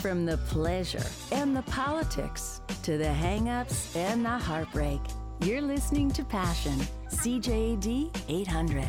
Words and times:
From 0.00 0.24
the 0.24 0.36
pleasure 0.36 1.04
and 1.32 1.56
the 1.56 1.62
politics 1.62 2.60
to 2.84 2.96
the 2.96 3.12
hang-ups 3.12 3.96
and 3.96 4.24
the 4.24 4.28
heartbreak, 4.28 5.00
you're 5.40 5.60
listening 5.60 6.12
to 6.12 6.24
Passion, 6.24 6.78
CJAD 7.08 8.16
800. 8.28 8.88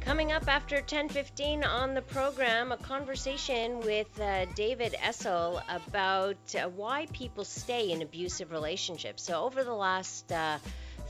Coming 0.00 0.32
up 0.32 0.46
after 0.46 0.82
10:15 0.82 1.64
on 1.64 1.94
the 1.94 2.02
program, 2.02 2.70
a 2.70 2.76
conversation 2.76 3.80
with 3.80 4.20
uh, 4.20 4.44
David 4.54 4.94
Essel 5.00 5.62
about 5.70 6.54
uh, 6.54 6.68
why 6.68 7.06
people 7.14 7.44
stay 7.44 7.90
in 7.90 8.02
abusive 8.02 8.50
relationships. 8.52 9.22
So 9.22 9.42
over 9.42 9.64
the 9.64 9.72
last 9.72 10.30
uh, 10.32 10.58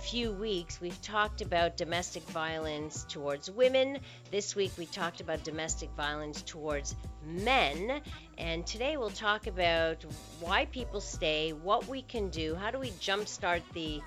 few 0.01 0.31
weeks, 0.31 0.81
we've 0.81 1.01
talked 1.03 1.41
about 1.41 1.77
domestic 1.77 2.23
violence 2.31 3.05
towards 3.09 3.51
women. 3.51 3.99
This 4.31 4.55
week, 4.55 4.71
we 4.79 4.87
talked 4.87 5.20
about 5.20 5.42
domestic 5.42 5.91
violence 5.97 6.42
towards 6.42 6.95
men. 7.24 8.01
And 8.38 8.66
today, 8.66 8.97
we'll 8.97 9.10
talk 9.10 9.47
about 9.47 10.05
why 10.41 10.66
people 10.66 11.01
stay, 11.01 11.52
what 11.52 11.87
we 11.88 12.02
can 12.02 12.28
do, 12.30 12.55
how 12.55 12.70
do 12.70 12.78
we 12.78 12.91
jumpstart 12.92 13.62
the 13.74 14.01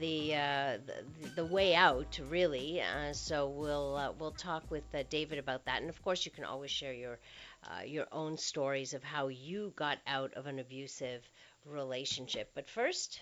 the, 0.00 0.34
uh, 0.34 0.78
the, 0.84 1.28
the 1.36 1.44
way 1.44 1.76
out, 1.76 2.18
really. 2.28 2.82
Uh, 2.82 3.12
so 3.12 3.48
we'll 3.48 3.96
uh, 3.96 4.12
we'll 4.18 4.32
talk 4.32 4.68
with 4.68 4.82
uh, 4.94 5.04
David 5.08 5.38
about 5.38 5.64
that, 5.66 5.80
and 5.80 5.88
of 5.88 6.02
course, 6.02 6.24
you 6.24 6.32
can 6.32 6.44
always 6.44 6.70
share 6.70 6.92
your 6.92 7.18
uh, 7.64 7.82
your 7.84 8.06
own 8.10 8.36
stories 8.36 8.94
of 8.94 9.04
how 9.04 9.28
you 9.28 9.72
got 9.76 9.98
out 10.06 10.34
of 10.34 10.46
an 10.46 10.58
abusive 10.58 11.22
relationship. 11.64 12.50
But 12.54 12.68
first, 12.68 13.20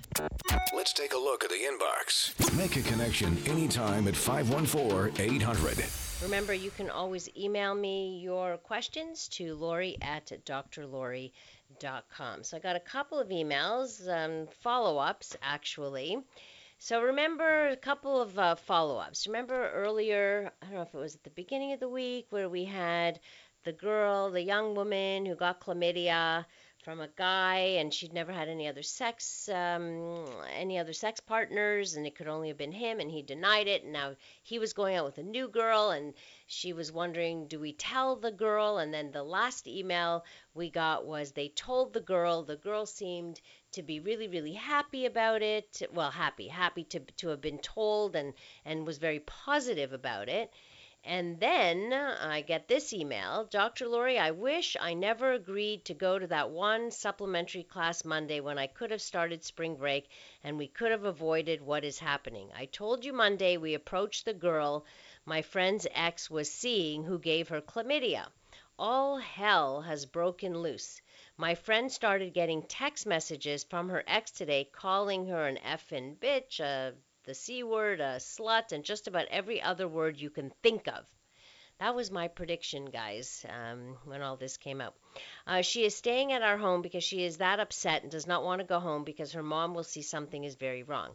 let's 0.74 0.92
take 0.92 1.12
a 1.12 1.18
look 1.18 1.44
at 1.44 1.50
the 1.50 1.56
inbox. 1.56 2.56
Make 2.56 2.76
a 2.76 2.82
connection 2.82 3.36
anytime 3.46 4.08
at 4.08 4.16
514 4.16 5.22
800. 5.22 6.09
Remember, 6.22 6.52
you 6.52 6.70
can 6.70 6.90
always 6.90 7.28
email 7.34 7.74
me 7.74 8.20
your 8.22 8.58
questions 8.58 9.28
to 9.28 9.54
Lori 9.54 9.96
at 10.02 10.26
drlori.com. 10.44 11.32
So 12.44 12.56
I 12.56 12.60
got 12.60 12.76
a 12.76 12.80
couple 12.80 13.18
of 13.18 13.28
emails, 13.28 14.06
um, 14.06 14.46
follow 14.60 14.98
ups 14.98 15.34
actually. 15.42 16.18
So 16.78 17.02
remember 17.02 17.68
a 17.68 17.76
couple 17.76 18.20
of 18.20 18.38
uh, 18.38 18.54
follow 18.54 18.98
ups. 18.98 19.26
Remember 19.26 19.70
earlier, 19.70 20.52
I 20.60 20.66
don't 20.66 20.74
know 20.74 20.82
if 20.82 20.94
it 20.94 20.98
was 20.98 21.14
at 21.14 21.24
the 21.24 21.30
beginning 21.30 21.72
of 21.72 21.80
the 21.80 21.88
week, 21.88 22.26
where 22.30 22.48
we 22.48 22.64
had 22.64 23.20
the 23.64 23.72
girl, 23.72 24.30
the 24.30 24.42
young 24.42 24.74
woman 24.74 25.26
who 25.26 25.34
got 25.34 25.60
chlamydia 25.60 26.44
from 26.82 27.00
a 27.00 27.08
guy 27.08 27.76
and 27.78 27.92
she'd 27.92 28.12
never 28.12 28.32
had 28.32 28.48
any 28.48 28.66
other 28.66 28.82
sex 28.82 29.48
um, 29.48 30.24
any 30.54 30.78
other 30.78 30.92
sex 30.92 31.20
partners 31.20 31.94
and 31.94 32.06
it 32.06 32.14
could 32.14 32.28
only 32.28 32.48
have 32.48 32.56
been 32.56 32.72
him 32.72 33.00
and 33.00 33.10
he 33.10 33.22
denied 33.22 33.68
it 33.68 33.82
and 33.82 33.92
now 33.92 34.14
he 34.42 34.58
was 34.58 34.72
going 34.72 34.96
out 34.96 35.04
with 35.04 35.18
a 35.18 35.22
new 35.22 35.48
girl 35.48 35.90
and 35.90 36.14
she 36.46 36.72
was 36.72 36.90
wondering 36.90 37.46
do 37.46 37.60
we 37.60 37.72
tell 37.72 38.16
the 38.16 38.32
girl? 38.32 38.78
And 38.78 38.92
then 38.92 39.12
the 39.12 39.22
last 39.22 39.68
email 39.68 40.24
we 40.52 40.68
got 40.68 41.06
was 41.06 41.30
they 41.30 41.48
told 41.48 41.92
the 41.92 42.00
girl. 42.00 42.42
The 42.42 42.56
girl 42.56 42.86
seemed 42.86 43.40
to 43.72 43.84
be 43.84 44.00
really 44.00 44.26
really 44.26 44.54
happy 44.54 45.06
about 45.06 45.42
it. 45.42 45.82
Well 45.92 46.10
happy 46.10 46.48
happy 46.48 46.82
to 46.84 46.98
to 47.18 47.28
have 47.28 47.40
been 47.40 47.58
told 47.58 48.16
and 48.16 48.34
and 48.64 48.84
was 48.84 48.98
very 48.98 49.20
positive 49.20 49.92
about 49.92 50.28
it 50.28 50.52
and 51.04 51.40
then 51.40 51.92
I 51.92 52.42
get 52.42 52.68
this 52.68 52.92
email 52.92 53.44
Dr. 53.44 53.88
Lori, 53.88 54.18
I 54.18 54.32
wish 54.32 54.76
I 54.80 54.94
never 54.94 55.32
agreed 55.32 55.84
to 55.86 55.94
go 55.94 56.18
to 56.18 56.26
that 56.26 56.50
one 56.50 56.90
supplementary 56.90 57.62
class 57.62 58.04
Monday 58.04 58.40
when 58.40 58.58
I 58.58 58.66
could 58.66 58.90
have 58.90 59.00
started 59.00 59.42
spring 59.42 59.76
break 59.76 60.08
and 60.44 60.58
we 60.58 60.68
could 60.68 60.90
have 60.90 61.04
avoided 61.04 61.62
what 61.62 61.84
is 61.84 61.98
happening. 61.98 62.50
I 62.54 62.66
told 62.66 63.04
you 63.04 63.12
Monday 63.12 63.56
we 63.56 63.74
approached 63.74 64.24
the 64.24 64.34
girl 64.34 64.84
my 65.24 65.42
friend's 65.42 65.86
ex 65.92 66.30
was 66.30 66.50
seeing 66.50 67.04
who 67.04 67.18
gave 67.18 67.48
her 67.48 67.60
chlamydia. 67.60 68.26
All 68.78 69.18
hell 69.18 69.82
has 69.82 70.06
broken 70.06 70.58
loose. 70.58 71.00
My 71.36 71.54
friend 71.54 71.92
started 71.92 72.34
getting 72.34 72.62
text 72.62 73.06
messages 73.06 73.64
from 73.64 73.88
her 73.90 74.02
ex 74.06 74.30
today 74.30 74.64
calling 74.64 75.26
her 75.28 75.46
an 75.46 75.58
effing 75.58 76.16
bitch, 76.16 76.60
a 76.60 76.94
the 77.30 77.34
C 77.34 77.62
word, 77.62 78.00
a 78.00 78.16
slut, 78.16 78.72
and 78.72 78.82
just 78.82 79.06
about 79.06 79.28
every 79.28 79.62
other 79.62 79.86
word 79.86 80.20
you 80.20 80.30
can 80.30 80.50
think 80.64 80.88
of. 80.88 81.06
That 81.78 81.94
was 81.94 82.10
my 82.10 82.26
prediction, 82.26 82.86
guys, 82.86 83.46
um, 83.48 83.96
when 84.04 84.20
all 84.20 84.36
this 84.36 84.56
came 84.56 84.80
out. 84.80 84.96
Uh, 85.46 85.62
she 85.62 85.84
is 85.84 85.94
staying 85.94 86.32
at 86.32 86.42
our 86.42 86.58
home 86.58 86.82
because 86.82 87.04
she 87.04 87.22
is 87.22 87.36
that 87.36 87.60
upset 87.60 88.02
and 88.02 88.10
does 88.10 88.26
not 88.26 88.42
want 88.42 88.58
to 88.62 88.66
go 88.66 88.80
home 88.80 89.04
because 89.04 89.30
her 89.30 89.44
mom 89.44 89.74
will 89.74 89.84
see 89.84 90.02
something 90.02 90.42
is 90.42 90.56
very 90.56 90.82
wrong. 90.82 91.14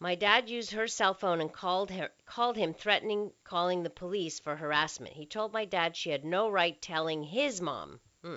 My 0.00 0.14
dad 0.14 0.48
used 0.48 0.70
her 0.70 0.88
cell 0.88 1.12
phone 1.12 1.42
and 1.42 1.52
called 1.52 1.90
her, 1.90 2.08
called 2.24 2.56
him 2.56 2.72
threatening 2.72 3.30
calling 3.44 3.82
the 3.82 3.90
police 3.90 4.40
for 4.40 4.56
harassment. 4.56 5.12
He 5.12 5.26
told 5.26 5.52
my 5.52 5.66
dad 5.66 5.98
she 5.98 6.08
had 6.08 6.24
no 6.24 6.48
right 6.48 6.80
telling 6.80 7.24
his 7.24 7.60
mom. 7.60 8.00
Hmm. 8.22 8.36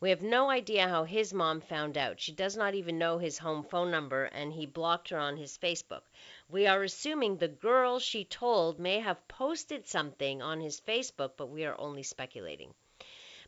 We 0.00 0.10
have 0.10 0.22
no 0.22 0.50
idea 0.50 0.88
how 0.88 1.04
his 1.04 1.32
mom 1.32 1.60
found 1.60 1.96
out. 1.96 2.20
She 2.20 2.32
does 2.32 2.56
not 2.56 2.74
even 2.74 2.98
know 2.98 3.18
his 3.18 3.38
home 3.38 3.62
phone 3.62 3.88
number, 3.88 4.24
and 4.24 4.52
he 4.52 4.66
blocked 4.66 5.10
her 5.10 5.18
on 5.18 5.36
his 5.36 5.56
Facebook. 5.56 6.02
We 6.52 6.66
are 6.66 6.82
assuming 6.82 7.38
the 7.38 7.48
girl 7.48 7.98
she 7.98 8.26
told 8.26 8.78
may 8.78 9.00
have 9.00 9.26
posted 9.26 9.88
something 9.88 10.42
on 10.42 10.60
his 10.60 10.82
Facebook, 10.82 11.30
but 11.38 11.46
we 11.46 11.64
are 11.64 11.80
only 11.80 12.02
speculating. 12.02 12.74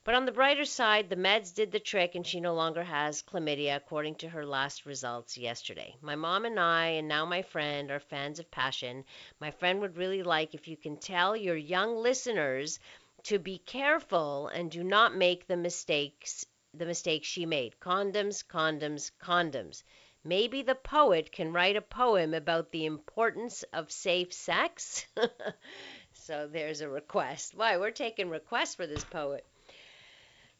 But 0.04 0.14
on 0.14 0.24
the 0.24 0.32
brighter 0.32 0.64
side, 0.64 1.10
the 1.10 1.16
meds 1.16 1.54
did 1.54 1.70
the 1.70 1.80
trick 1.80 2.14
and 2.14 2.26
she 2.26 2.40
no 2.40 2.54
longer 2.54 2.82
has 2.82 3.20
chlamydia, 3.20 3.76
according 3.76 4.14
to 4.16 4.30
her 4.30 4.46
last 4.46 4.86
results 4.86 5.36
yesterday. 5.36 5.94
My 6.00 6.16
mom 6.16 6.46
and 6.46 6.58
I, 6.58 6.86
and 6.96 7.06
now 7.06 7.26
my 7.26 7.42
friend, 7.42 7.90
are 7.90 8.00
fans 8.00 8.38
of 8.38 8.50
Passion. 8.50 9.04
My 9.38 9.50
friend 9.50 9.82
would 9.82 9.98
really 9.98 10.22
like 10.22 10.54
if 10.54 10.66
you 10.66 10.78
can 10.78 10.96
tell 10.96 11.36
your 11.36 11.56
young 11.56 11.98
listeners 11.98 12.78
to 13.24 13.38
be 13.38 13.58
careful 13.58 14.48
and 14.48 14.70
do 14.70 14.82
not 14.82 15.14
make 15.14 15.46
the 15.46 15.58
mistakes 15.58 16.46
the 16.72 16.86
mistake 16.86 17.24
she 17.24 17.44
made. 17.44 17.78
Condoms, 17.80 18.42
condoms, 18.42 19.10
condoms. 19.22 19.82
Maybe 20.24 20.62
the 20.62 20.74
poet 20.74 21.30
can 21.30 21.52
write 21.52 21.76
a 21.76 21.82
poem 21.82 22.32
about 22.32 22.72
the 22.72 22.86
importance 22.86 23.62
of 23.74 23.92
safe 23.92 24.32
sex. 24.32 25.06
so 26.14 26.48
there's 26.50 26.80
a 26.80 26.88
request. 26.88 27.54
Why, 27.54 27.76
we're 27.76 27.90
taking 27.90 28.30
requests 28.30 28.74
for 28.74 28.86
this 28.86 29.04
poet. 29.04 29.44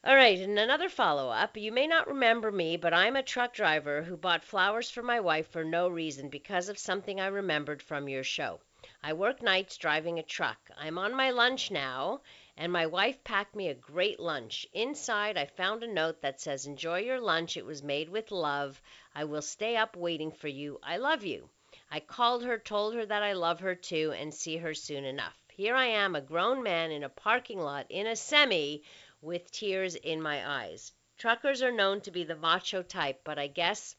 All 0.07 0.15
right, 0.15 0.39
and 0.39 0.59
another 0.59 0.91
follow 0.91 1.31
up. 1.31 1.57
You 1.57 1.73
may 1.73 1.87
not 1.87 2.09
remember 2.09 2.53
me, 2.53 2.77
but 2.77 2.93
I'm 2.93 3.17
a 3.17 3.23
truck 3.23 3.55
driver 3.55 4.03
who 4.03 4.19
bought 4.19 4.45
flowers 4.45 4.91
for 4.91 5.03
my 5.03 5.21
wife 5.21 5.49
for 5.49 5.65
no 5.65 5.89
reason 5.89 6.29
because 6.29 6.69
of 6.69 6.79
something 6.79 7.19
I 7.19 7.29
remembered 7.29 7.81
from 7.81 8.07
your 8.07 8.23
show. 8.23 8.61
I 9.03 9.15
work 9.15 9.41
nights 9.41 9.79
driving 9.79 10.19
a 10.19 10.23
truck. 10.23 10.59
I'm 10.77 10.99
on 10.99 11.15
my 11.15 11.31
lunch 11.31 11.71
now, 11.71 12.21
and 12.55 12.71
my 12.71 12.85
wife 12.85 13.25
packed 13.25 13.57
me 13.57 13.69
a 13.69 13.75
great 13.75 14.21
lunch. 14.21 14.67
Inside, 14.75 15.39
I 15.39 15.47
found 15.47 15.83
a 15.83 15.87
note 15.87 16.21
that 16.21 16.39
says, 16.39 16.67
Enjoy 16.67 16.99
your 16.99 17.19
lunch. 17.19 17.57
It 17.57 17.65
was 17.65 17.83
made 17.83 18.11
with 18.11 18.31
love. 18.31 18.83
I 19.15 19.25
will 19.25 19.43
stay 19.43 19.77
up 19.77 19.97
waiting 19.97 20.33
for 20.33 20.49
you. 20.49 20.81
I 20.83 20.97
love 20.97 21.25
you. 21.25 21.49
I 21.91 22.01
called 22.01 22.45
her, 22.45 22.59
told 22.59 22.95
her 22.95 23.07
that 23.07 23.23
I 23.23 23.33
love 23.35 23.61
her 23.61 23.75
too, 23.75 24.13
and 24.13 24.35
see 24.35 24.57
her 24.57 24.75
soon 24.75 25.05
enough. 25.05 25.39
Here 25.53 25.77
I 25.77 25.87
am, 25.87 26.17
a 26.17 26.21
grown 26.21 26.63
man 26.63 26.91
in 26.91 27.05
a 27.05 27.09
parking 27.09 27.61
lot 27.61 27.87
in 27.91 28.07
a 28.09 28.17
semi 28.17 28.83
with 29.21 29.53
tears 29.53 29.95
in 29.95 30.21
my 30.21 30.45
eyes. 30.47 30.93
Truckers 31.17 31.63
are 31.63 31.71
known 31.71 32.01
to 32.01 32.11
be 32.11 32.25
the 32.25 32.35
macho 32.35 32.83
type, 32.83 33.21
but 33.23 33.39
I 33.39 33.47
guess 33.47 33.95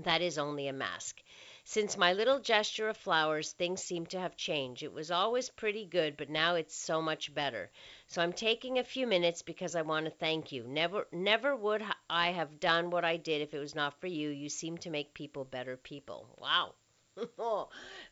that 0.00 0.20
is 0.20 0.36
only 0.36 0.66
a 0.66 0.72
mask. 0.72 1.22
Since 1.64 1.96
my 1.96 2.12
little 2.12 2.40
gesture 2.40 2.88
of 2.88 2.96
flowers, 2.96 3.52
things 3.52 3.82
seem 3.82 4.06
to 4.06 4.20
have 4.20 4.36
changed. 4.36 4.82
It 4.82 4.92
was 4.92 5.10
always 5.10 5.48
pretty 5.48 5.86
good, 5.86 6.16
but 6.16 6.30
now 6.30 6.54
it's 6.54 6.76
so 6.76 7.02
much 7.02 7.34
better. 7.34 7.70
So 8.06 8.22
I'm 8.22 8.32
taking 8.32 8.78
a 8.78 8.84
few 8.84 9.06
minutes 9.06 9.42
because 9.42 9.74
I 9.74 9.82
want 9.82 10.04
to 10.04 10.10
thank 10.10 10.52
you. 10.52 10.64
Never 10.64 11.08
never 11.10 11.56
would 11.56 11.82
I 12.08 12.32
have 12.32 12.60
done 12.60 12.90
what 12.90 13.04
I 13.04 13.16
did 13.16 13.42
if 13.42 13.54
it 13.54 13.58
was 13.58 13.74
not 13.74 13.98
for 14.00 14.06
you. 14.06 14.28
You 14.30 14.48
seem 14.48 14.78
to 14.78 14.90
make 14.90 15.14
people 15.14 15.44
better 15.44 15.76
people. 15.76 16.28
Wow. 16.38 16.74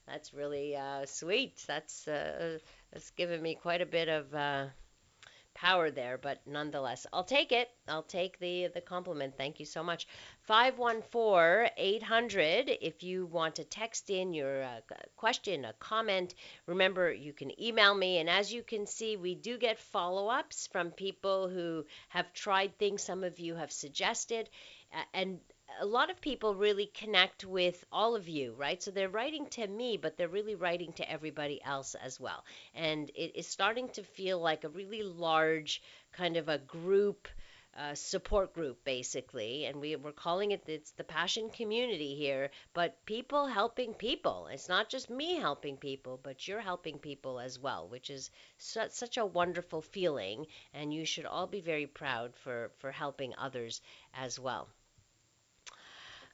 that's 0.07 0.33
really 0.33 0.75
uh, 0.77 1.07
sweet. 1.07 1.63
That's 1.67 2.09
uh, 2.09 2.59
that's 2.93 3.11
given 3.11 3.43
me 3.43 3.55
quite 3.55 3.83
a 3.83 3.87
bit 3.87 4.09
of 4.09 4.35
uh, 4.35 4.67
power 5.55 5.91
there, 5.91 6.19
but 6.19 6.41
nonetheless, 6.47 7.07
I'll 7.13 7.25
take 7.25 7.53
it. 7.53 7.69
I'll 7.89 8.03
take 8.03 8.39
the 8.39 8.69
the 8.75 8.81
compliment. 8.81 9.35
Thank 9.37 9.61
you 9.61 9.67
so 9.67 9.83
much. 9.83 10.07
514-800 10.49 12.79
if 12.81 13.03
you 13.03 13.27
want 13.27 13.57
to 13.57 13.65
text 13.65 14.11
in 14.11 14.35
your 14.35 14.63
uh, 14.63 14.81
question, 15.17 15.65
a 15.65 15.73
comment. 15.75 16.35
Remember, 16.67 17.13
you 17.13 17.33
can 17.33 17.61
email 17.61 17.95
me 17.95 18.19
and 18.19 18.31
as 18.31 18.53
you 18.53 18.63
can 18.63 18.87
see, 18.87 19.17
we 19.17 19.35
do 19.35 19.59
get 19.59 19.79
follow-ups 19.79 20.69
from 20.73 20.91
people 20.91 21.49
who 21.49 21.85
have 22.09 22.33
tried 22.33 22.79
things 22.79 23.03
some 23.03 23.25
of 23.25 23.39
you 23.39 23.55
have 23.55 23.73
suggested 23.73 24.49
and 25.15 25.41
a 25.81 25.87
lot 25.87 26.11
of 26.11 26.21
people 26.21 26.55
really 26.55 26.87
connect 26.87 27.45
with 27.45 27.85
all 27.93 28.15
of 28.17 28.29
you, 28.29 28.53
right? 28.55 28.83
So 28.83 28.91
they're 28.91 29.09
writing 29.09 29.47
to 29.51 29.67
me, 29.67 29.97
but 29.97 30.17
they're 30.17 30.29
really 30.29 30.55
writing 30.55 30.93
to 30.95 31.11
everybody 31.11 31.63
else 31.63 31.95
as 31.95 32.19
well. 32.21 32.45
And 32.75 33.11
it 33.15 33.37
is 33.37 33.47
starting 33.47 33.89
to 33.91 34.03
feel 34.03 34.39
like 34.41 34.65
a 34.65 34.69
really 34.69 35.03
large 35.03 35.83
kind 36.13 36.37
of 36.37 36.49
a 36.49 36.59
group 36.59 37.29
uh, 37.77 37.95
support 37.95 38.53
group 38.53 38.85
basically 38.85 39.65
and 39.65 39.81
we, 39.81 39.97
we're 39.97 40.13
calling 40.13 40.51
it 40.51 40.63
it's 40.67 40.91
the 40.93 41.05
passion 41.05 41.49
community 41.49 42.15
here 42.15 42.51
but 42.75 43.03
people 43.07 43.47
helping 43.47 43.95
people 43.95 44.47
it's 44.53 44.69
not 44.69 44.91
just 44.91 45.09
me 45.09 45.37
helping 45.37 45.77
people 45.79 46.21
but 46.23 46.47
you're 46.47 46.61
helping 46.61 46.99
people 46.99 47.41
as 47.41 47.59
well 47.59 47.89
which 47.89 48.11
is 48.11 48.31
su- 48.59 48.81
such 48.91 49.17
a 49.17 49.25
wonderful 49.25 49.81
feeling 49.81 50.47
and 50.75 50.93
you 50.93 51.07
should 51.07 51.25
all 51.25 51.47
be 51.47 51.61
very 51.63 51.87
proud 51.87 52.37
for 52.37 52.71
for 52.79 52.93
helping 52.93 53.33
others 53.39 53.81
as 54.13 54.39
well 54.39 54.69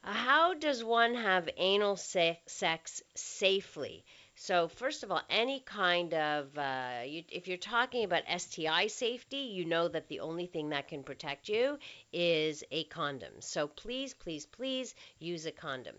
how 0.01 0.53
does 0.53 0.83
one 0.83 1.15
have 1.15 1.49
anal 1.57 1.95
se- 1.95 2.39
sex 2.47 3.01
safely 3.15 4.03
so, 4.41 4.69
first 4.69 5.03
of 5.03 5.11
all, 5.11 5.21
any 5.29 5.59
kind 5.59 6.13
of, 6.13 6.57
uh, 6.57 7.01
you, 7.05 7.25
if 7.29 7.49
you're 7.49 7.57
talking 7.57 8.05
about 8.05 8.23
STI 8.37 8.87
safety, 8.87 9.51
you 9.51 9.65
know 9.65 9.89
that 9.89 10.07
the 10.07 10.21
only 10.21 10.45
thing 10.45 10.69
that 10.69 10.87
can 10.87 11.03
protect 11.03 11.49
you 11.49 11.77
is 12.13 12.63
a 12.71 12.85
condom. 12.85 13.33
So, 13.41 13.67
please, 13.67 14.13
please, 14.13 14.45
please 14.45 14.95
use 15.19 15.45
a 15.45 15.51
condom. 15.51 15.97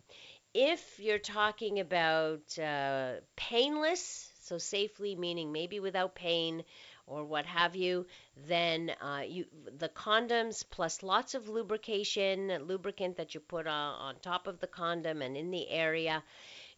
If 0.55 0.99
you're 0.99 1.19
talking 1.19 1.81
about 1.81 2.59
uh, 2.59 3.17
painless, 3.37 4.33
so 4.41 4.57
safely 4.57 5.15
meaning 5.15 5.53
maybe 5.53 5.79
without 5.79 6.15
pain 6.15 6.65
or 7.11 7.25
what 7.25 7.45
have 7.45 7.75
you, 7.75 8.07
then 8.47 8.93
uh, 9.03 9.23
you 9.27 9.45
the 9.79 9.89
condoms 9.89 10.65
plus 10.71 11.03
lots 11.03 11.35
of 11.35 11.49
lubrication, 11.49 12.49
lubricant 12.67 13.17
that 13.17 13.35
you 13.35 13.41
put 13.41 13.67
on, 13.67 13.95
on 14.01 14.15
top 14.23 14.47
of 14.47 14.61
the 14.61 14.67
condom 14.67 15.21
and 15.21 15.37
in 15.37 15.51
the 15.51 15.69
area 15.69 16.23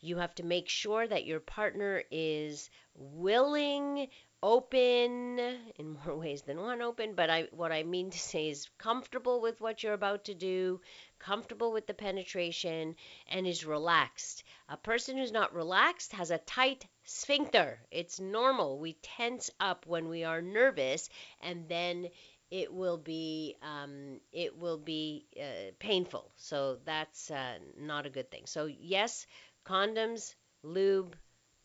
you 0.04 0.16
have 0.16 0.34
to 0.34 0.42
make 0.42 0.68
sure 0.68 1.06
that 1.06 1.26
your 1.26 1.38
partner 1.38 2.02
is 2.10 2.68
willing, 2.94 4.08
open 4.42 5.38
in 5.78 5.96
more 6.04 6.16
ways 6.18 6.42
than 6.42 6.60
one 6.60 6.82
open, 6.82 7.14
but 7.14 7.30
I 7.30 7.42
what 7.52 7.70
I 7.70 7.84
mean 7.84 8.10
to 8.10 8.18
say 8.18 8.48
is 8.48 8.68
comfortable 8.78 9.40
with 9.40 9.60
what 9.60 9.82
you're 9.82 9.92
about 9.92 10.24
to 10.24 10.34
do, 10.34 10.80
comfortable 11.20 11.72
with 11.72 11.86
the 11.86 11.94
penetration 11.94 12.96
and 13.28 13.46
is 13.46 13.64
relaxed. 13.64 14.42
A 14.68 14.76
person 14.76 15.16
who's 15.16 15.30
not 15.30 15.54
relaxed 15.54 16.12
has 16.14 16.32
a 16.32 16.38
tight 16.38 16.84
sphincter. 17.04 17.80
It's 17.90 18.20
normal. 18.20 18.78
We 18.78 18.94
tense 19.02 19.50
up 19.60 19.86
when 19.86 20.08
we 20.08 20.24
are 20.24 20.42
nervous 20.42 21.08
and 21.40 21.68
then 21.68 22.08
it 22.50 22.72
will 22.72 22.98
be 22.98 23.56
um, 23.62 24.20
it 24.32 24.58
will 24.58 24.78
be 24.78 25.26
uh, 25.40 25.72
painful. 25.78 26.30
So 26.36 26.78
that's 26.84 27.30
uh, 27.30 27.58
not 27.78 28.06
a 28.06 28.10
good 28.10 28.30
thing. 28.30 28.46
So 28.46 28.66
yes, 28.66 29.26
condoms, 29.64 30.34
lube, 30.62 31.16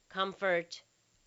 comfort, 0.09 0.81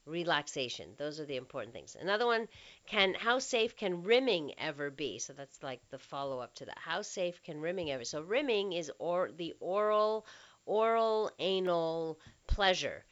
relaxation. 0.06 0.94
Those 0.98 1.20
are 1.20 1.24
the 1.24 1.36
important 1.36 1.74
things. 1.74 1.96
Another 1.98 2.26
one 2.26 2.48
can 2.86 3.14
how 3.14 3.38
safe 3.38 3.76
can 3.76 4.02
rimming 4.02 4.52
ever 4.58 4.90
be? 4.90 5.18
So 5.18 5.32
that's 5.32 5.62
like 5.62 5.80
the 5.90 5.98
follow 5.98 6.40
up 6.40 6.54
to 6.56 6.66
that. 6.66 6.78
How 6.78 7.02
safe 7.02 7.42
can 7.42 7.60
rimming 7.60 7.90
ever? 7.90 8.04
So 8.04 8.20
rimming 8.22 8.72
is 8.74 8.90
or 8.98 9.30
the 9.32 9.54
oral 9.60 10.26
oral 10.66 11.30
anal 11.38 12.18
pleasure. 12.46 13.04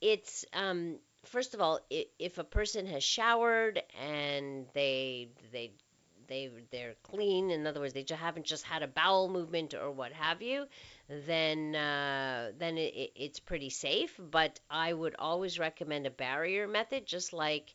It's 0.00 0.44
um, 0.52 0.98
first 1.24 1.54
of 1.54 1.60
all, 1.60 1.80
if 1.90 2.38
a 2.38 2.44
person 2.44 2.86
has 2.86 3.02
showered 3.04 3.82
and 4.00 4.66
they 4.74 5.28
they 5.52 5.72
they 6.28 6.50
they're 6.70 6.94
clean, 7.02 7.50
in 7.50 7.66
other 7.66 7.80
words, 7.80 7.94
they 7.94 8.02
just 8.02 8.20
haven't 8.20 8.46
just 8.46 8.64
had 8.64 8.82
a 8.82 8.88
bowel 8.88 9.28
movement 9.28 9.74
or 9.74 9.90
what 9.90 10.12
have 10.12 10.42
you, 10.42 10.66
then 11.08 11.74
uh, 11.74 12.52
then 12.58 12.78
it, 12.78 13.12
it's 13.14 13.40
pretty 13.40 13.70
safe. 13.70 14.18
But 14.18 14.58
I 14.70 14.92
would 14.92 15.14
always 15.18 15.58
recommend 15.58 16.06
a 16.06 16.10
barrier 16.10 16.66
method, 16.68 17.06
just 17.06 17.32
like 17.32 17.74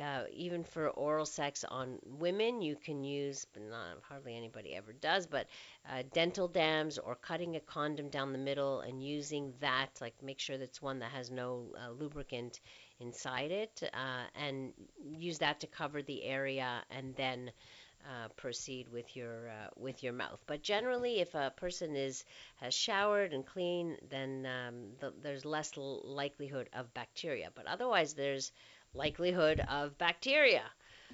uh, 0.00 0.24
even 0.32 0.64
for 0.64 0.88
oral 0.90 1.26
sex 1.26 1.64
on 1.68 1.98
women, 2.04 2.62
you 2.62 2.76
can 2.76 3.04
use, 3.04 3.46
but 3.52 3.62
not 3.62 3.98
hardly 4.08 4.36
anybody 4.36 4.74
ever 4.74 4.92
does, 4.92 5.26
but 5.26 5.46
uh, 5.90 6.02
dental 6.12 6.48
dams 6.48 6.98
or 6.98 7.14
cutting 7.14 7.56
a 7.56 7.60
condom 7.60 8.08
down 8.08 8.32
the 8.32 8.38
middle 8.38 8.80
and 8.80 9.02
using 9.02 9.52
that, 9.60 9.90
like 10.00 10.14
make 10.22 10.40
sure 10.40 10.58
that's 10.58 10.82
one 10.82 10.98
that 11.00 11.10
has 11.12 11.30
no 11.30 11.66
uh, 11.78 11.90
lubricant 11.90 12.60
inside 13.00 13.50
it, 13.50 13.82
uh, 13.92 14.24
and 14.34 14.72
use 15.02 15.38
that 15.38 15.60
to 15.60 15.66
cover 15.66 16.02
the 16.02 16.24
area, 16.24 16.82
and 16.90 17.14
then 17.16 17.50
uh, 18.06 18.28
proceed 18.36 18.88
with 18.90 19.16
your 19.16 19.48
uh, 19.48 19.68
with 19.76 20.02
your 20.02 20.12
mouth. 20.12 20.38
But 20.46 20.62
generally, 20.62 21.20
if 21.20 21.34
a 21.34 21.52
person 21.56 21.96
is 21.96 22.24
has 22.56 22.74
showered 22.74 23.32
and 23.32 23.46
clean, 23.46 23.96
then 24.10 24.46
um, 24.46 24.74
the, 25.00 25.12
there's 25.22 25.44
less 25.44 25.72
l- 25.76 26.02
likelihood 26.04 26.68
of 26.74 26.92
bacteria. 26.94 27.50
But 27.54 27.66
otherwise, 27.66 28.14
there's 28.14 28.52
likelihood 28.94 29.60
of 29.68 29.96
bacteria, 29.98 30.62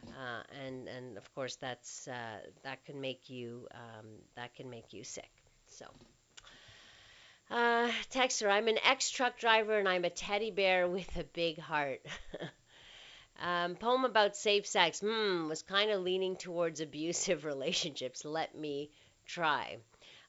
uh, 0.09 0.43
and 0.65 0.89
and 0.89 1.17
of 1.17 1.35
course 1.35 1.57
that's 1.57 2.09
uh, 2.09 2.39
that 2.63 2.85
can 2.85 3.01
make 3.01 3.29
you 3.31 3.67
um, 3.75 4.07
that 4.37 4.55
can 4.55 4.71
make 4.71 4.93
you 4.93 5.05
sick. 5.05 5.31
So. 5.69 5.87
Uh, 7.51 7.91
texter, 8.13 8.49
I'm 8.49 8.69
an 8.69 8.79
ex 8.85 9.11
truck 9.11 9.37
driver 9.37 9.77
and 9.77 9.89
I'm 9.89 10.05
a 10.05 10.11
teddy 10.11 10.53
bear 10.53 10.87
with 10.89 11.17
a 11.17 11.25
big 11.25 11.59
heart. 11.59 12.01
Um, 13.41 13.77
poem 13.77 14.05
about 14.05 14.37
safe 14.37 14.67
sex. 14.67 15.01
Hmm, 15.01 15.49
was 15.49 15.63
kind 15.63 15.91
of 15.91 16.03
leaning 16.03 16.37
towards 16.37 16.81
abusive 16.81 17.45
relationships. 17.47 18.25
Let 18.25 18.55
me 18.55 18.91
try. 19.27 19.79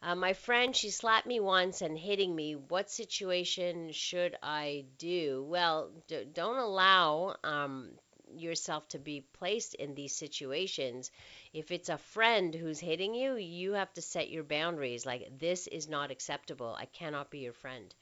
Uh, 0.02 0.16
my 0.16 0.34
friend, 0.34 0.76
she 0.76 0.90
slapped 0.92 1.26
me 1.26 1.40
once 1.40 1.82
and 1.82 1.98
hitting 1.98 2.36
me. 2.36 2.56
What 2.56 2.92
situation 2.92 3.92
should 3.92 4.38
I 4.44 4.86
do? 4.98 5.44
Well, 5.48 5.92
d- 6.08 6.26
don't 6.26 6.58
allow 6.58 7.36
um, 7.44 7.98
yourself 8.36 8.88
to 8.90 9.00
be 9.00 9.22
placed 9.22 9.74
in 9.76 9.96
these 9.96 10.16
situations. 10.16 11.10
If 11.54 11.72
it's 11.72 11.90
a 11.90 11.98
friend 11.98 12.54
who's 12.54 12.80
hitting 12.80 13.16
you, 13.16 13.36
you 13.36 13.74
have 13.74 13.94
to 13.94 14.02
set 14.02 14.30
your 14.30 14.44
boundaries. 14.44 15.06
Like, 15.06 15.40
this 15.40 15.68
is 15.68 15.88
not 15.88 16.12
acceptable. 16.12 16.76
I 16.78 16.86
cannot 16.86 17.30
be 17.32 17.40
your 17.40 17.54
friend. 17.54 17.94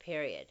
Period. 0.00 0.46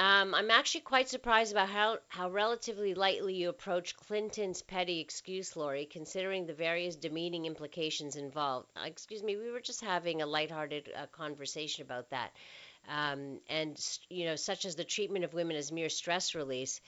Um, 0.00 0.34
I'm 0.34 0.50
actually 0.50 0.80
quite 0.80 1.10
surprised 1.10 1.52
about 1.52 1.68
how, 1.68 1.98
how 2.08 2.30
relatively 2.30 2.94
lightly 2.94 3.34
you 3.34 3.50
approach 3.50 3.94
Clinton's 3.94 4.62
petty 4.62 4.98
excuse, 4.98 5.56
Lori, 5.56 5.84
considering 5.84 6.46
the 6.46 6.54
various 6.54 6.96
demeaning 6.96 7.44
implications 7.44 8.16
involved. 8.16 8.70
Uh, 8.74 8.86
excuse 8.86 9.22
me, 9.22 9.36
we 9.36 9.50
were 9.50 9.60
just 9.60 9.82
having 9.82 10.22
a 10.22 10.26
lighthearted 10.26 10.88
uh, 10.96 11.04
conversation 11.12 11.84
about 11.84 12.08
that. 12.08 12.30
Um, 12.88 13.40
and, 13.50 13.78
you 14.08 14.24
know, 14.24 14.36
such 14.36 14.64
as 14.64 14.74
the 14.74 14.84
treatment 14.84 15.26
of 15.26 15.34
women 15.34 15.54
as 15.54 15.70
mere 15.70 15.90
stress 15.90 16.34
release. 16.34 16.80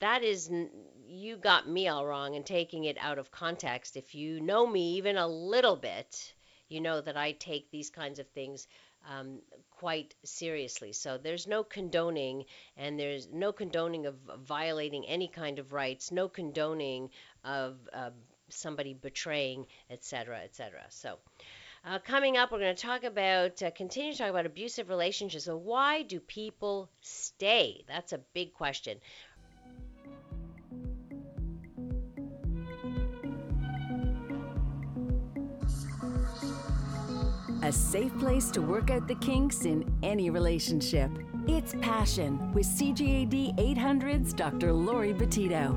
That 0.00 0.22
is, 0.22 0.50
you 1.06 1.36
got 1.36 1.68
me 1.68 1.88
all 1.88 2.06
wrong 2.06 2.36
and 2.36 2.46
taking 2.46 2.84
it 2.84 2.96
out 2.98 3.18
of 3.18 3.30
context. 3.30 3.98
If 3.98 4.14
you 4.14 4.40
know 4.40 4.66
me 4.66 4.94
even 4.94 5.18
a 5.18 5.28
little 5.28 5.76
bit, 5.76 6.32
you 6.70 6.80
know 6.80 7.02
that 7.02 7.18
I 7.18 7.32
take 7.32 7.70
these 7.70 7.90
kinds 7.90 8.18
of 8.18 8.26
things 8.28 8.66
um, 9.06 9.40
quite 9.70 10.14
seriously. 10.24 10.92
So 10.92 11.18
there's 11.18 11.46
no 11.46 11.62
condoning, 11.62 12.44
and 12.76 12.98
there's 12.98 13.28
no 13.32 13.52
condoning 13.52 14.06
of 14.06 14.16
violating 14.40 15.06
any 15.06 15.28
kind 15.28 15.58
of 15.58 15.72
rights, 15.72 16.10
no 16.10 16.28
condoning 16.28 17.10
of 17.44 17.76
uh, 17.92 18.10
somebody 18.48 18.94
betraying, 18.94 19.66
etc., 19.90 20.40
etc. 20.44 20.84
So. 20.88 21.18
Uh, 21.88 22.00
coming 22.00 22.36
up, 22.36 22.50
we're 22.50 22.58
going 22.58 22.74
to 22.74 22.82
talk 22.82 23.04
about, 23.04 23.62
uh, 23.62 23.70
continue 23.70 24.10
to 24.10 24.18
talk 24.18 24.30
about 24.30 24.44
abusive 24.44 24.88
relationships. 24.88 25.44
So, 25.44 25.56
why 25.56 26.02
do 26.02 26.18
people 26.18 26.90
stay? 27.00 27.84
That's 27.86 28.12
a 28.12 28.18
big 28.18 28.54
question. 28.54 28.98
A 37.66 37.72
safe 37.72 38.16
place 38.20 38.48
to 38.52 38.62
work 38.62 38.90
out 38.90 39.08
the 39.08 39.16
kinks 39.16 39.64
in 39.64 39.92
any 40.04 40.30
relationship. 40.30 41.10
It's 41.48 41.74
Passion 41.80 42.52
with 42.54 42.64
CJAD 42.64 43.56
800's 43.58 44.32
Dr. 44.32 44.72
Lori 44.72 45.12
Betito. 45.12 45.74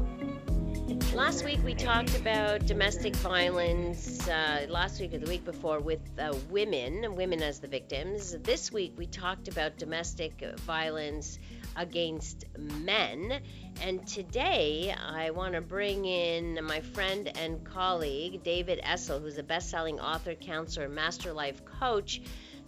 Last 1.15 1.43
week 1.43 1.59
we 1.65 1.73
talked 1.73 2.15
about 2.15 2.67
domestic 2.67 3.15
violence. 3.15 4.27
Uh, 4.29 4.67
last 4.69 5.01
week 5.01 5.15
or 5.15 5.17
the 5.17 5.27
week 5.27 5.43
before 5.43 5.79
with 5.79 6.01
uh, 6.19 6.35
women, 6.51 7.15
women 7.15 7.41
as 7.41 7.59
the 7.59 7.67
victims. 7.67 8.37
This 8.43 8.71
week 8.71 8.93
we 8.95 9.07
talked 9.07 9.47
about 9.47 9.75
domestic 9.77 10.43
violence 10.59 11.39
against 11.79 12.43
men. 12.57 13.41
And 13.81 14.05
today 14.05 14.93
I 14.93 15.31
want 15.31 15.53
to 15.53 15.61
bring 15.61 16.03
in 16.05 16.59
my 16.65 16.81
friend 16.81 17.31
and 17.37 17.63
colleague, 17.63 18.43
David 18.43 18.81
Essel, 18.83 19.21
who's 19.21 19.37
a 19.37 19.43
best 19.43 19.69
selling 19.69 19.99
author, 19.99 20.35
counselor, 20.35 20.89
master 20.89 21.31
life 21.31 21.63
coach, 21.79 22.21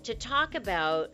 to 0.03 0.15
talk 0.15 0.55
about 0.55 1.11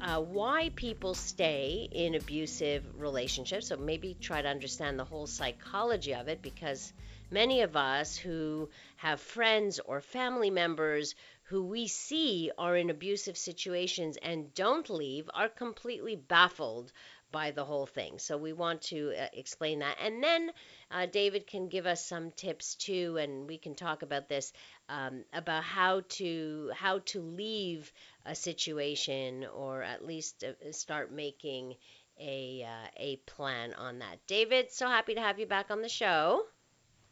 uh, 0.00 0.20
why 0.20 0.70
people 0.76 1.14
stay 1.14 1.88
in 1.90 2.14
abusive 2.14 2.84
relationships. 2.96 3.68
So 3.68 3.76
maybe 3.78 4.14
try 4.20 4.42
to 4.42 4.48
understand 4.48 4.98
the 4.98 5.04
whole 5.04 5.26
psychology 5.26 6.14
of 6.14 6.28
it 6.28 6.42
because 6.42 6.92
many 7.30 7.62
of 7.62 7.76
us 7.76 8.16
who 8.16 8.68
have 8.96 9.20
friends 9.20 9.80
or 9.84 10.00
family 10.02 10.50
members 10.50 11.14
who 11.44 11.64
we 11.64 11.88
see 11.88 12.50
are 12.58 12.76
in 12.76 12.90
abusive 12.90 13.36
situations 13.36 14.18
and 14.22 14.52
don't 14.54 14.90
leave 14.90 15.30
are 15.32 15.48
completely 15.48 16.14
baffled 16.14 16.92
by 17.30 17.50
the 17.50 17.64
whole 17.64 17.86
thing. 17.86 18.18
So 18.18 18.36
we 18.36 18.52
want 18.52 18.82
to 18.82 19.12
uh, 19.18 19.26
explain 19.32 19.80
that. 19.80 19.96
And 20.02 20.22
then 20.22 20.50
uh, 20.90 21.06
David 21.06 21.46
can 21.46 21.68
give 21.68 21.86
us 21.86 22.04
some 22.04 22.30
tips 22.32 22.74
too, 22.74 23.18
and 23.18 23.46
we 23.46 23.58
can 23.58 23.74
talk 23.74 24.02
about 24.02 24.28
this 24.28 24.52
um, 24.88 25.24
about 25.32 25.64
how 25.64 26.02
to 26.08 26.70
how 26.74 27.00
to 27.06 27.20
leave 27.20 27.92
a 28.24 28.34
situation 28.34 29.46
or 29.54 29.82
at 29.82 30.04
least 30.04 30.44
uh, 30.44 30.72
start 30.72 31.12
making 31.12 31.74
a 32.20 32.66
uh, 32.66 32.88
a 32.96 33.16
plan 33.26 33.74
on 33.74 34.00
that. 34.00 34.18
David, 34.26 34.72
so 34.72 34.86
happy 34.86 35.14
to 35.14 35.20
have 35.20 35.38
you 35.38 35.46
back 35.46 35.70
on 35.70 35.82
the 35.82 35.88
show. 35.88 36.42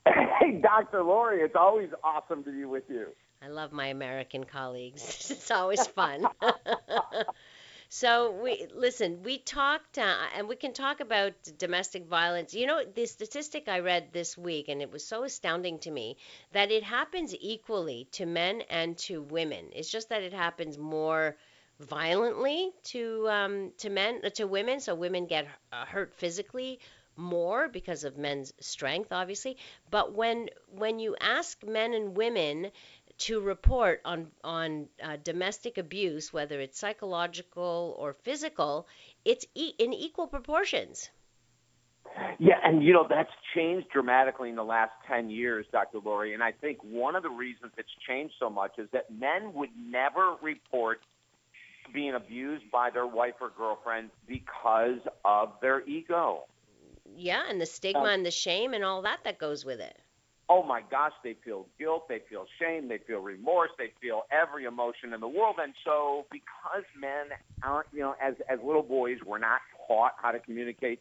Hey, 0.06 0.60
Dr. 0.62 1.02
Lori, 1.02 1.40
it's 1.40 1.56
always 1.56 1.88
awesome 2.04 2.44
to 2.44 2.52
be 2.52 2.64
with 2.64 2.84
you. 2.88 3.06
I 3.42 3.48
love 3.48 3.72
my 3.72 3.88
American 3.88 4.44
colleagues. 4.44 5.02
it's 5.30 5.50
always 5.50 5.86
fun. 5.86 6.26
So 7.88 8.30
we 8.30 8.66
listen. 8.74 9.22
We 9.24 9.38
talked, 9.38 9.98
uh, 9.98 10.16
and 10.36 10.48
we 10.48 10.54
can 10.56 10.72
talk 10.72 11.00
about 11.00 11.32
domestic 11.58 12.06
violence. 12.06 12.54
You 12.54 12.66
know, 12.66 12.84
the 12.84 13.06
statistic 13.06 13.68
I 13.68 13.80
read 13.80 14.12
this 14.12 14.36
week, 14.38 14.68
and 14.68 14.80
it 14.80 14.90
was 14.92 15.04
so 15.06 15.24
astounding 15.24 15.78
to 15.80 15.90
me 15.90 16.16
that 16.52 16.70
it 16.70 16.82
happens 16.84 17.34
equally 17.40 18.08
to 18.12 18.26
men 18.26 18.62
and 18.70 18.96
to 18.98 19.20
women. 19.22 19.70
It's 19.72 19.90
just 19.90 20.10
that 20.10 20.22
it 20.22 20.32
happens 20.32 20.78
more 20.78 21.36
violently 21.80 22.70
to 22.84 23.28
um, 23.28 23.72
to 23.78 23.90
men 23.90 24.20
uh, 24.24 24.30
to 24.30 24.44
women. 24.46 24.80
So 24.80 24.94
women 24.94 25.26
get 25.26 25.46
uh, 25.72 25.84
hurt 25.86 26.14
physically 26.14 26.78
more 27.16 27.68
because 27.68 28.04
of 28.04 28.16
men's 28.18 28.52
strength, 28.60 29.10
obviously. 29.12 29.56
But 29.90 30.12
when 30.14 30.48
when 30.70 30.98
you 30.98 31.16
ask 31.20 31.62
men 31.64 31.94
and 31.94 32.16
women 32.16 32.70
to 33.18 33.40
report 33.40 34.00
on 34.04 34.28
on 34.44 34.88
uh, 35.02 35.16
domestic 35.22 35.78
abuse, 35.78 36.32
whether 36.32 36.60
it's 36.60 36.78
psychological 36.78 37.94
or 37.98 38.12
physical, 38.12 38.86
it's 39.24 39.46
e- 39.54 39.74
in 39.78 39.92
equal 39.92 40.26
proportions. 40.26 41.10
Yeah, 42.38 42.56
and 42.62 42.82
you 42.82 42.92
know 42.92 43.06
that's 43.08 43.30
changed 43.54 43.88
dramatically 43.92 44.50
in 44.50 44.56
the 44.56 44.64
last 44.64 44.92
10 45.08 45.30
years, 45.30 45.66
Dr. 45.72 45.98
Lori, 45.98 46.34
and 46.34 46.42
I 46.42 46.52
think 46.52 46.78
one 46.82 47.16
of 47.16 47.22
the 47.22 47.30
reasons 47.30 47.72
it's 47.76 47.88
changed 48.06 48.34
so 48.38 48.48
much 48.48 48.78
is 48.78 48.88
that 48.92 49.10
men 49.10 49.52
would 49.54 49.70
never 49.78 50.36
report 50.42 51.00
being 51.92 52.14
abused 52.14 52.70
by 52.70 52.90
their 52.90 53.06
wife 53.06 53.34
or 53.40 53.50
girlfriend 53.56 54.10
because 54.26 55.00
of 55.24 55.52
their 55.60 55.86
ego. 55.86 56.44
Yeah, 57.16 57.42
and 57.48 57.60
the 57.60 57.66
stigma 57.66 58.00
um, 58.00 58.06
and 58.08 58.26
the 58.26 58.30
shame 58.30 58.74
and 58.74 58.84
all 58.84 59.02
that 59.02 59.20
that 59.24 59.38
goes 59.38 59.64
with 59.64 59.80
it 59.80 59.96
oh 60.48 60.62
my 60.62 60.82
gosh, 60.90 61.12
they 61.24 61.36
feel 61.44 61.66
guilt, 61.78 62.08
they 62.08 62.20
feel 62.28 62.46
shame, 62.60 62.88
they 62.88 62.98
feel 63.06 63.18
remorse, 63.18 63.70
they 63.78 63.92
feel 64.00 64.22
every 64.30 64.64
emotion 64.64 65.12
in 65.12 65.20
the 65.20 65.28
world. 65.28 65.56
And 65.60 65.74
so, 65.84 66.26
because 66.30 66.84
men 66.98 67.36
aren't, 67.62 67.88
you 67.92 68.00
know, 68.00 68.14
as 68.22 68.34
as 68.48 68.58
little 68.64 68.82
boys, 68.82 69.18
we're 69.26 69.38
not 69.38 69.60
taught 69.86 70.12
how 70.22 70.30
to 70.30 70.38
communicate 70.38 71.00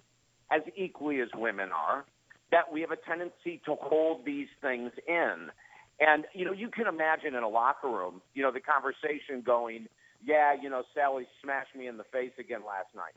as 0.51 0.61
equally 0.75 1.21
as 1.21 1.29
women 1.35 1.69
are, 1.71 2.05
that 2.51 2.71
we 2.71 2.81
have 2.81 2.91
a 2.91 2.97
tendency 2.97 3.61
to 3.65 3.75
hold 3.81 4.25
these 4.25 4.47
things 4.61 4.91
in. 5.07 5.49
And 5.99 6.25
you 6.33 6.45
know, 6.45 6.51
you 6.51 6.69
can 6.69 6.87
imagine 6.87 7.35
in 7.35 7.43
a 7.43 7.49
locker 7.49 7.87
room, 7.87 8.21
you 8.33 8.43
know, 8.43 8.51
the 8.51 8.59
conversation 8.59 9.41
going, 9.45 9.87
"Yeah, 10.23 10.53
you 10.59 10.69
know, 10.69 10.83
Sally 10.93 11.27
smashed 11.41 11.75
me 11.75 11.87
in 11.87 11.97
the 11.97 12.03
face 12.05 12.33
again 12.39 12.61
last 12.65 12.93
night." 12.95 13.15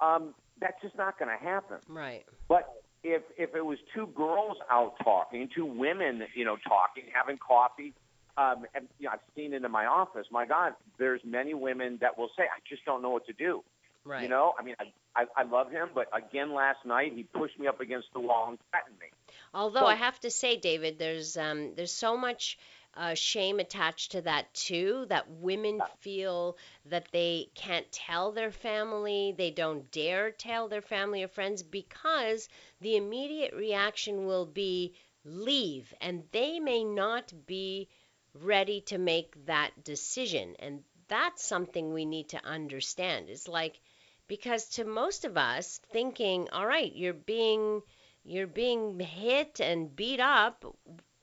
Um, 0.00 0.34
that's 0.60 0.80
just 0.82 0.96
not 0.96 1.18
going 1.18 1.36
to 1.36 1.42
happen. 1.42 1.78
Right. 1.88 2.24
But 2.48 2.83
if 3.04 3.22
if 3.36 3.54
it 3.54 3.64
was 3.64 3.78
two 3.94 4.06
girls 4.08 4.56
out 4.70 4.94
talking, 5.04 5.48
two 5.54 5.66
women, 5.66 6.22
you 6.34 6.44
know, 6.44 6.56
talking, 6.66 7.04
having 7.12 7.36
coffee, 7.36 7.92
um, 8.36 8.64
and 8.74 8.88
you 8.98 9.04
know, 9.04 9.12
I've 9.12 9.20
seen 9.36 9.52
it 9.52 9.62
in 9.62 9.70
my 9.70 9.86
office. 9.86 10.26
My 10.32 10.46
God, 10.46 10.72
there's 10.98 11.20
many 11.24 11.54
women 11.54 11.98
that 12.00 12.18
will 12.18 12.30
say, 12.36 12.44
"I 12.44 12.58
just 12.68 12.84
don't 12.84 13.02
know 13.02 13.10
what 13.10 13.26
to 13.26 13.32
do." 13.34 13.62
Right. 14.06 14.22
You 14.22 14.28
know, 14.28 14.54
I 14.58 14.62
mean, 14.62 14.74
I, 14.80 15.22
I 15.22 15.26
I 15.36 15.42
love 15.44 15.70
him, 15.70 15.90
but 15.94 16.08
again, 16.16 16.52
last 16.52 16.84
night 16.84 17.12
he 17.14 17.22
pushed 17.22 17.58
me 17.60 17.66
up 17.66 17.80
against 17.80 18.08
the 18.14 18.20
wall 18.20 18.48
and 18.48 18.58
threatened 18.70 18.98
me. 18.98 19.06
Although 19.52 19.80
so, 19.80 19.86
I 19.86 19.94
have 19.94 20.18
to 20.20 20.30
say, 20.30 20.56
David, 20.56 20.98
there's 20.98 21.36
um 21.36 21.74
there's 21.76 21.92
so 21.92 22.16
much 22.16 22.58
uh, 22.96 23.14
shame 23.14 23.60
attached 23.60 24.12
to 24.12 24.20
that 24.22 24.52
too 24.54 25.06
that 25.08 25.30
women 25.30 25.80
feel 26.00 26.56
that 26.86 27.08
they 27.12 27.48
can't 27.54 27.90
tell 27.92 28.32
their 28.32 28.50
family 28.50 29.34
they 29.36 29.50
don't 29.50 29.90
dare 29.90 30.30
tell 30.30 30.68
their 30.68 30.82
family 30.82 31.22
or 31.22 31.28
friends 31.28 31.62
because 31.62 32.48
the 32.80 32.96
immediate 32.96 33.54
reaction 33.54 34.26
will 34.26 34.46
be 34.46 34.94
leave 35.24 35.92
and 36.00 36.22
they 36.32 36.60
may 36.60 36.84
not 36.84 37.32
be 37.46 37.88
ready 38.34 38.80
to 38.82 38.98
make 38.98 39.46
that 39.46 39.70
decision. 39.84 40.56
And 40.58 40.82
that's 41.08 41.44
something 41.44 41.92
we 41.92 42.04
need 42.04 42.30
to 42.30 42.44
understand. 42.44 43.28
It's 43.28 43.48
like 43.48 43.80
because 44.26 44.66
to 44.70 44.84
most 44.84 45.24
of 45.24 45.36
us 45.36 45.80
thinking 45.92 46.48
all 46.50 46.66
right 46.66 46.94
you're 46.94 47.12
being 47.12 47.82
you're 48.24 48.46
being 48.46 48.98
hit 48.98 49.60
and 49.60 49.94
beat 49.94 50.18
up 50.18 50.64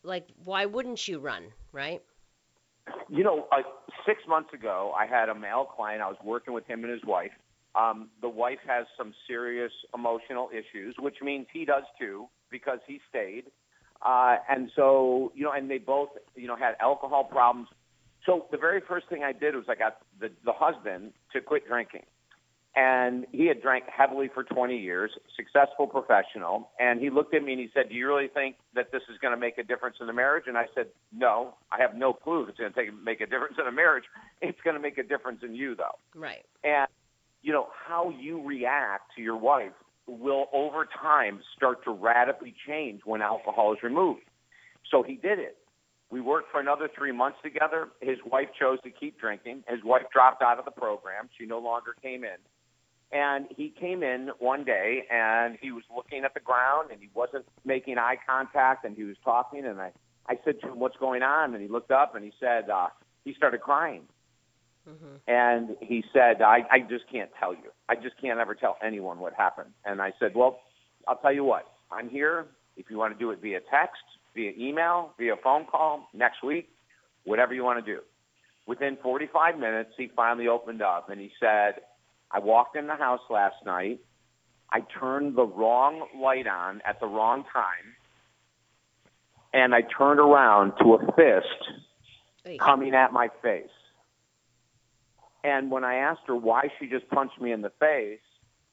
like 0.03 0.27
why 0.43 0.65
wouldn't 0.65 1.07
you 1.07 1.19
run, 1.19 1.51
right? 1.71 2.01
You 3.09 3.23
know, 3.23 3.47
uh, 3.51 3.61
six 4.05 4.21
months 4.27 4.53
ago, 4.53 4.93
I 4.97 5.05
had 5.05 5.29
a 5.29 5.35
male 5.35 5.65
client. 5.65 6.01
I 6.01 6.07
was 6.07 6.17
working 6.23 6.53
with 6.53 6.65
him 6.65 6.83
and 6.83 6.91
his 6.91 7.03
wife. 7.05 7.31
Um, 7.75 8.09
the 8.21 8.29
wife 8.29 8.59
has 8.67 8.85
some 8.97 9.13
serious 9.27 9.71
emotional 9.93 10.49
issues, 10.51 10.95
which 10.99 11.17
means 11.21 11.47
he 11.53 11.63
does 11.63 11.83
too 11.99 12.27
because 12.49 12.79
he 12.85 12.99
stayed. 13.09 13.45
Uh, 14.01 14.37
and 14.49 14.71
so, 14.75 15.31
you 15.35 15.43
know, 15.43 15.51
and 15.51 15.69
they 15.69 15.77
both, 15.77 16.09
you 16.35 16.47
know, 16.47 16.55
had 16.55 16.75
alcohol 16.81 17.23
problems. 17.23 17.69
So 18.25 18.47
the 18.51 18.57
very 18.57 18.81
first 18.81 19.07
thing 19.07 19.23
I 19.23 19.31
did 19.31 19.55
was 19.55 19.65
I 19.69 19.75
got 19.75 19.99
the, 20.19 20.29
the 20.43 20.53
husband 20.53 21.13
to 21.33 21.41
quit 21.41 21.67
drinking 21.67 22.03
and 22.75 23.25
he 23.31 23.47
had 23.47 23.61
drank 23.61 23.85
heavily 23.87 24.29
for 24.33 24.43
20 24.43 24.77
years, 24.77 25.11
successful 25.35 25.87
professional. 25.87 26.69
And 26.79 27.01
he 27.01 27.09
looked 27.09 27.33
at 27.33 27.43
me 27.43 27.53
and 27.53 27.61
he 27.61 27.69
said, 27.73 27.89
"Do 27.89 27.95
you 27.95 28.07
really 28.07 28.29
think 28.29 28.55
that 28.75 28.91
this 28.91 29.01
is 29.09 29.17
going 29.17 29.33
to 29.33 29.39
make 29.39 29.57
a 29.57 29.63
difference 29.63 29.97
in 29.99 30.07
the 30.07 30.13
marriage?" 30.13 30.45
And 30.47 30.57
I 30.57 30.67
said, 30.73 30.87
"No, 31.11 31.55
I 31.71 31.81
have 31.81 31.95
no 31.95 32.13
clue 32.13 32.43
if 32.43 32.49
it's 32.49 32.59
going 32.59 32.71
to 32.71 32.79
take, 32.79 32.93
make 32.93 33.19
a 33.19 33.27
difference 33.27 33.57
in 33.59 33.67
a 33.67 33.71
marriage. 33.71 34.05
It's 34.41 34.59
going 34.61 34.75
to 34.75 34.81
make 34.81 34.97
a 34.97 35.03
difference 35.03 35.43
in 35.43 35.53
you, 35.53 35.75
though." 35.75 35.97
Right. 36.15 36.45
And 36.63 36.87
you 37.41 37.51
know 37.51 37.69
how 37.87 38.09
you 38.09 38.41
react 38.41 39.15
to 39.15 39.21
your 39.21 39.37
wife 39.37 39.73
will 40.07 40.47
over 40.53 40.85
time 40.85 41.41
start 41.55 41.83
to 41.83 41.91
radically 41.91 42.53
change 42.67 43.01
when 43.05 43.21
alcohol 43.21 43.73
is 43.73 43.83
removed. 43.83 44.23
So 44.89 45.03
he 45.03 45.15
did 45.15 45.39
it. 45.39 45.57
We 46.09 46.19
worked 46.19 46.51
for 46.51 46.59
another 46.59 46.89
three 46.93 47.13
months 47.13 47.37
together. 47.41 47.87
His 48.01 48.17
wife 48.25 48.49
chose 48.59 48.79
to 48.83 48.91
keep 48.91 49.19
drinking. 49.19 49.63
His 49.67 49.81
wife 49.83 50.03
dropped 50.11 50.41
out 50.41 50.59
of 50.59 50.65
the 50.65 50.71
program. 50.71 51.29
She 51.37 51.45
no 51.45 51.59
longer 51.59 51.95
came 52.01 52.25
in. 52.25 52.35
And 53.11 53.47
he 53.49 53.73
came 53.77 54.03
in 54.03 54.29
one 54.39 54.63
day 54.63 55.03
and 55.11 55.57
he 55.61 55.71
was 55.71 55.83
looking 55.93 56.23
at 56.23 56.33
the 56.33 56.39
ground 56.39 56.91
and 56.91 57.01
he 57.01 57.09
wasn't 57.13 57.45
making 57.65 57.97
eye 57.97 58.15
contact 58.25 58.85
and 58.85 58.95
he 58.95 59.03
was 59.03 59.17
talking 59.23 59.65
and 59.65 59.81
I, 59.81 59.91
I 60.27 60.35
said 60.45 60.61
to 60.61 60.69
him, 60.69 60.79
what's 60.79 60.95
going 60.97 61.21
on? 61.21 61.53
And 61.53 61.61
he 61.61 61.67
looked 61.67 61.91
up 61.91 62.15
and 62.15 62.23
he 62.23 62.31
said, 62.39 62.69
uh, 62.69 62.87
he 63.25 63.33
started 63.33 63.61
crying. 63.61 64.03
Mm-hmm. 64.89 65.15
And 65.27 65.75
he 65.81 66.03
said, 66.13 66.41
I, 66.41 66.59
I 66.71 66.79
just 66.79 67.05
can't 67.11 67.29
tell 67.39 67.53
you. 67.53 67.71
I 67.89 67.95
just 67.95 68.19
can't 68.19 68.39
ever 68.39 68.55
tell 68.55 68.77
anyone 68.83 69.19
what 69.19 69.33
happened. 69.33 69.71
And 69.85 70.01
I 70.01 70.13
said, 70.19 70.31
well, 70.35 70.59
I'll 71.07 71.17
tell 71.17 71.33
you 71.33 71.43
what. 71.43 71.67
I'm 71.91 72.09
here. 72.09 72.47
If 72.77 72.85
you 72.89 72.97
want 72.97 73.13
to 73.13 73.19
do 73.19 73.31
it 73.31 73.39
via 73.41 73.59
text, 73.69 74.01
via 74.33 74.51
email, 74.57 75.13
via 75.19 75.35
phone 75.43 75.65
call, 75.65 76.07
next 76.13 76.43
week, 76.43 76.69
whatever 77.25 77.53
you 77.53 77.63
want 77.63 77.83
to 77.83 77.95
do. 77.95 78.01
Within 78.67 78.97
45 79.03 79.59
minutes, 79.59 79.91
he 79.97 80.09
finally 80.15 80.47
opened 80.47 80.81
up 80.81 81.09
and 81.09 81.19
he 81.19 81.31
said, 81.39 81.81
I 82.33 82.39
walked 82.39 82.75
in 82.75 82.87
the 82.87 82.95
house 82.95 83.21
last 83.29 83.55
night. 83.65 83.99
I 84.71 84.81
turned 84.99 85.35
the 85.35 85.45
wrong 85.45 86.07
light 86.21 86.47
on 86.47 86.81
at 86.85 86.99
the 86.99 87.07
wrong 87.07 87.43
time. 87.51 87.95
And 89.53 89.75
I 89.75 89.81
turned 89.81 90.19
around 90.19 90.73
to 90.81 90.93
a 90.93 91.11
fist 91.13 92.59
coming 92.59 92.95
at 92.95 93.11
my 93.11 93.27
face. 93.41 93.69
And 95.43 95.69
when 95.71 95.83
I 95.83 95.95
asked 95.95 96.21
her 96.27 96.35
why 96.35 96.69
she 96.79 96.87
just 96.87 97.09
punched 97.09 97.41
me 97.41 97.51
in 97.51 97.61
the 97.61 97.71
face, 97.79 98.19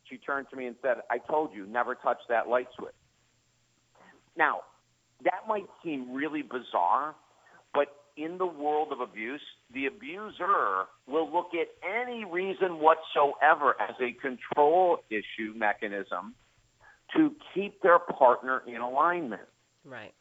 she 0.05 0.19
turned 0.19 0.47
to 0.51 0.57
me 0.57 0.67
and 0.67 0.77
said, 0.83 0.99
I 1.11 1.19
told 1.19 1.53
you, 1.55 1.67
never 1.67 1.95
touch 1.95 2.19
that 2.29 2.49
light 2.49 2.69
switch. 2.79 2.95
Now, 4.37 4.61
that 5.25 5.49
might 5.49 5.67
seem 5.83 6.13
really 6.15 6.43
bizarre, 6.43 7.17
but 7.75 7.89
in 8.17 8.39
the 8.39 8.47
world 8.47 8.93
of 8.93 9.01
abuse, 9.01 9.41
the 9.73 9.87
abuser 9.87 10.87
will 11.07 11.31
look 11.31 11.51
at 11.55 11.69
any 11.87 12.25
reason 12.25 12.81
whatsoever 12.81 13.75
as 13.81 13.95
a 14.01 14.13
control 14.13 14.99
issue 15.11 15.53
mechanism 15.55 16.35
to 17.17 17.35
keep 17.55 17.81
their 17.83 17.99
partner 17.99 18.63
in 18.67 18.81
alignment. 18.81 19.43
Right. 19.85 20.15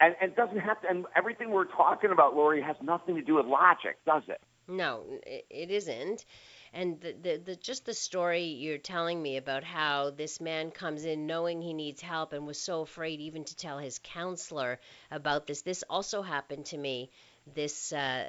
And, 0.00 0.14
and 0.20 0.32
it 0.32 0.36
doesn't 0.36 0.60
have 0.60 0.80
to, 0.82 0.88
and 0.88 1.04
everything 1.14 1.50
we're 1.50 1.64
talking 1.64 2.10
about, 2.10 2.34
Lori, 2.34 2.62
has 2.62 2.76
nothing 2.82 3.16
to 3.16 3.22
do 3.22 3.34
with 3.34 3.46
logic, 3.46 3.98
does 4.06 4.22
it? 4.28 4.40
No, 4.66 5.04
it 5.26 5.70
isn't 5.70 6.24
and 6.72 7.00
the, 7.00 7.12
the, 7.20 7.36
the 7.44 7.56
just 7.56 7.84
the 7.84 7.94
story 7.94 8.44
you're 8.44 8.78
telling 8.78 9.20
me 9.20 9.36
about 9.36 9.64
how 9.64 10.10
this 10.10 10.40
man 10.40 10.70
comes 10.70 11.04
in 11.04 11.26
knowing 11.26 11.60
he 11.60 11.72
needs 11.72 12.00
help 12.00 12.32
and 12.32 12.46
was 12.46 12.60
so 12.60 12.82
afraid 12.82 13.20
even 13.20 13.44
to 13.44 13.56
tell 13.56 13.78
his 13.78 13.98
counselor 14.02 14.78
about 15.10 15.46
this. 15.46 15.62
This 15.62 15.82
also 15.90 16.22
happened 16.22 16.66
to 16.66 16.78
me 16.78 17.10
this 17.54 17.92
uh, 17.92 18.24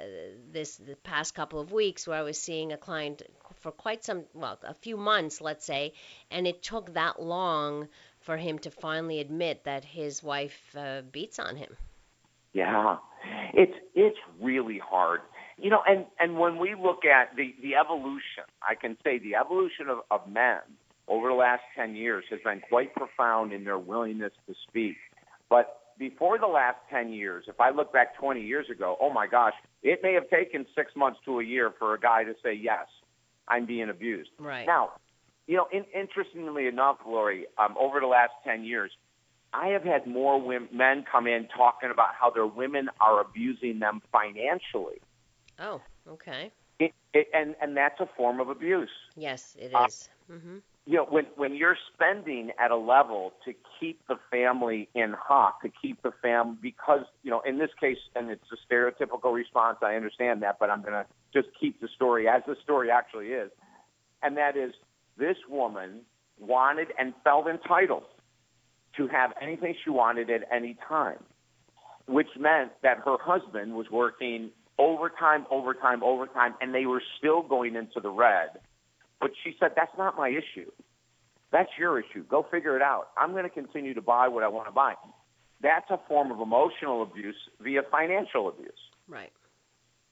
this 0.50 0.76
the 0.76 0.96
past 0.96 1.34
couple 1.34 1.60
of 1.60 1.72
weeks 1.72 2.06
where 2.06 2.18
I 2.18 2.22
was 2.22 2.40
seeing 2.40 2.72
a 2.72 2.76
client 2.76 3.22
for 3.60 3.70
quite 3.70 4.04
some, 4.04 4.24
well, 4.34 4.58
a 4.64 4.74
few 4.74 4.96
months, 4.96 5.40
let's 5.40 5.64
say, 5.64 5.92
and 6.30 6.46
it 6.46 6.62
took 6.62 6.94
that 6.94 7.22
long 7.22 7.88
for 8.20 8.36
him 8.36 8.58
to 8.60 8.70
finally 8.70 9.20
admit 9.20 9.64
that 9.64 9.84
his 9.84 10.22
wife 10.22 10.60
uh, 10.76 11.02
beats 11.02 11.38
on 11.38 11.56
him. 11.56 11.76
Yeah, 12.52 12.96
it's 13.54 13.76
it's 13.94 14.18
really 14.40 14.78
hard, 14.78 15.20
you 15.56 15.70
know. 15.70 15.82
And 15.86 16.06
and 16.18 16.38
when 16.38 16.58
we 16.58 16.74
look 16.74 17.04
at 17.04 17.34
the 17.36 17.54
the 17.62 17.76
evolution, 17.76 18.44
I 18.68 18.74
can 18.74 18.96
say 19.02 19.18
the 19.18 19.36
evolution 19.36 19.88
of, 19.88 19.98
of 20.10 20.28
men 20.30 20.60
over 21.08 21.28
the 21.28 21.34
last 21.34 21.62
ten 21.74 21.94
years 21.94 22.24
has 22.30 22.40
been 22.44 22.60
quite 22.68 22.94
profound 22.94 23.52
in 23.52 23.64
their 23.64 23.78
willingness 23.78 24.32
to 24.48 24.54
speak. 24.68 24.96
But 25.48 25.81
before 25.98 26.38
the 26.38 26.46
last 26.46 26.78
10 26.90 27.12
years, 27.12 27.44
if 27.48 27.60
I 27.60 27.70
look 27.70 27.92
back 27.92 28.16
20 28.16 28.40
years 28.40 28.68
ago, 28.70 28.96
oh 29.00 29.12
my 29.12 29.26
gosh, 29.26 29.54
it 29.82 30.00
may 30.02 30.14
have 30.14 30.28
taken 30.30 30.66
six 30.74 30.92
months 30.96 31.20
to 31.24 31.40
a 31.40 31.44
year 31.44 31.72
for 31.78 31.94
a 31.94 32.00
guy 32.00 32.24
to 32.24 32.34
say, 32.42 32.52
yes, 32.52 32.86
I'm 33.48 33.66
being 33.66 33.88
abused. 33.88 34.30
Right. 34.38 34.66
Now, 34.66 34.92
you 35.46 35.56
know, 35.56 35.66
in, 35.72 35.84
interestingly 35.94 36.66
enough, 36.66 36.98
Lori, 37.06 37.46
um, 37.58 37.76
over 37.78 38.00
the 38.00 38.06
last 38.06 38.32
10 38.44 38.64
years, 38.64 38.92
I 39.52 39.68
have 39.68 39.82
had 39.82 40.06
more 40.06 40.40
women, 40.40 40.68
men 40.72 41.04
come 41.10 41.26
in 41.26 41.46
talking 41.54 41.90
about 41.90 42.14
how 42.18 42.30
their 42.30 42.46
women 42.46 42.88
are 43.00 43.20
abusing 43.20 43.80
them 43.80 44.00
financially. 44.10 45.00
Oh, 45.58 45.82
okay. 46.08 46.50
It, 46.78 46.92
it, 47.12 47.28
and, 47.34 47.54
and 47.60 47.76
that's 47.76 48.00
a 48.00 48.08
form 48.16 48.40
of 48.40 48.48
abuse. 48.48 48.90
Yes, 49.14 49.54
it 49.58 49.66
is. 49.66 50.08
Uh, 50.30 50.32
mm-hmm. 50.32 50.56
You 50.84 50.96
know, 50.96 51.04
when 51.04 51.26
when 51.36 51.54
you're 51.54 51.76
spending 51.94 52.50
at 52.58 52.70
a 52.70 52.76
level 52.76 53.32
to 53.44 53.52
keep 53.78 54.00
the 54.08 54.16
family 54.30 54.88
in 54.94 55.14
hock, 55.18 55.62
to 55.62 55.70
keep 55.80 56.02
the 56.02 56.10
fam, 56.20 56.58
because 56.60 57.04
you 57.22 57.30
know, 57.30 57.40
in 57.46 57.58
this 57.58 57.70
case, 57.80 57.98
and 58.16 58.30
it's 58.30 58.44
a 58.52 58.72
stereotypical 58.72 59.32
response. 59.32 59.78
I 59.82 59.94
understand 59.94 60.42
that, 60.42 60.58
but 60.58 60.70
I'm 60.70 60.82
going 60.82 60.94
to 60.94 61.06
just 61.32 61.48
keep 61.58 61.80
the 61.80 61.88
story 61.94 62.28
as 62.28 62.42
the 62.46 62.56
story 62.64 62.90
actually 62.90 63.28
is, 63.28 63.50
and 64.22 64.36
that 64.36 64.56
is 64.56 64.72
this 65.16 65.36
woman 65.48 66.00
wanted 66.40 66.88
and 66.98 67.14
felt 67.22 67.46
entitled 67.46 68.04
to 68.96 69.06
have 69.06 69.32
anything 69.40 69.74
she 69.84 69.90
wanted 69.90 70.30
at 70.30 70.42
any 70.52 70.76
time, 70.88 71.22
which 72.06 72.28
meant 72.38 72.72
that 72.82 72.98
her 73.04 73.16
husband 73.20 73.74
was 73.74 73.86
working 73.90 74.50
overtime, 74.78 75.46
overtime, 75.50 76.02
overtime, 76.02 76.54
and 76.60 76.74
they 76.74 76.86
were 76.86 77.02
still 77.18 77.42
going 77.42 77.76
into 77.76 78.00
the 78.00 78.10
red. 78.10 78.58
But 79.22 79.30
she 79.44 79.56
said, 79.60 79.70
that's 79.76 79.96
not 79.96 80.16
my 80.16 80.28
issue. 80.28 80.70
That's 81.52 81.70
your 81.78 82.00
issue. 82.00 82.24
Go 82.24 82.44
figure 82.50 82.76
it 82.76 82.82
out. 82.82 83.08
I'm 83.16 83.32
going 83.32 83.44
to 83.44 83.50
continue 83.50 83.94
to 83.94 84.02
buy 84.02 84.28
what 84.28 84.42
I 84.42 84.48
want 84.48 84.66
to 84.66 84.72
buy. 84.72 84.94
That's 85.62 85.88
a 85.90 86.00
form 86.08 86.32
of 86.32 86.40
emotional 86.40 87.02
abuse 87.02 87.36
via 87.60 87.82
financial 87.90 88.48
abuse. 88.48 88.72
Right. 89.08 89.32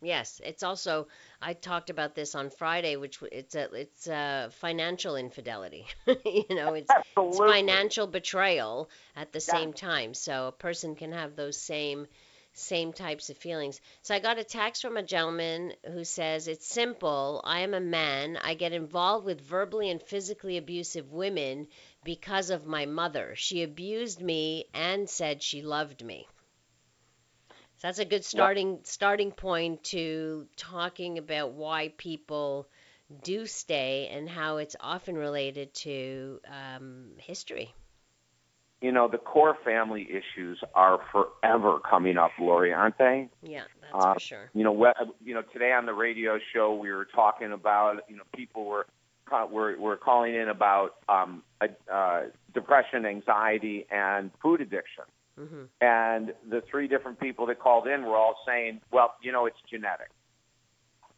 Yes, 0.02 0.40
it's 0.44 0.62
also 0.62 1.08
I 1.42 1.52
talked 1.52 1.90
about 1.90 2.14
this 2.14 2.34
on 2.34 2.50
Friday, 2.50 2.96
which 2.96 3.18
it's 3.32 3.54
a 3.54 3.70
it's 3.74 4.06
a 4.06 4.48
financial 4.52 5.16
infidelity. 5.16 5.86
you 6.24 6.46
know, 6.50 6.72
it's, 6.72 6.90
it's 6.90 7.38
financial 7.38 8.06
betrayal 8.06 8.88
at 9.14 9.32
the 9.32 9.40
Yeah. 9.40 9.52
same 9.52 9.72
time. 9.74 10.14
So 10.14 10.48
a 10.48 10.52
person 10.52 10.94
can 10.94 11.12
have 11.12 11.36
those 11.36 11.58
same 11.58 12.06
same 12.52 12.92
types 12.92 13.30
of 13.30 13.38
feelings. 13.38 13.80
So 14.02 14.14
I 14.14 14.18
got 14.18 14.38
a 14.38 14.44
text 14.44 14.82
from 14.82 14.96
a 14.96 15.02
gentleman 15.02 15.72
who 15.86 16.04
says 16.04 16.48
it's 16.48 16.66
simple. 16.66 17.40
I 17.44 17.60
am 17.60 17.74
a 17.74 17.80
man. 17.80 18.36
I 18.36 18.54
get 18.54 18.72
involved 18.72 19.24
with 19.24 19.40
verbally 19.40 19.90
and 19.90 20.02
physically 20.02 20.56
abusive 20.56 21.12
women 21.12 21.68
because 22.04 22.50
of 22.50 22.66
my 22.66 22.86
mother. 22.86 23.34
She 23.36 23.62
abused 23.62 24.20
me 24.20 24.66
and 24.74 25.08
said 25.08 25.42
she 25.42 25.62
loved 25.62 26.04
me. 26.04 26.26
So 27.78 27.86
that's 27.86 27.98
a 27.98 28.04
good 28.04 28.24
starting 28.24 28.80
starting 28.82 29.32
point 29.32 29.84
to 29.84 30.46
talking 30.56 31.16
about 31.16 31.52
why 31.52 31.92
people 31.96 32.68
do 33.22 33.46
stay 33.46 34.08
and 34.12 34.28
how 34.28 34.58
it's 34.58 34.76
often 34.78 35.16
related 35.16 35.72
to 35.74 36.40
um, 36.46 37.12
history. 37.16 37.74
You 38.80 38.92
know, 38.92 39.08
the 39.08 39.18
core 39.18 39.56
family 39.62 40.08
issues 40.10 40.62
are 40.74 41.00
forever 41.12 41.78
coming 41.80 42.16
up, 42.16 42.30
Lori, 42.38 42.72
aren't 42.72 42.96
they? 42.96 43.28
Yeah, 43.42 43.64
that's 43.82 43.94
Uh, 43.94 44.14
for 44.14 44.20
sure. 44.20 44.50
You 44.54 44.64
know, 44.64 44.72
we, 44.72 44.88
you 45.22 45.34
know, 45.34 45.42
today 45.42 45.72
on 45.72 45.84
the 45.84 45.92
radio 45.92 46.38
show 46.54 46.74
we 46.74 46.90
were 46.90 47.04
talking 47.04 47.52
about, 47.52 48.04
you 48.08 48.16
know, 48.16 48.22
people 48.34 48.64
were 48.64 48.86
were, 49.50 49.78
were 49.78 49.96
calling 49.96 50.34
in 50.34 50.48
about 50.48 50.96
um, 51.08 51.42
uh, 51.60 52.22
depression, 52.52 53.06
anxiety, 53.06 53.86
and 53.90 54.30
food 54.42 54.60
addiction. 54.60 55.04
hmm 55.36 55.64
And 55.80 56.32
the 56.48 56.62
three 56.68 56.88
different 56.88 57.20
people 57.20 57.46
that 57.46 57.60
called 57.60 57.86
in 57.86 58.04
were 58.04 58.16
all 58.16 58.36
saying, 58.46 58.80
well, 58.90 59.14
you 59.22 59.30
know, 59.30 59.46
it's 59.46 59.58
genetic. 59.70 60.08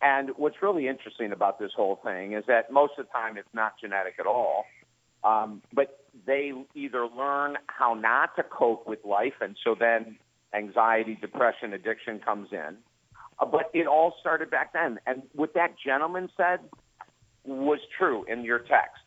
And 0.02 0.30
what's 0.36 0.60
really 0.60 0.88
interesting 0.88 1.32
about 1.32 1.58
this 1.58 1.70
whole 1.74 1.96
thing 2.04 2.32
is 2.32 2.44
that 2.48 2.72
most 2.72 2.94
of 2.98 3.06
the 3.06 3.12
time 3.12 3.36
it's 3.38 3.54
not 3.54 3.78
genetic 3.80 4.16
at 4.18 4.26
all. 4.26 4.66
Um, 5.24 5.62
but 5.72 6.01
they 6.26 6.52
either 6.74 7.06
learn 7.06 7.56
how 7.66 7.94
not 7.94 8.36
to 8.36 8.42
cope 8.42 8.86
with 8.86 9.04
life, 9.04 9.34
and 9.40 9.56
so 9.64 9.74
then 9.78 10.18
anxiety, 10.54 11.16
depression, 11.20 11.72
addiction 11.72 12.20
comes 12.20 12.48
in. 12.52 12.76
Uh, 13.38 13.46
but 13.46 13.70
it 13.72 13.86
all 13.86 14.14
started 14.20 14.50
back 14.50 14.72
then. 14.72 14.98
And 15.06 15.22
what 15.32 15.54
that 15.54 15.74
gentleman 15.84 16.28
said 16.36 16.60
was 17.44 17.78
true 17.98 18.24
in 18.24 18.44
your 18.44 18.58
text. 18.58 19.02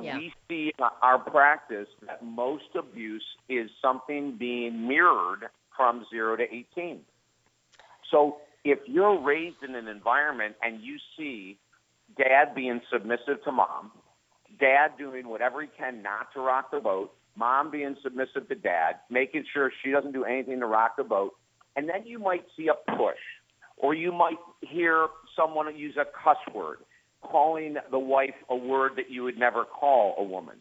Yeah. 0.00 0.16
We 0.16 0.32
see 0.48 0.72
in 0.78 0.84
our 1.02 1.18
practice 1.18 1.88
that 2.06 2.24
most 2.24 2.76
abuse 2.78 3.24
is 3.48 3.70
something 3.82 4.36
being 4.38 4.86
mirrored 4.86 5.46
from 5.76 6.06
0 6.10 6.36
to 6.36 6.44
18. 6.44 7.00
So 8.10 8.38
if 8.64 8.78
you're 8.86 9.20
raised 9.20 9.62
in 9.66 9.74
an 9.74 9.88
environment 9.88 10.56
and 10.62 10.80
you 10.80 10.98
see 11.16 11.58
dad 12.16 12.54
being 12.54 12.80
submissive 12.92 13.42
to 13.44 13.52
mom, 13.52 13.90
dad 14.60 14.92
doing 14.98 15.28
whatever 15.28 15.62
he 15.62 15.68
can 15.76 16.02
not 16.02 16.32
to 16.34 16.40
rock 16.40 16.70
the 16.70 16.80
boat, 16.80 17.12
mom 17.36 17.70
being 17.70 17.96
submissive 18.02 18.48
to 18.48 18.54
dad, 18.54 18.96
making 19.10 19.44
sure 19.52 19.72
she 19.82 19.90
doesn't 19.90 20.12
do 20.12 20.24
anything 20.24 20.60
to 20.60 20.66
rock 20.66 20.96
the 20.96 21.04
boat, 21.04 21.34
and 21.76 21.88
then 21.88 22.06
you 22.06 22.18
might 22.18 22.44
see 22.56 22.68
a 22.68 22.92
push, 22.96 23.18
or 23.76 23.94
you 23.94 24.12
might 24.12 24.38
hear 24.60 25.08
someone 25.36 25.74
use 25.76 25.96
a 25.96 26.04
cuss 26.04 26.36
word, 26.54 26.78
calling 27.22 27.76
the 27.90 27.98
wife 27.98 28.34
a 28.48 28.56
word 28.56 28.92
that 28.96 29.10
you 29.10 29.22
would 29.22 29.38
never 29.38 29.64
call 29.64 30.14
a 30.18 30.22
woman. 30.22 30.56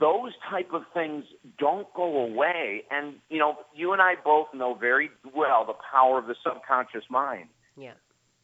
Those 0.00 0.32
type 0.48 0.72
of 0.72 0.82
things 0.94 1.24
don't 1.58 1.92
go 1.94 2.24
away, 2.24 2.84
and 2.90 3.16
you 3.28 3.38
know, 3.38 3.56
you 3.74 3.92
and 3.92 4.00
I 4.00 4.14
both 4.24 4.48
know 4.54 4.74
very 4.74 5.10
well 5.34 5.64
the 5.66 5.74
power 5.92 6.18
of 6.18 6.26
the 6.26 6.34
subconscious 6.42 7.04
mind. 7.10 7.48
Yeah, 7.76 7.94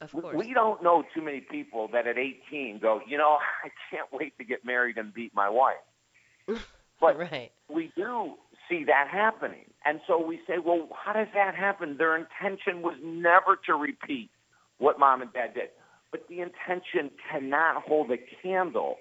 of 0.01 0.13
We- 0.15 0.23
course. 0.23 0.37
We 0.37 0.55
don't 0.55 0.83
know 0.83 1.05
too 1.15 1.23
many 1.23 1.41
people 1.41 1.89
that 1.89 2.07
at 2.07 2.19
18 2.19 2.79
go, 2.79 3.01
you 3.07 3.19
know, 3.19 3.39
I 3.65 3.71
can't 3.91 4.11
wait 4.13 4.37
to 4.39 4.45
get 4.45 4.65
married 4.65 4.99
and 4.99 5.13
beat 5.13 5.35
my 5.35 5.49
wife. 5.49 5.77
But 7.01 7.17
right. 7.17 7.53
we 7.69 7.93
do 7.95 8.35
see 8.69 8.83
that 8.85 9.07
happening. 9.09 9.67
And 9.85 10.01
so 10.09 10.21
we 10.21 10.41
say, 10.49 10.59
well, 10.59 10.89
how 10.93 11.13
does 11.13 11.29
that 11.33 11.55
happen? 11.55 11.97
Their 11.97 12.17
intention 12.17 12.83
was 12.83 12.97
never 13.03 13.57
to 13.67 13.75
repeat 13.75 14.31
what 14.79 14.99
mom 14.99 15.23
and 15.23 15.33
dad 15.33 15.55
did. 15.55 15.71
But 16.11 16.27
the 16.29 16.41
intention 16.41 17.13
cannot 17.31 17.83
hold 17.85 18.11
a 18.11 18.17
candle 18.43 18.97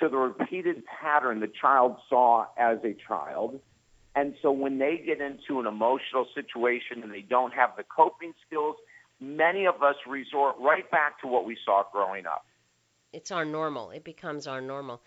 to 0.00 0.08
the 0.08 0.16
repeated 0.16 0.82
pattern 0.86 1.38
the 1.38 1.46
child 1.60 1.98
saw 2.08 2.46
as 2.58 2.78
a 2.82 2.96
child. 3.06 3.60
And 4.16 4.34
so 4.42 4.50
when 4.50 4.78
they 4.78 4.96
get 5.04 5.20
into 5.20 5.60
an 5.60 5.66
emotional 5.66 6.26
situation 6.34 7.02
and 7.02 7.12
they 7.12 7.20
don't 7.22 7.52
have 7.54 7.70
the 7.76 7.84
coping 7.84 8.32
skills, 8.46 8.76
many 9.20 9.66
of 9.66 9.82
us 9.82 9.96
resort 10.06 10.56
right 10.60 10.90
back 10.90 11.20
to 11.20 11.26
what 11.26 11.44
we 11.44 11.56
saw 11.64 11.84
growing 11.92 12.26
up. 12.26 12.44
It's 13.12 13.30
our 13.30 13.44
normal. 13.44 13.90
It 13.90 14.04
becomes 14.04 14.46
our 14.46 14.60
normal. 14.60 15.00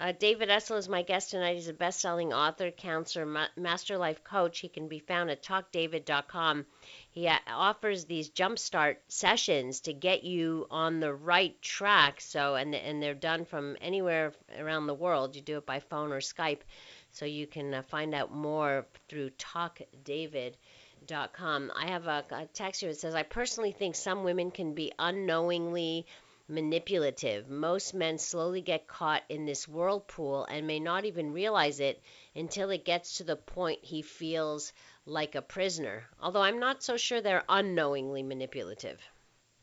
Uh, 0.00 0.12
David 0.18 0.48
Essel 0.48 0.78
is 0.78 0.88
my 0.88 1.02
guest 1.02 1.30
tonight. 1.30 1.56
He's 1.56 1.68
a 1.68 1.74
best-selling 1.74 2.32
author, 2.32 2.70
counselor, 2.70 3.26
ma- 3.26 3.48
master 3.54 3.98
life 3.98 4.24
coach. 4.24 4.60
He 4.60 4.68
can 4.70 4.88
be 4.88 4.98
found 4.98 5.28
at 5.28 5.42
talkdavid.com. 5.42 6.64
He 7.10 7.28
uh, 7.28 7.36
offers 7.46 8.06
these 8.06 8.30
jumpstart 8.30 8.96
sessions 9.08 9.80
to 9.80 9.92
get 9.92 10.24
you 10.24 10.66
on 10.70 11.00
the 11.00 11.12
right 11.12 11.60
track. 11.60 12.22
So, 12.22 12.54
and 12.54 12.74
and 12.74 13.02
they're 13.02 13.12
done 13.12 13.44
from 13.44 13.76
anywhere 13.82 14.32
around 14.58 14.86
the 14.86 14.94
world. 14.94 15.36
You 15.36 15.42
do 15.42 15.58
it 15.58 15.66
by 15.66 15.80
phone 15.80 16.12
or 16.12 16.20
Skype, 16.20 16.60
so 17.10 17.26
you 17.26 17.46
can 17.46 17.74
uh, 17.74 17.82
find 17.82 18.14
out 18.14 18.32
more 18.32 18.86
through 19.10 19.30
talkdavid.com. 21.06 21.72
I 21.76 21.90
have 21.90 22.06
a, 22.06 22.24
a 22.30 22.46
text 22.46 22.80
here 22.80 22.90
that 22.90 22.98
says, 22.98 23.14
I 23.14 23.22
personally 23.22 23.72
think 23.72 23.94
some 23.94 24.24
women 24.24 24.50
can 24.50 24.74
be 24.74 24.92
unknowingly 24.98 26.06
manipulative. 26.48 27.48
Most 27.48 27.94
men 27.94 28.18
slowly 28.18 28.60
get 28.60 28.88
caught 28.88 29.22
in 29.28 29.46
this 29.46 29.68
whirlpool 29.68 30.44
and 30.44 30.66
may 30.66 30.80
not 30.80 31.04
even 31.04 31.32
realize 31.32 31.80
it 31.80 32.02
until 32.34 32.70
it 32.70 32.84
gets 32.84 33.18
to 33.18 33.24
the 33.24 33.36
point 33.36 33.78
he 33.82 34.02
feels 34.02 34.72
like 35.06 35.34
a 35.34 35.42
prisoner. 35.42 36.04
Although 36.20 36.42
I'm 36.42 36.58
not 36.58 36.82
so 36.82 36.96
sure 36.96 37.20
they're 37.20 37.44
unknowingly 37.48 38.22
manipulative. 38.22 38.98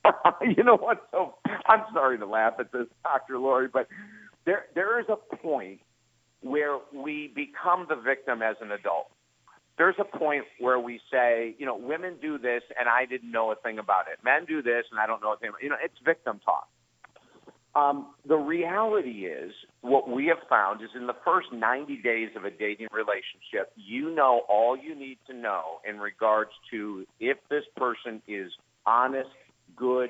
you 0.41 0.63
know 0.63 0.77
what? 0.77 1.07
So 1.11 1.35
I'm 1.67 1.83
sorry 1.93 2.17
to 2.19 2.25
laugh 2.25 2.53
at 2.59 2.71
this, 2.71 2.87
Dr. 3.03 3.37
Lori, 3.37 3.67
but 3.67 3.87
there 4.45 4.67
there 4.73 4.99
is 4.99 5.05
a 5.09 5.35
point 5.35 5.81
where 6.41 6.77
we 6.93 7.33
become 7.35 7.85
the 7.89 7.95
victim 7.95 8.41
as 8.41 8.55
an 8.61 8.71
adult. 8.71 9.11
There's 9.77 9.95
a 9.99 10.03
point 10.03 10.45
where 10.59 10.79
we 10.79 10.99
say, 11.11 11.55
you 11.59 11.65
know, 11.65 11.75
women 11.75 12.15
do 12.21 12.37
this 12.37 12.63
and 12.79 12.89
I 12.89 13.05
didn't 13.05 13.31
know 13.31 13.51
a 13.51 13.55
thing 13.55 13.77
about 13.77 14.05
it. 14.11 14.19
Men 14.23 14.45
do 14.45 14.61
this 14.61 14.85
and 14.91 14.99
I 14.99 15.05
don't 15.05 15.21
know 15.21 15.33
a 15.33 15.37
thing. 15.37 15.49
About, 15.49 15.61
you 15.61 15.69
know, 15.69 15.77
it's 15.83 15.95
victim 16.03 16.39
talk. 16.43 16.67
Um, 17.75 18.07
the 18.25 18.37
reality 18.37 19.27
is, 19.27 19.51
what 19.81 20.09
we 20.09 20.25
have 20.27 20.39
found 20.49 20.81
is 20.81 20.89
in 20.95 21.05
the 21.05 21.15
first 21.23 21.53
90 21.53 21.97
days 21.97 22.29
of 22.35 22.43
a 22.43 22.49
dating 22.49 22.87
relationship, 22.91 23.71
you 23.75 24.09
know 24.09 24.41
all 24.49 24.75
you 24.75 24.95
need 24.95 25.19
to 25.27 25.33
know 25.33 25.79
in 25.87 25.99
regards 25.99 26.49
to 26.71 27.05
if 27.19 27.37
this 27.49 27.65
person 27.75 28.23
is 28.27 28.51
honest, 28.87 29.29
good, 29.75 30.09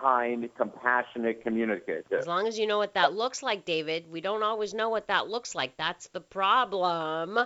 kind, 0.00 0.48
compassionate, 0.56 1.42
communicative. 1.42 2.04
As 2.16 2.26
long 2.26 2.46
as 2.46 2.58
you 2.58 2.66
know 2.66 2.78
what 2.78 2.94
that 2.94 3.12
looks 3.12 3.42
like, 3.42 3.64
David. 3.64 4.10
We 4.10 4.20
don't 4.20 4.42
always 4.42 4.72
know 4.74 4.88
what 4.88 5.08
that 5.08 5.28
looks 5.28 5.54
like. 5.54 5.76
That's 5.76 6.08
the 6.08 6.20
problem. 6.20 7.38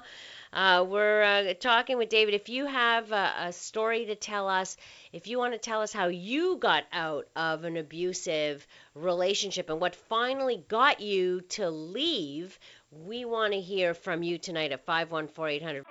Uh, 0.54 0.86
we're 0.88 1.22
uh, 1.24 1.52
talking 1.54 1.98
with 1.98 2.08
David. 2.08 2.32
If 2.32 2.48
you 2.48 2.66
have 2.66 3.10
a, 3.10 3.34
a, 3.40 3.52
story 3.52 4.06
to 4.06 4.14
tell 4.14 4.48
us, 4.48 4.76
if 5.12 5.26
you 5.26 5.36
want 5.36 5.52
to 5.52 5.58
tell 5.58 5.82
us 5.82 5.92
how 5.92 6.06
you 6.06 6.58
got 6.58 6.84
out 6.92 7.26
of 7.34 7.64
an 7.64 7.76
abusive 7.76 8.64
relationship 8.94 9.68
and 9.68 9.80
what 9.80 9.96
finally 9.96 10.64
got 10.68 11.00
you 11.00 11.40
to 11.40 11.68
leave, 11.68 12.56
we 12.92 13.24
want 13.24 13.52
to 13.52 13.60
hear 13.60 13.94
from 13.94 14.22
you 14.22 14.38
tonight 14.38 14.70
at 14.70 14.86
514 14.86 15.56
800. 15.56 15.84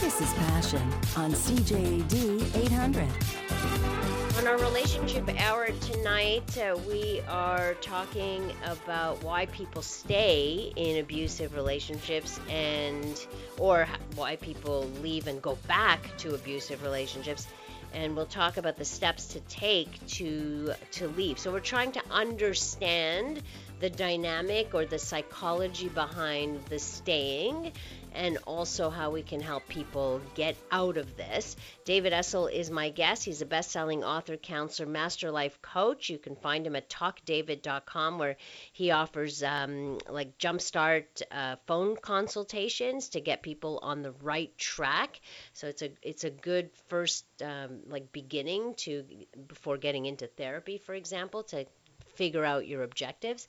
This 0.00 0.20
is 0.20 0.32
Passion 0.34 0.82
on 1.16 1.30
CJAD 1.30 2.56
800. 2.64 4.23
On 4.36 4.48
our 4.48 4.58
relationship 4.58 5.30
hour 5.40 5.68
tonight, 5.80 6.58
uh, 6.58 6.76
we 6.88 7.20
are 7.28 7.74
talking 7.74 8.52
about 8.64 9.22
why 9.22 9.46
people 9.46 9.80
stay 9.80 10.72
in 10.74 10.98
abusive 10.98 11.54
relationships 11.54 12.40
and 12.50 13.26
or 13.58 13.86
why 14.16 14.34
people 14.34 14.90
leave 15.00 15.28
and 15.28 15.40
go 15.40 15.56
back 15.68 16.16
to 16.18 16.34
abusive 16.34 16.82
relationships 16.82 17.46
and 17.92 18.16
we'll 18.16 18.26
talk 18.26 18.56
about 18.56 18.76
the 18.76 18.84
steps 18.84 19.26
to 19.28 19.40
take 19.42 20.04
to 20.08 20.74
to 20.90 21.06
leave. 21.08 21.38
So 21.38 21.52
we're 21.52 21.60
trying 21.60 21.92
to 21.92 22.02
understand 22.10 23.40
the 23.78 23.88
dynamic 23.88 24.74
or 24.74 24.84
the 24.84 24.98
psychology 24.98 25.88
behind 25.88 26.64
the 26.66 26.78
staying 26.78 27.72
and 28.14 28.38
also 28.46 28.90
how 28.90 29.10
we 29.10 29.22
can 29.22 29.40
help 29.40 29.66
people 29.68 30.20
get 30.34 30.56
out 30.70 30.96
of 30.96 31.16
this. 31.16 31.56
David 31.84 32.12
Essel 32.12 32.52
is 32.52 32.70
my 32.70 32.90
guest. 32.90 33.24
He's 33.24 33.42
a 33.42 33.46
best 33.46 33.70
selling 33.70 34.04
author, 34.04 34.36
counselor, 34.36 34.88
master 34.88 35.30
life 35.30 35.60
coach. 35.62 36.08
You 36.08 36.18
can 36.18 36.36
find 36.36 36.66
him 36.66 36.76
at 36.76 36.88
talkdavid.com 36.88 38.18
where 38.18 38.36
he 38.72 38.90
offers 38.90 39.42
um, 39.42 39.98
like 40.08 40.38
jumpstart 40.38 41.04
uh, 41.30 41.56
phone 41.66 41.96
consultations 41.96 43.08
to 43.10 43.20
get 43.20 43.42
people 43.42 43.80
on 43.82 44.02
the 44.02 44.12
right 44.22 44.56
track. 44.58 45.20
So 45.52 45.66
it's 45.66 45.82
a 45.82 45.90
it's 46.02 46.24
a 46.24 46.30
good 46.30 46.70
first 46.88 47.24
um, 47.42 47.80
like 47.86 48.12
beginning 48.12 48.74
to 48.78 49.04
before 49.48 49.76
getting 49.76 50.06
into 50.06 50.26
therapy, 50.26 50.78
for 50.78 50.94
example, 50.94 51.42
to 51.44 51.66
figure 52.14 52.44
out 52.44 52.66
your 52.66 52.82
objectives. 52.82 53.48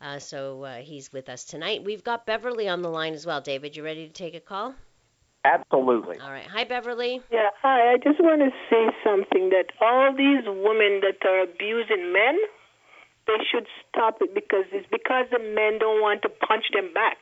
Uh, 0.00 0.18
so 0.18 0.62
uh, 0.64 0.76
he's 0.76 1.12
with 1.12 1.28
us 1.28 1.44
tonight. 1.44 1.84
We've 1.84 2.04
got 2.04 2.26
Beverly 2.26 2.68
on 2.68 2.82
the 2.82 2.90
line 2.90 3.14
as 3.14 3.24
well. 3.24 3.40
David, 3.40 3.76
you 3.76 3.84
ready 3.84 4.06
to 4.06 4.12
take 4.12 4.34
a 4.34 4.40
call? 4.40 4.74
Absolutely. 5.44 6.18
All 6.20 6.30
right. 6.30 6.46
Hi, 6.46 6.64
Beverly. 6.64 7.20
Yeah, 7.30 7.50
hi. 7.60 7.92
I 7.92 7.96
just 7.98 8.20
want 8.20 8.42
to 8.42 8.50
say 8.70 8.94
something 9.02 9.50
that 9.50 9.74
all 9.80 10.14
these 10.14 10.46
women 10.46 11.02
that 11.02 11.18
are 11.26 11.42
abusing 11.42 12.12
men, 12.12 12.38
they 13.26 13.42
should 13.50 13.66
stop 13.88 14.18
it 14.20 14.34
because 14.34 14.66
it's 14.70 14.86
because 14.90 15.26
the 15.32 15.40
men 15.40 15.78
don't 15.80 16.00
want 16.00 16.22
to 16.22 16.28
punch 16.28 16.66
them 16.72 16.94
back. 16.94 17.18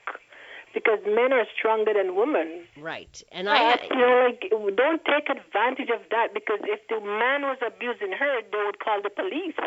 Because 0.72 1.00
men 1.04 1.32
are 1.32 1.46
stronger 1.56 1.92
than 1.94 2.14
women. 2.14 2.62
Right. 2.78 3.20
And 3.32 3.48
I, 3.48 3.72
I 3.72 3.76
feel 3.88 4.14
like 4.22 4.52
don't 4.76 5.02
take 5.04 5.26
advantage 5.28 5.90
of 5.90 6.02
that 6.10 6.28
because 6.32 6.60
if 6.62 6.80
the 6.88 7.00
man 7.00 7.42
was 7.42 7.58
abusing 7.66 8.12
her, 8.12 8.40
they 8.52 8.62
would 8.64 8.78
call 8.78 9.02
the 9.02 9.10
police. 9.10 9.58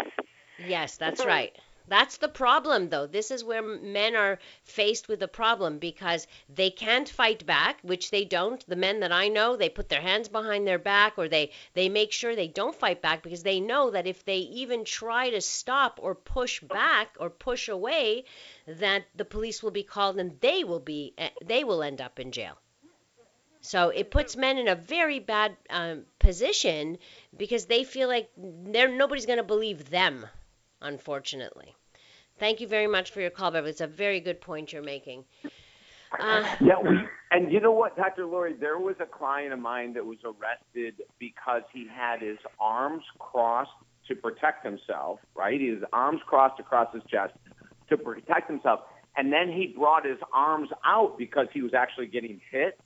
Yes, 0.58 0.98
that's 0.98 1.26
right. 1.26 1.56
That's 1.88 2.16
the 2.16 2.30
problem, 2.30 2.88
though. 2.88 3.08
This 3.08 3.30
is 3.30 3.44
where 3.44 3.62
men 3.62 4.16
are 4.16 4.39
faced 4.63 5.10
with 5.10 5.22
a 5.22 5.28
problem 5.28 5.80
because 5.80 6.28
they 6.48 6.70
can't 6.70 7.10
fight 7.10 7.46
back, 7.46 7.80
which 7.82 8.10
they 8.10 8.24
don't. 8.24 8.66
The 8.70 8.78
men 8.78 9.02
that 9.02 9.12
I 9.12 9.28
know, 9.28 9.58
they 9.58 9.68
put 9.68 9.89
their 9.89 10.02
hands 10.02 10.30
behind 10.30 10.66
their 10.66 10.80
back 10.80 11.18
or 11.18 11.28
they, 11.28 11.52
they 11.74 11.89
make 11.89 12.13
sure 12.13 12.36
they 12.36 12.48
don't 12.48 12.74
fight 12.74 13.02
back 13.02 13.22
because 13.22 13.44
they 13.44 13.60
know 13.60 13.92
that 13.92 14.08
if 14.08 14.24
they 14.24 14.38
even 14.38 14.86
try 14.86 15.30
to 15.30 15.42
stop 15.42 16.00
or 16.02 16.16
push 16.16 16.62
back 16.62 17.18
or 17.20 17.30
push 17.30 17.68
away, 17.68 18.24
that 18.66 19.04
the 19.13 19.26
police 19.26 19.62
will 19.62 19.72
be 19.72 19.84
called 19.84 20.18
and 20.18 20.39
they 20.39 20.63
will 20.63 20.80
be 20.80 21.13
eh, 21.18 21.32
they 21.44 21.66
will 21.66 21.84
end 21.84 22.00
up 22.00 22.18
in 22.18 22.32
jail. 22.32 22.58
So 23.60 23.89
it 23.89 24.10
puts 24.10 24.38
men 24.38 24.58
in 24.58 24.70
a 24.70 24.76
very 24.76 25.20
bad 25.20 25.58
um, 25.70 26.06
position 26.18 26.98
because 27.36 27.66
they 27.66 27.84
feel 27.84 28.08
like 28.08 28.30
they're 28.38 28.88
nobody's 28.88 29.26
going 29.26 29.38
to 29.38 29.44
believe 29.44 29.89
them 29.89 30.28
unfortunately. 30.84 31.76
Thank 32.39 32.62
you 32.62 32.67
very 32.67 32.88
much 32.88 33.12
for 33.12 33.22
your 33.22 33.30
call, 33.30 33.52
Beverly. 33.52 33.72
It's 33.72 33.82
a 33.82 33.88
very 33.88 34.19
good 34.19 34.41
point 34.41 34.74
you're 34.74 34.84
making. 34.84 35.26
Uh, 36.19 36.43
yeah, 36.62 36.80
we, 36.82 37.00
and 37.32 37.52
you 37.52 37.60
know 37.60 37.72
what, 37.72 37.96
Dr. 37.96 38.26
Lori, 38.26 38.54
there 38.54 38.78
was 38.78 38.96
a 39.00 39.06
client 39.06 39.54
of 39.54 39.60
mine 39.60 39.93
that 39.93 40.06
was 40.06 40.19
arrested 40.24 41.02
because 41.19 41.63
he 41.72 41.88
had 41.88 42.22
his 42.22 42.38
arms 42.60 43.04
crossed 43.19 43.72
to 44.08 44.15
protect 44.15 44.65
himself, 44.65 45.19
right? 45.36 45.60
His 45.60 45.80
arms 45.91 46.22
crossed 46.28 46.60
across 46.60 46.93
his 46.93 47.04
chest 47.10 47.34
to 47.89 47.98
protect 47.98 48.50
himself. 48.50 48.82
And 49.15 49.32
then 49.32 49.52
he 49.52 49.74
brought 49.78 50.06
his 50.06 50.17
arms 50.34 50.69
out 50.86 51.17
because 51.17 51.48
he 51.54 51.62
was 51.62 51.74
actually 51.74 52.08
getting 52.08 52.41
hit. 52.52 52.80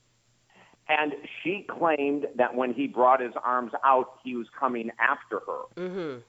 And 0.89 1.13
she 1.43 1.65
claimed 1.69 2.27
that 2.35 2.55
when 2.55 2.73
he 2.73 2.87
brought 2.87 3.19
his 3.19 3.33
arms 3.43 3.71
out, 3.83 4.19
he 4.23 4.35
was 4.35 4.47
coming 4.57 4.89
after 4.99 5.41
her. 5.45 5.63
Mm-hmm 5.75 6.19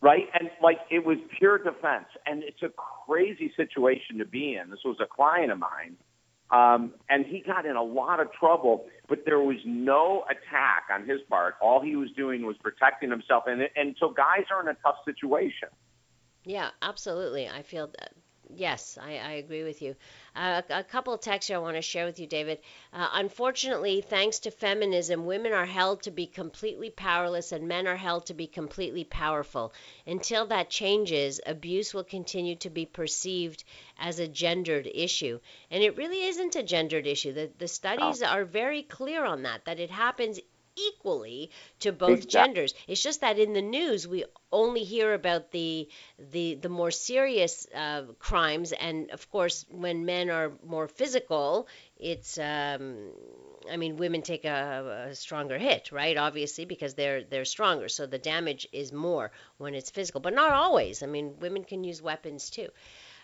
right? 0.00 0.26
And 0.38 0.50
like 0.62 0.78
it 0.90 1.04
was 1.04 1.18
pure 1.38 1.58
defense, 1.58 2.06
and 2.26 2.42
it's 2.42 2.62
a 2.62 2.70
crazy 3.06 3.52
situation 3.56 4.18
to 4.18 4.24
be 4.24 4.54
in. 4.54 4.70
This 4.70 4.80
was 4.84 4.96
a 5.00 5.06
client 5.06 5.52
of 5.52 5.58
mine, 5.58 5.96
um, 6.50 6.94
and 7.08 7.26
he 7.26 7.40
got 7.40 7.66
in 7.66 7.76
a 7.76 7.82
lot 7.82 8.20
of 8.20 8.32
trouble, 8.32 8.86
but 9.08 9.24
there 9.26 9.40
was 9.40 9.58
no 9.64 10.24
attack 10.30 10.84
on 10.92 11.06
his 11.08 11.20
part. 11.28 11.56
All 11.60 11.80
he 11.80 11.96
was 11.96 12.10
doing 12.16 12.46
was 12.46 12.56
protecting 12.62 13.10
himself, 13.10 13.44
and 13.46 13.62
and 13.76 13.96
so 13.98 14.10
guys 14.10 14.44
are 14.50 14.60
in 14.60 14.68
a 14.68 14.76
tough 14.82 14.96
situation. 15.04 15.68
Yeah, 16.44 16.70
absolutely. 16.80 17.48
I 17.48 17.62
feel 17.62 17.88
that 17.88 18.12
Yes, 18.54 18.96
I, 19.00 19.18
I 19.18 19.32
agree 19.32 19.62
with 19.62 19.82
you. 19.82 19.94
Uh, 20.34 20.62
a, 20.70 20.78
a 20.78 20.84
couple 20.84 21.12
of 21.12 21.20
texts 21.20 21.50
I 21.50 21.58
want 21.58 21.76
to 21.76 21.82
share 21.82 22.06
with 22.06 22.18
you, 22.18 22.26
David. 22.26 22.58
Uh, 22.92 23.08
unfortunately, 23.12 24.00
thanks 24.00 24.38
to 24.40 24.50
feminism, 24.50 25.26
women 25.26 25.52
are 25.52 25.66
held 25.66 26.02
to 26.04 26.10
be 26.10 26.26
completely 26.26 26.88
powerless 26.90 27.52
and 27.52 27.68
men 27.68 27.86
are 27.86 27.96
held 27.96 28.26
to 28.26 28.34
be 28.34 28.46
completely 28.46 29.04
powerful. 29.04 29.72
Until 30.06 30.46
that 30.46 30.70
changes, 30.70 31.40
abuse 31.46 31.92
will 31.92 32.04
continue 32.04 32.56
to 32.56 32.70
be 32.70 32.86
perceived 32.86 33.64
as 33.98 34.18
a 34.18 34.26
gendered 34.28 34.88
issue. 34.92 35.40
And 35.70 35.82
it 35.82 35.96
really 35.96 36.24
isn't 36.24 36.56
a 36.56 36.62
gendered 36.62 37.06
issue. 37.06 37.34
The, 37.34 37.50
the 37.58 37.68
studies 37.68 38.22
are 38.22 38.44
very 38.44 38.82
clear 38.82 39.24
on 39.24 39.42
that, 39.42 39.66
that 39.66 39.78
it 39.78 39.90
happens 39.90 40.40
equally 40.88 41.50
to 41.80 41.92
both 41.92 42.24
exactly. 42.24 42.30
genders. 42.30 42.74
It's 42.86 43.02
just 43.02 43.20
that 43.20 43.38
in 43.38 43.52
the 43.52 43.62
news 43.62 44.06
we 44.06 44.24
only 44.52 44.84
hear 44.84 45.14
about 45.14 45.50
the 45.50 45.88
the 46.18 46.54
the 46.54 46.68
more 46.68 46.90
serious 46.90 47.66
uh, 47.74 48.02
crimes, 48.18 48.72
and 48.72 49.10
of 49.10 49.30
course 49.30 49.64
when 49.70 50.04
men 50.04 50.30
are 50.30 50.52
more 50.64 50.88
physical, 50.88 51.68
it's 51.96 52.38
um, 52.38 53.10
I 53.70 53.76
mean 53.76 53.96
women 53.96 54.22
take 54.22 54.44
a, 54.44 55.08
a 55.10 55.14
stronger 55.14 55.58
hit, 55.58 55.92
right? 55.92 56.16
Obviously 56.16 56.64
because 56.64 56.94
they're 56.94 57.24
they're 57.24 57.44
stronger, 57.44 57.88
so 57.88 58.06
the 58.06 58.18
damage 58.18 58.66
is 58.72 58.92
more 58.92 59.30
when 59.58 59.74
it's 59.74 59.90
physical, 59.90 60.20
but 60.20 60.34
not 60.34 60.52
always. 60.52 61.02
I 61.02 61.06
mean 61.06 61.38
women 61.40 61.64
can 61.64 61.84
use 61.84 62.00
weapons 62.00 62.50
too. 62.50 62.68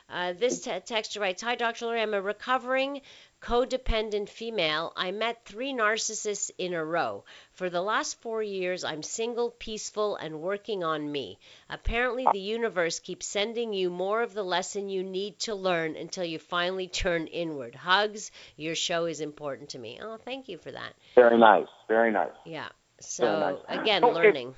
Uh, 0.09 0.35
this 0.35 0.61
t- 0.61 0.71
texter 0.71 1.21
writes 1.21 1.43
Hi, 1.43 1.55
Dr. 1.55 1.87
Lori. 1.87 2.03
I'm 2.03 2.13
a 2.13 2.21
recovering 2.21 3.01
codependent 3.45 4.31
female. 4.31 4.93
I 4.97 5.11
met 5.11 5.45
three 5.45 5.75
narcissists 5.75 6.51
in 6.57 6.73
a 6.73 6.83
row. 6.83 7.25
For 7.53 7.69
the 7.69 7.83
last 7.83 8.21
four 8.23 8.43
years, 8.43 8.85
I'm 8.85 9.03
single, 9.03 9.51
peaceful, 9.51 10.17
and 10.17 10.41
working 10.41 10.83
on 10.83 11.13
me. 11.13 11.39
Apparently, 11.69 12.27
the 12.33 12.41
universe 12.41 13.01
keeps 13.01 13.27
sending 13.27 13.75
you 13.75 13.91
more 13.91 14.23
of 14.23 14.33
the 14.33 14.43
lesson 14.43 14.89
you 14.89 15.03
need 15.03 15.39
to 15.41 15.55
learn 15.55 15.95
until 15.95 16.25
you 16.25 16.39
finally 16.39 16.89
turn 16.89 17.27
inward. 17.27 17.75
Hugs. 17.75 18.31
Your 18.57 18.75
show 18.75 19.05
is 19.05 19.21
important 19.21 19.71
to 19.71 19.79
me. 19.79 20.01
Oh, 20.03 20.17
thank 20.17 20.49
you 20.49 20.57
for 20.57 20.73
that. 20.73 20.95
Very 21.15 21.39
nice. 21.39 21.69
Very 21.87 22.13
nice. 22.13 22.33
Yeah. 22.47 22.69
So, 23.01 23.59
nice. 23.69 23.81
again, 23.81 24.03
learning. 24.03 24.55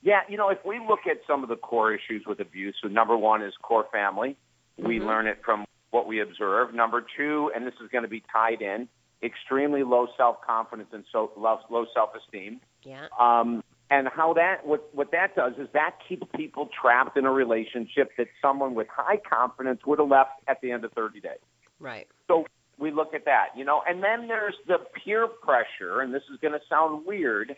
yeah, 0.00 0.20
you 0.30 0.38
know, 0.38 0.48
if 0.48 0.64
we 0.64 0.78
look 0.78 1.00
at 1.10 1.18
some 1.26 1.42
of 1.42 1.50
the 1.50 1.56
core 1.56 1.92
issues 1.92 2.24
with 2.26 2.40
abuse, 2.40 2.74
so 2.80 2.88
number 2.88 3.18
one 3.18 3.42
is 3.42 3.52
core 3.60 3.86
family. 3.92 4.38
We 4.78 4.96
mm-hmm. 4.96 5.06
learn 5.06 5.26
it 5.26 5.40
from 5.44 5.66
what 5.90 6.06
we 6.06 6.20
observe. 6.20 6.74
Number 6.74 7.04
two, 7.16 7.50
and 7.54 7.66
this 7.66 7.74
is 7.82 7.88
going 7.90 8.04
to 8.04 8.08
be 8.08 8.22
tied 8.32 8.62
in, 8.62 8.88
extremely 9.22 9.82
low 9.82 10.06
self 10.16 10.36
confidence 10.46 10.88
and 10.92 11.04
so 11.12 11.32
low, 11.36 11.58
low 11.70 11.86
self 11.94 12.10
esteem. 12.14 12.60
Yeah. 12.82 13.06
Um, 13.18 13.62
and 13.90 14.08
how 14.14 14.34
that 14.34 14.66
what 14.66 14.94
what 14.94 15.12
that 15.12 15.34
does 15.34 15.54
is 15.58 15.68
that 15.72 15.96
keeps 16.08 16.26
people 16.36 16.68
trapped 16.80 17.16
in 17.16 17.24
a 17.24 17.32
relationship 17.32 18.10
that 18.18 18.28
someone 18.42 18.74
with 18.74 18.86
high 18.94 19.16
confidence 19.16 19.80
would 19.86 19.98
have 19.98 20.08
left 20.08 20.42
at 20.46 20.60
the 20.60 20.72
end 20.72 20.84
of 20.84 20.92
30 20.92 21.20
days. 21.20 21.38
Right. 21.80 22.06
So 22.26 22.44
we 22.78 22.90
look 22.90 23.14
at 23.14 23.24
that, 23.24 23.48
you 23.56 23.64
know, 23.64 23.82
and 23.86 24.02
then 24.02 24.28
there's 24.28 24.54
the 24.66 24.78
peer 25.04 25.26
pressure, 25.26 26.00
and 26.00 26.14
this 26.14 26.22
is 26.32 26.38
going 26.40 26.52
to 26.52 26.60
sound 26.68 27.06
weird. 27.06 27.56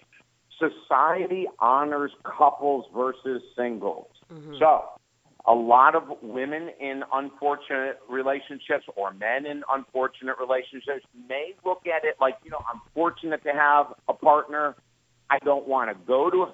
Society 0.58 1.46
honors 1.58 2.12
couples 2.24 2.86
versus 2.94 3.42
singles. 3.56 4.08
Mm-hmm. 4.32 4.54
So, 4.58 4.84
a 5.46 5.54
lot 5.54 5.94
of 5.94 6.04
women 6.22 6.70
in 6.80 7.02
unfortunate 7.12 7.98
relationships 8.08 8.84
or 8.96 9.12
men 9.12 9.46
in 9.46 9.62
unfortunate 9.72 10.36
relationships 10.38 11.04
may 11.28 11.54
look 11.64 11.86
at 11.86 12.04
it 12.04 12.16
like, 12.20 12.36
you 12.44 12.50
know, 12.50 12.62
I'm 12.72 12.80
fortunate 12.94 13.42
to 13.44 13.50
have 13.50 13.86
a 14.08 14.12
partner. 14.12 14.76
I 15.30 15.38
don't 15.44 15.66
want 15.66 15.90
to 15.90 16.06
go 16.06 16.30
to 16.30 16.46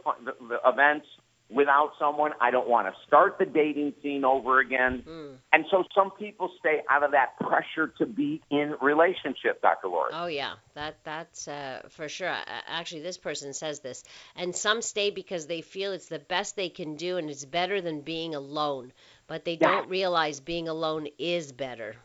events 0.65 1.07
without 1.49 1.93
someone. 1.99 2.33
I 2.41 2.51
don't 2.51 2.69
want 2.69 2.89
to 2.89 2.95
start 3.07 3.39
the 3.39 3.47
dating 3.47 3.95
scene 4.03 4.25
over 4.25 4.61
again. 4.61 5.05
Mm. 5.07 5.37
And 5.53 5.65
so 5.71 5.85
some 5.95 6.11
people 6.13 6.51
stay 6.59 6.83
out 6.91 7.03
of 7.03 7.13
that 7.13 7.39
pressure 7.39 7.93
to 7.99 8.07
be 8.07 8.43
in 8.51 8.75
relationship, 8.81 9.63
Dr. 9.63 9.89
Lori. 9.89 10.11
Oh 10.13 10.27
yeah, 10.27 10.55
that 10.75 10.97
that's 11.05 11.49
uh, 11.49 11.83
for 11.91 12.09
sure. 12.09 12.35
Actually, 12.67 13.03
this 13.03 13.19
person 13.19 13.53
says 13.53 13.81
this, 13.81 14.05
and 14.35 14.55
some 14.55 14.83
stay 14.83 15.11
because 15.11 15.47
they 15.47 15.61
feel 15.63 15.93
it's 15.93 16.09
the 16.09 16.19
best 16.19 16.57
they 16.57 16.69
can 16.69 16.97
do 16.97 17.17
and 17.17 17.31
it's 17.31 17.45
better 17.45 17.81
than 17.81 18.01
being 18.01 18.35
alone. 18.35 18.93
But 19.27 19.45
they 19.45 19.59
Yeah. 19.61 19.69
don't 19.69 19.89
realize 19.89 20.41
being 20.41 20.69
alone 20.69 21.09
is 21.19 21.53
better. 21.53 21.97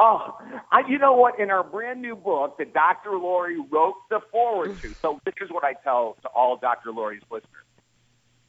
Oh, 0.00 0.38
I, 0.70 0.82
you 0.88 0.96
know 0.96 1.14
what? 1.14 1.40
In 1.40 1.50
our 1.50 1.64
brand 1.64 2.00
new 2.00 2.14
book 2.14 2.58
that 2.58 2.72
Dr. 2.72 3.18
Lori 3.18 3.58
wrote 3.58 3.96
the 4.10 4.20
foreword 4.30 4.80
to, 4.80 4.94
so 5.02 5.20
this 5.24 5.34
is 5.40 5.50
what 5.50 5.64
I 5.64 5.72
tell 5.72 6.16
to 6.22 6.28
all 6.28 6.56
Dr. 6.56 6.92
Lori's 6.92 7.22
listeners. 7.30 7.57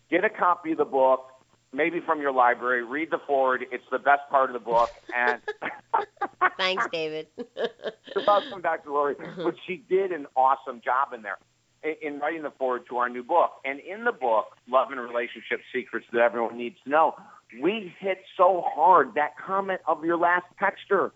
Get 0.09 0.23
a 0.23 0.29
copy 0.29 0.71
of 0.71 0.77
the 0.77 0.85
book, 0.85 1.29
maybe 1.71 1.99
from 1.99 2.19
your 2.21 2.31
library, 2.31 2.83
read 2.83 3.11
the 3.11 3.19
foreword. 3.27 3.65
It's 3.71 3.83
the 3.91 3.99
best 3.99 4.21
part 4.29 4.49
of 4.49 4.53
the 4.53 4.59
book. 4.59 4.89
And 5.15 5.41
Thanks, 6.57 6.85
David. 6.91 7.27
You're 7.37 8.25
welcome, 8.25 8.61
Dr. 8.61 8.89
Lori. 8.89 9.15
Mm-hmm. 9.15 9.43
But 9.43 9.55
she 9.67 9.83
did 9.89 10.11
an 10.11 10.25
awesome 10.35 10.81
job 10.83 11.13
in 11.13 11.21
there 11.21 11.37
in, 11.83 11.95
in 12.01 12.19
writing 12.19 12.43
the 12.43 12.51
foreword 12.57 12.87
to 12.89 12.97
our 12.97 13.09
new 13.09 13.23
book. 13.23 13.51
And 13.65 13.79
in 13.79 14.03
the 14.03 14.11
book, 14.11 14.57
Love 14.67 14.91
and 14.91 14.99
Relationship 14.99 15.61
Secrets 15.73 16.05
That 16.11 16.21
Everyone 16.21 16.57
Needs 16.57 16.77
to 16.83 16.89
Know, 16.89 17.15
we 17.61 17.93
hit 17.99 18.19
so 18.37 18.63
hard 18.65 19.15
that 19.15 19.31
comment 19.37 19.81
of 19.87 20.03
your 20.03 20.17
last 20.17 20.45
texture 20.59 21.11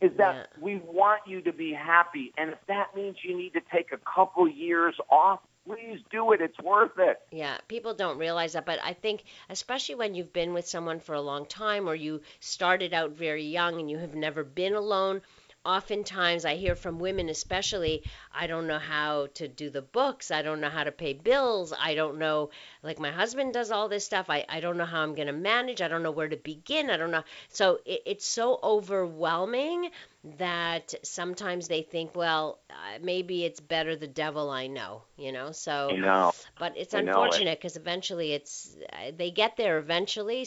is 0.00 0.10
that 0.16 0.34
Yeah. 0.34 0.62
we 0.62 0.76
want 0.76 1.20
you 1.26 1.42
to 1.42 1.52
be 1.52 1.74
happy. 1.74 2.32
And 2.38 2.50
if 2.50 2.58
that 2.68 2.96
means 2.96 3.16
you 3.22 3.36
need 3.36 3.52
to 3.52 3.60
take 3.72 3.92
a 3.92 3.98
couple 3.98 4.48
years 4.48 4.94
off, 5.10 5.40
please 5.70 6.00
do 6.10 6.32
it. 6.32 6.40
It's 6.40 6.58
worth 6.60 6.98
it. 6.98 7.18
Yeah, 7.30 7.58
people 7.68 7.94
don't 7.94 8.18
realize 8.18 8.54
that, 8.54 8.66
but 8.66 8.78
I 8.82 8.92
think 8.92 9.22
especially 9.48 9.94
when 9.94 10.14
you've 10.14 10.32
been 10.32 10.52
with 10.52 10.66
someone 10.66 11.00
for 11.00 11.14
a 11.14 11.20
long 11.20 11.46
time 11.46 11.88
or 11.88 11.94
you 11.94 12.22
started 12.40 12.92
out 12.92 13.12
very 13.12 13.44
young 13.44 13.78
and 13.78 13.90
you 13.90 13.98
have 13.98 14.14
never 14.14 14.42
been 14.44 14.74
alone, 14.74 15.22
oftentimes 15.64 16.44
I 16.44 16.56
hear 16.56 16.74
from 16.74 16.98
women 16.98 17.28
especially, 17.28 18.02
I 18.34 18.46
don't 18.46 18.66
know 18.66 18.78
how 18.78 19.28
to 19.34 19.48
do 19.48 19.70
the 19.70 19.82
books, 19.82 20.30
I 20.30 20.42
don't 20.42 20.60
know 20.60 20.70
how 20.70 20.84
to 20.84 20.92
pay 20.92 21.12
bills, 21.12 21.72
I 21.78 21.94
don't 21.94 22.18
know 22.18 22.50
like 22.82 22.98
my 22.98 23.10
husband 23.10 23.52
does 23.52 23.70
all 23.70 23.88
this 23.88 24.04
stuff, 24.04 24.30
I, 24.30 24.46
I 24.48 24.60
don't 24.60 24.76
know 24.76 24.84
how 24.84 25.02
I'm 25.02 25.14
going 25.14 25.26
to 25.26 25.32
manage, 25.32 25.82
I 25.82 25.88
don't 25.88 26.02
know 26.02 26.10
where 26.10 26.28
to 26.28 26.36
begin, 26.36 26.90
I 26.90 26.96
don't 26.96 27.10
know. 27.10 27.24
So 27.48 27.80
it, 27.84 28.02
it's 28.06 28.26
so 28.26 28.58
overwhelming 28.62 29.90
that 30.38 30.94
sometimes 31.02 31.68
they 31.68 31.82
think, 31.82 32.14
well, 32.14 32.58
uh, 32.70 32.98
maybe 33.02 33.44
it's 33.44 33.60
better 33.60 33.96
the 33.96 34.06
devil 34.06 34.50
I 34.50 34.66
know, 34.66 35.02
you 35.16 35.32
know? 35.32 35.52
So 35.52 35.90
know. 35.96 36.32
but 36.58 36.74
it's 36.76 36.94
I 36.94 37.00
unfortunate 37.00 37.58
because 37.58 37.76
eventually 37.76 38.32
it's 38.32 38.76
uh, 38.92 39.12
they 39.16 39.30
get 39.30 39.56
there 39.56 39.78
eventually. 39.78 40.44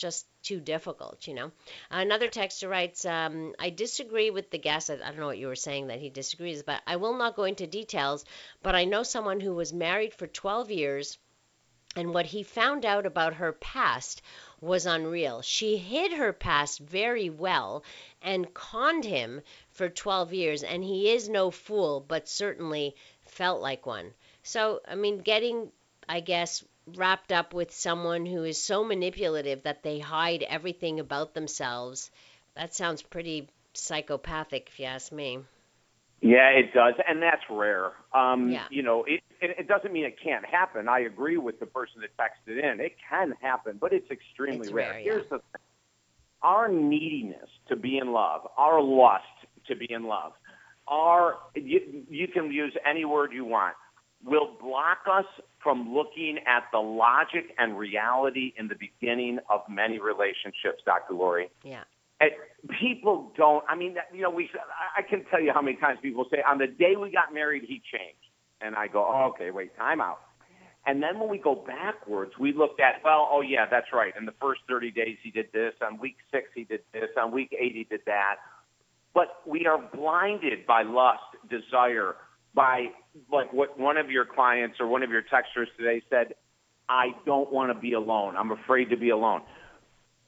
Just 0.00 0.26
too 0.42 0.60
difficult, 0.60 1.26
you 1.26 1.34
know. 1.34 1.52
Another 1.90 2.28
texter 2.28 2.68
writes, 2.68 3.04
um, 3.04 3.54
"I 3.58 3.70
disagree 3.70 4.30
with 4.30 4.50
the 4.50 4.58
guest. 4.58 4.90
I, 4.90 4.94
I 4.94 5.10
don't 5.10 5.18
know 5.18 5.26
what 5.26 5.38
you 5.38 5.48
were 5.48 5.56
saying 5.56 5.88
that 5.88 6.00
he 6.00 6.10
disagrees, 6.10 6.62
but 6.62 6.82
I 6.86 6.96
will 6.96 7.16
not 7.16 7.36
go 7.36 7.44
into 7.44 7.66
details. 7.66 8.24
But 8.62 8.74
I 8.74 8.84
know 8.84 9.02
someone 9.02 9.40
who 9.40 9.54
was 9.54 9.72
married 9.72 10.14
for 10.14 10.26
12 10.26 10.70
years." 10.70 11.18
And 11.96 12.14
what 12.14 12.26
he 12.26 12.44
found 12.44 12.86
out 12.86 13.04
about 13.04 13.34
her 13.34 13.52
past 13.52 14.22
was 14.60 14.86
unreal. 14.86 15.42
She 15.42 15.76
hid 15.76 16.12
her 16.12 16.32
past 16.32 16.78
very 16.78 17.30
well 17.30 17.82
and 18.22 18.54
conned 18.54 19.04
him 19.04 19.42
for 19.70 19.88
12 19.88 20.32
years. 20.32 20.62
And 20.62 20.84
he 20.84 21.10
is 21.10 21.28
no 21.28 21.50
fool, 21.50 22.00
but 22.00 22.28
certainly 22.28 22.94
felt 23.26 23.60
like 23.60 23.86
one. 23.86 24.14
So, 24.44 24.80
I 24.86 24.94
mean, 24.94 25.18
getting, 25.18 25.72
I 26.08 26.20
guess, 26.20 26.64
wrapped 26.86 27.32
up 27.32 27.54
with 27.54 27.72
someone 27.72 28.26
who 28.26 28.44
is 28.44 28.62
so 28.62 28.84
manipulative 28.84 29.62
that 29.64 29.82
they 29.82 29.98
hide 29.98 30.42
everything 30.42 31.00
about 31.00 31.34
themselves, 31.34 32.10
that 32.54 32.74
sounds 32.74 33.02
pretty 33.02 33.48
psychopathic, 33.74 34.68
if 34.68 34.80
you 34.80 34.86
ask 34.86 35.12
me. 35.12 35.40
Yeah, 36.20 36.48
it 36.50 36.74
does, 36.74 36.94
and 37.08 37.22
that's 37.22 37.42
rare. 37.48 37.92
Um, 38.14 38.50
Yeah. 38.50 38.66
You 38.70 38.82
know, 38.82 39.04
it, 39.04 39.22
it 39.40 39.56
it 39.60 39.68
doesn't 39.68 39.92
mean 39.92 40.04
it 40.04 40.16
can't 40.22 40.44
happen. 40.44 40.88
I 40.88 41.00
agree 41.00 41.38
with 41.38 41.58
the 41.60 41.66
person 41.66 42.02
that 42.02 42.10
texted 42.18 42.62
in. 42.62 42.80
It 42.80 42.96
can 43.08 43.34
happen, 43.40 43.78
but 43.80 43.92
it's 43.92 44.10
extremely 44.10 44.66
It's 44.66 44.72
rare. 44.72 44.90
rare, 44.90 44.98
yeah. 44.98 45.04
Here's 45.04 45.28
the 45.30 45.38
thing: 45.38 45.62
our 46.42 46.68
neediness 46.68 47.48
to 47.68 47.76
be 47.76 47.96
in 47.98 48.12
love, 48.12 48.42
our 48.58 48.82
lust 48.82 49.24
to 49.68 49.76
be 49.76 49.86
in 49.90 50.04
love, 50.04 50.32
our 50.88 51.38
you, 51.54 52.04
you 52.10 52.28
can 52.28 52.52
use 52.52 52.74
any 52.84 53.04
word 53.06 53.32
you 53.32 53.44
want, 53.46 53.76
will 54.24 54.56
block 54.60 54.98
us 55.10 55.24
from 55.62 55.94
looking 55.94 56.38
at 56.46 56.64
the 56.72 56.78
logic 56.78 57.54
and 57.58 57.78
reality 57.78 58.52
in 58.56 58.68
the 58.68 58.74
beginning 58.74 59.38
of 59.48 59.60
many 59.68 59.98
relationships, 59.98 60.82
Dr. 60.84 61.14
Lori. 61.14 61.50
Yeah. 61.62 61.84
And 62.20 62.30
people 62.78 63.32
don't. 63.36 63.64
I 63.68 63.76
mean, 63.76 63.96
you 64.12 64.22
know, 64.22 64.30
we. 64.30 64.50
I- 64.54 65.00
I 65.00 65.02
can 65.02 65.24
tell 65.30 65.40
you 65.40 65.52
how 65.52 65.62
many 65.62 65.76
times 65.78 65.98
people 66.02 66.26
say, 66.30 66.42
"On 66.42 66.58
the 66.58 66.66
day 66.66 66.96
we 66.96 67.10
got 67.10 67.32
married, 67.32 67.62
he 67.62 67.80
changed," 67.92 68.18
and 68.60 68.76
I 68.76 68.88
go, 68.88 69.06
oh, 69.06 69.28
"Okay, 69.30 69.50
wait, 69.50 69.74
time 69.76 70.00
out." 70.02 70.20
And 70.86 71.02
then 71.02 71.18
when 71.18 71.28
we 71.28 71.38
go 71.38 71.54
backwards, 71.54 72.32
we 72.38 72.52
looked 72.52 72.80
at, 72.80 73.04
well, 73.04 73.28
oh 73.30 73.42
yeah, 73.42 73.66
that's 73.70 73.92
right. 73.92 74.14
In 74.18 74.24
the 74.24 74.32
first 74.40 74.62
30 74.66 74.90
days, 74.90 75.18
he 75.22 75.30
did 75.30 75.52
this. 75.52 75.74
On 75.82 75.98
week 75.98 76.16
six, 76.32 76.48
he 76.54 76.64
did 76.64 76.80
this. 76.92 77.10
On 77.18 77.32
week 77.32 77.54
eight, 77.58 77.74
he 77.74 77.84
did 77.84 78.00
that. 78.06 78.36
But 79.12 79.42
we 79.46 79.66
are 79.66 79.78
blinded 79.78 80.66
by 80.66 80.82
lust, 80.82 81.22
desire, 81.50 82.16
by 82.54 82.86
like 83.32 83.52
what 83.52 83.78
one 83.78 83.96
of 83.96 84.10
your 84.10 84.24
clients 84.24 84.76
or 84.80 84.86
one 84.86 85.02
of 85.02 85.10
your 85.10 85.22
texters 85.22 85.66
today 85.76 86.02
said. 86.10 86.34
I 86.92 87.12
don't 87.24 87.52
want 87.52 87.72
to 87.72 87.80
be 87.80 87.92
alone. 87.92 88.34
I'm 88.36 88.50
afraid 88.50 88.90
to 88.90 88.96
be 88.96 89.10
alone. 89.10 89.42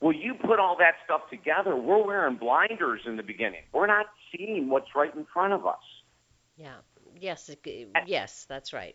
Well, 0.00 0.12
you 0.12 0.34
put 0.34 0.60
all 0.60 0.76
that 0.78 0.94
stuff 1.04 1.22
together, 1.28 1.74
we're 1.74 2.06
wearing 2.06 2.36
blinders 2.36 3.00
in 3.04 3.16
the 3.16 3.24
beginning. 3.24 3.62
We're 3.72 3.88
not 3.88 4.06
seeing 4.30 4.68
what's 4.68 4.94
right 4.94 5.12
in 5.12 5.26
front 5.32 5.54
of 5.54 5.66
us. 5.66 5.82
Yeah. 6.56 6.74
Yes. 7.18 7.48
it- 7.48 7.88
Yes, 8.06 8.46
that's 8.48 8.72
right. 8.72 8.94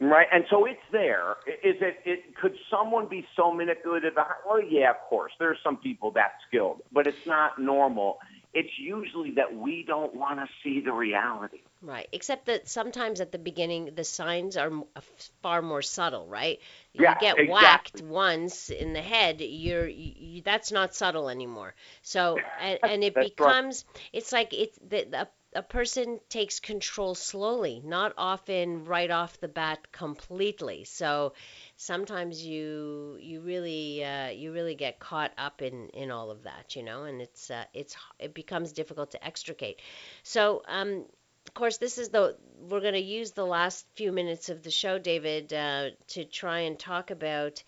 Right, 0.00 0.26
and 0.32 0.44
so 0.50 0.66
it's 0.66 0.82
there. 0.92 1.36
Is 1.46 1.76
it? 1.80 2.00
It 2.04 2.36
could 2.36 2.54
someone 2.68 3.08
be 3.08 3.26
so 3.36 3.52
manipulative? 3.52 4.14
Well, 4.46 4.60
yeah, 4.62 4.90
of 4.90 4.96
course. 5.08 5.32
There's 5.38 5.58
some 5.62 5.76
people 5.76 6.10
that 6.12 6.32
skilled, 6.48 6.82
but 6.92 7.06
it's 7.06 7.26
not 7.26 7.58
normal. 7.60 8.18
It's 8.54 8.78
usually 8.78 9.32
that 9.32 9.54
we 9.54 9.84
don't 9.86 10.14
want 10.14 10.38
to 10.40 10.48
see 10.62 10.80
the 10.80 10.92
reality. 10.92 11.62
Right. 11.82 12.08
Except 12.12 12.46
that 12.46 12.68
sometimes 12.68 13.20
at 13.20 13.30
the 13.32 13.38
beginning 13.38 13.94
the 13.94 14.04
signs 14.04 14.56
are 14.56 14.72
uh, 14.96 15.00
far 15.42 15.62
more 15.62 15.82
subtle, 15.82 16.26
right? 16.26 16.58
You 16.92 17.14
Yeah, 17.14 17.14
get 17.14 17.38
exactly. 17.38 17.44
whacked 17.44 18.00
once 18.00 18.70
in 18.70 18.92
the 18.94 19.02
head, 19.02 19.40
you're 19.42 19.86
you, 19.86 20.42
that's 20.42 20.72
not 20.72 20.94
subtle 20.94 21.28
anymore. 21.28 21.74
So 22.02 22.44
and, 22.56 22.80
and 22.86 23.04
it 23.04 23.18
right. 23.38 23.56
becomes 23.58 23.84
it's 24.12 24.32
like 24.32 24.52
it's 24.54 24.78
the, 24.78 25.04
the 25.10 25.28
a 25.54 25.62
person 25.62 26.20
takes 26.28 26.60
control 26.60 27.14
slowly, 27.14 27.80
not 27.84 28.12
often 28.18 28.84
right 28.86 29.10
off 29.10 29.38
the 29.40 29.48
bat 29.48 29.92
completely. 29.92 30.84
So 30.84 31.34
sometimes 31.76 32.44
you 32.44 33.18
you 33.20 33.40
really 33.40 34.04
uh, 34.04 34.28
you 34.28 34.52
really 34.52 34.74
get 34.74 34.98
caught 34.98 35.32
up 35.38 35.62
in 35.62 35.88
in 35.90 36.10
all 36.10 36.30
of 36.30 36.44
that, 36.44 36.76
you 36.76 36.82
know, 36.82 37.04
and 37.04 37.20
it's 37.20 37.50
uh, 37.50 37.64
it's 37.74 37.96
it 38.18 38.34
becomes 38.34 38.72
difficult 38.72 39.12
to 39.12 39.24
extricate. 39.24 39.80
So 40.22 40.62
um, 40.68 41.04
of 41.46 41.54
course, 41.54 41.78
this 41.78 41.98
is 41.98 42.08
the 42.10 42.36
we're 42.58 42.80
going 42.80 42.94
to 42.94 43.00
use 43.00 43.32
the 43.32 43.46
last 43.46 43.86
few 43.94 44.12
minutes 44.12 44.48
of 44.48 44.62
the 44.62 44.70
show, 44.70 44.98
David, 44.98 45.52
uh, 45.52 45.90
to 46.08 46.24
try 46.24 46.60
and 46.60 46.78
talk 46.78 47.10
about 47.10 47.62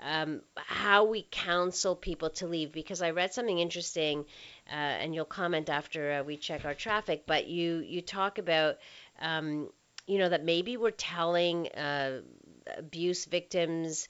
um, 0.00 0.40
how 0.56 1.04
we 1.04 1.26
counsel 1.30 1.94
people 1.94 2.30
to 2.30 2.46
leave. 2.46 2.72
Because 2.72 3.02
I 3.02 3.10
read 3.10 3.34
something 3.34 3.58
interesting, 3.58 4.24
uh, 4.70 4.74
and 4.74 5.14
you'll 5.14 5.24
comment 5.26 5.68
after 5.68 6.12
uh, 6.12 6.22
we 6.22 6.36
check 6.36 6.64
our 6.64 6.74
traffic. 6.74 7.24
But 7.26 7.46
you 7.46 7.76
you 7.78 8.00
talk 8.02 8.38
about 8.38 8.76
um, 9.20 9.68
you 10.06 10.18
know 10.18 10.28
that 10.28 10.44
maybe 10.44 10.76
we're 10.76 10.90
telling 10.90 11.68
uh, 11.68 12.20
abuse 12.78 13.24
victims 13.24 14.08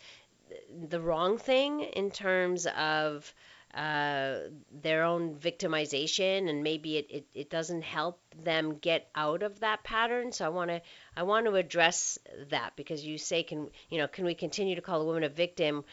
the 0.88 1.00
wrong 1.00 1.38
thing 1.38 1.80
in 1.80 2.10
terms 2.10 2.66
of 2.66 3.32
uh, 3.74 4.38
their 4.82 5.04
own 5.04 5.36
victimization 5.36 6.50
and 6.50 6.64
maybe 6.64 6.96
it, 6.96 7.06
it, 7.08 7.26
it 7.34 7.50
doesn't 7.50 7.82
help 7.82 8.20
them 8.42 8.74
get 8.78 9.08
out 9.14 9.44
of 9.44 9.60
that 9.60 9.84
pattern. 9.84 10.32
So 10.32 10.44
i 10.44 10.48
want 10.48 10.70
to 10.70 10.82
i 11.16 11.22
want 11.22 11.46
to 11.46 11.54
address 11.54 12.18
that 12.50 12.72
because 12.74 13.04
you 13.04 13.16
say 13.16 13.44
can 13.44 13.68
you 13.88 13.98
know 13.98 14.08
can 14.08 14.24
we 14.24 14.34
continue 14.34 14.74
to 14.74 14.80
call 14.80 15.02
a 15.02 15.04
woman 15.04 15.22
a 15.22 15.28
victim 15.28 15.84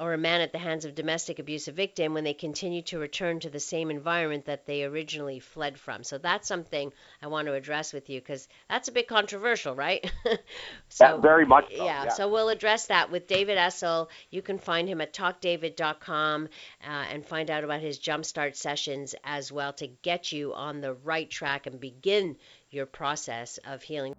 or 0.00 0.14
a 0.14 0.18
man 0.18 0.40
at 0.40 0.50
the 0.50 0.58
hands 0.58 0.86
of 0.86 0.94
domestic 0.94 1.38
abuse 1.38 1.68
a 1.68 1.72
victim 1.72 2.14
when 2.14 2.24
they 2.24 2.32
continue 2.32 2.80
to 2.80 2.98
return 2.98 3.38
to 3.38 3.50
the 3.50 3.60
same 3.60 3.90
environment 3.90 4.46
that 4.46 4.64
they 4.64 4.82
originally 4.82 5.40
fled 5.40 5.78
from. 5.78 6.02
So 6.02 6.16
that's 6.16 6.48
something 6.48 6.90
I 7.22 7.26
want 7.26 7.48
to 7.48 7.52
address 7.52 7.92
with 7.92 8.08
you 8.08 8.18
because 8.18 8.48
that's 8.68 8.88
a 8.88 8.92
bit 8.92 9.08
controversial, 9.08 9.74
right? 9.74 10.10
so 10.88 11.04
yeah, 11.04 11.16
very 11.18 11.44
much. 11.44 11.66
So, 11.76 11.84
yeah, 11.84 12.04
yeah, 12.04 12.08
So 12.08 12.28
we'll 12.28 12.48
address 12.48 12.86
that 12.86 13.10
with 13.10 13.26
David 13.26 13.58
Essel. 13.58 14.08
You 14.30 14.40
can 14.40 14.58
find 14.58 14.88
him 14.88 15.02
at 15.02 15.12
talkdavid.com 15.12 16.48
uh, 16.82 16.86
and 16.86 17.26
find 17.26 17.50
out 17.50 17.64
about 17.64 17.80
his 17.80 17.98
jumpstart 17.98 18.56
sessions 18.56 19.14
as 19.22 19.52
well 19.52 19.74
to 19.74 19.86
get 19.86 20.32
you 20.32 20.54
on 20.54 20.80
the 20.80 20.94
right 20.94 21.28
track 21.28 21.66
and 21.66 21.78
begin 21.78 22.36
your 22.70 22.86
process 22.86 23.58
of 23.64 23.82
healing. 23.82 24.14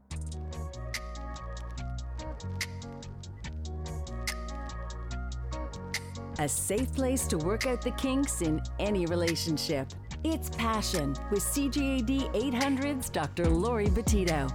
A 6.41 6.49
safe 6.49 6.91
place 6.95 7.27
to 7.27 7.38
work 7.38 7.67
out 7.67 7.84
the 7.84 7.91
kinks 7.91 8.41
in 8.41 8.63
any 8.80 9.06
relationship. 9.06 9.88
It's 10.23 10.49
Passion 10.49 11.15
with 11.30 11.43
CJAD 11.43 12.34
800's 12.34 13.12
Dr. 13.12 13.47
Laurie 13.47 13.89
Betito. 13.89 14.51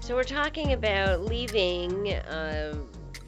So, 0.00 0.14
we're 0.14 0.24
talking 0.24 0.74
about 0.74 1.22
leaving 1.22 2.12
uh, 2.12 2.74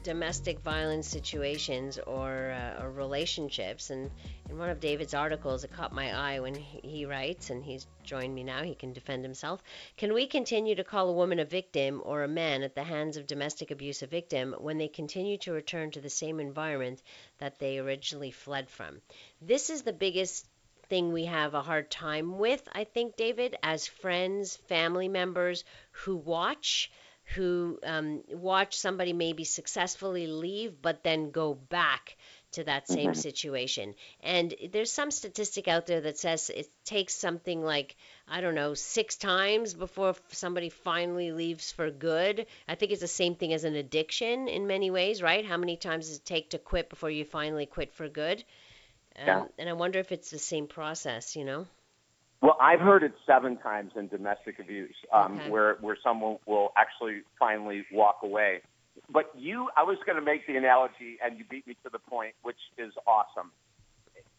domestic 0.03 0.59
violence 0.61 1.07
situations 1.07 1.99
or, 1.99 2.51
uh, 2.51 2.83
or 2.83 2.91
relationships. 2.91 3.89
And 3.89 4.09
in 4.49 4.57
one 4.57 4.69
of 4.69 4.79
David's 4.79 5.13
articles, 5.13 5.63
it 5.63 5.73
caught 5.73 5.93
my 5.93 6.11
eye 6.13 6.39
when 6.39 6.55
he 6.55 7.05
writes, 7.05 7.49
and 7.49 7.63
he's 7.63 7.87
joined 8.03 8.33
me 8.33 8.43
now, 8.43 8.63
he 8.63 8.75
can 8.75 8.93
defend 8.93 9.23
himself. 9.23 9.63
Can 9.97 10.13
we 10.13 10.27
continue 10.27 10.75
to 10.75 10.83
call 10.83 11.09
a 11.09 11.13
woman 11.13 11.39
a 11.39 11.45
victim 11.45 12.01
or 12.03 12.23
a 12.23 12.27
man 12.27 12.63
at 12.63 12.75
the 12.75 12.83
hands 12.83 13.17
of 13.17 13.27
domestic 13.27 13.71
abuse 13.71 14.01
a 14.01 14.07
victim 14.07 14.55
when 14.59 14.77
they 14.77 14.87
continue 14.87 15.37
to 15.39 15.53
return 15.53 15.91
to 15.91 16.01
the 16.01 16.09
same 16.09 16.39
environment 16.39 17.01
that 17.37 17.59
they 17.59 17.79
originally 17.79 18.31
fled 18.31 18.69
from? 18.69 19.01
This 19.41 19.69
is 19.69 19.83
the 19.83 19.93
biggest 19.93 20.45
thing 20.91 21.13
we 21.13 21.23
have 21.23 21.53
a 21.53 21.61
hard 21.61 21.89
time 21.89 22.37
with, 22.37 22.67
I 22.73 22.83
think, 22.83 23.15
David, 23.15 23.55
as 23.63 23.87
friends, 23.87 24.57
family 24.67 25.07
members 25.07 25.63
who 25.91 26.17
watch 26.17 26.91
who 27.35 27.79
um, 27.83 28.23
watch 28.29 28.77
somebody 28.77 29.13
maybe 29.13 29.43
successfully 29.43 30.27
leave 30.27 30.81
but 30.81 31.03
then 31.03 31.31
go 31.31 31.53
back 31.53 32.15
to 32.51 32.63
that 32.65 32.87
same 32.87 33.11
mm-hmm. 33.11 33.19
situation. 33.19 33.95
And 34.21 34.53
there's 34.71 34.91
some 34.91 35.11
statistic 35.11 35.67
out 35.67 35.85
there 35.85 36.01
that 36.01 36.17
says 36.17 36.49
it 36.49 36.69
takes 36.83 37.13
something 37.13 37.63
like, 37.63 37.95
I 38.27 38.41
don't 38.41 38.55
know, 38.55 38.73
six 38.73 39.15
times 39.15 39.73
before 39.73 40.15
somebody 40.29 40.69
finally 40.69 41.31
leaves 41.31 41.71
for 41.71 41.89
good. 41.89 42.45
I 42.67 42.75
think 42.75 42.91
it's 42.91 43.01
the 43.01 43.07
same 43.07 43.35
thing 43.35 43.53
as 43.53 43.63
an 43.63 43.75
addiction 43.75 44.47
in 44.47 44.67
many 44.67 44.91
ways, 44.91 45.21
right? 45.21 45.45
How 45.45 45.57
many 45.57 45.77
times 45.77 46.07
does 46.07 46.17
it 46.17 46.25
take 46.25 46.49
to 46.49 46.57
quit 46.57 46.89
before 46.89 47.09
you 47.09 47.23
finally 47.23 47.65
quit 47.65 47.93
for 47.93 48.09
good? 48.09 48.43
Um, 49.17 49.27
yeah. 49.27 49.45
And 49.57 49.69
I 49.69 49.73
wonder 49.73 49.99
if 49.99 50.11
it's 50.11 50.29
the 50.29 50.39
same 50.39 50.67
process, 50.67 51.35
you 51.35 51.45
know? 51.45 51.67
Well, 52.41 52.57
I've 52.59 52.79
heard 52.79 53.03
it 53.03 53.13
seven 53.25 53.57
times 53.57 53.91
in 53.95 54.07
domestic 54.07 54.59
abuse, 54.59 54.95
um, 55.13 55.39
okay. 55.39 55.49
where 55.49 55.77
where 55.81 55.97
someone 56.03 56.37
will 56.47 56.73
actually 56.75 57.21
finally 57.37 57.85
walk 57.91 58.19
away. 58.23 58.61
But 59.09 59.31
you, 59.37 59.69
I 59.77 59.83
was 59.83 59.97
going 60.05 60.17
to 60.17 60.25
make 60.25 60.47
the 60.47 60.55
analogy, 60.55 61.17
and 61.23 61.37
you 61.37 61.45
beat 61.49 61.67
me 61.67 61.75
to 61.83 61.89
the 61.91 61.99
point, 61.99 62.33
which 62.41 62.57
is 62.77 62.93
awesome. 63.05 63.51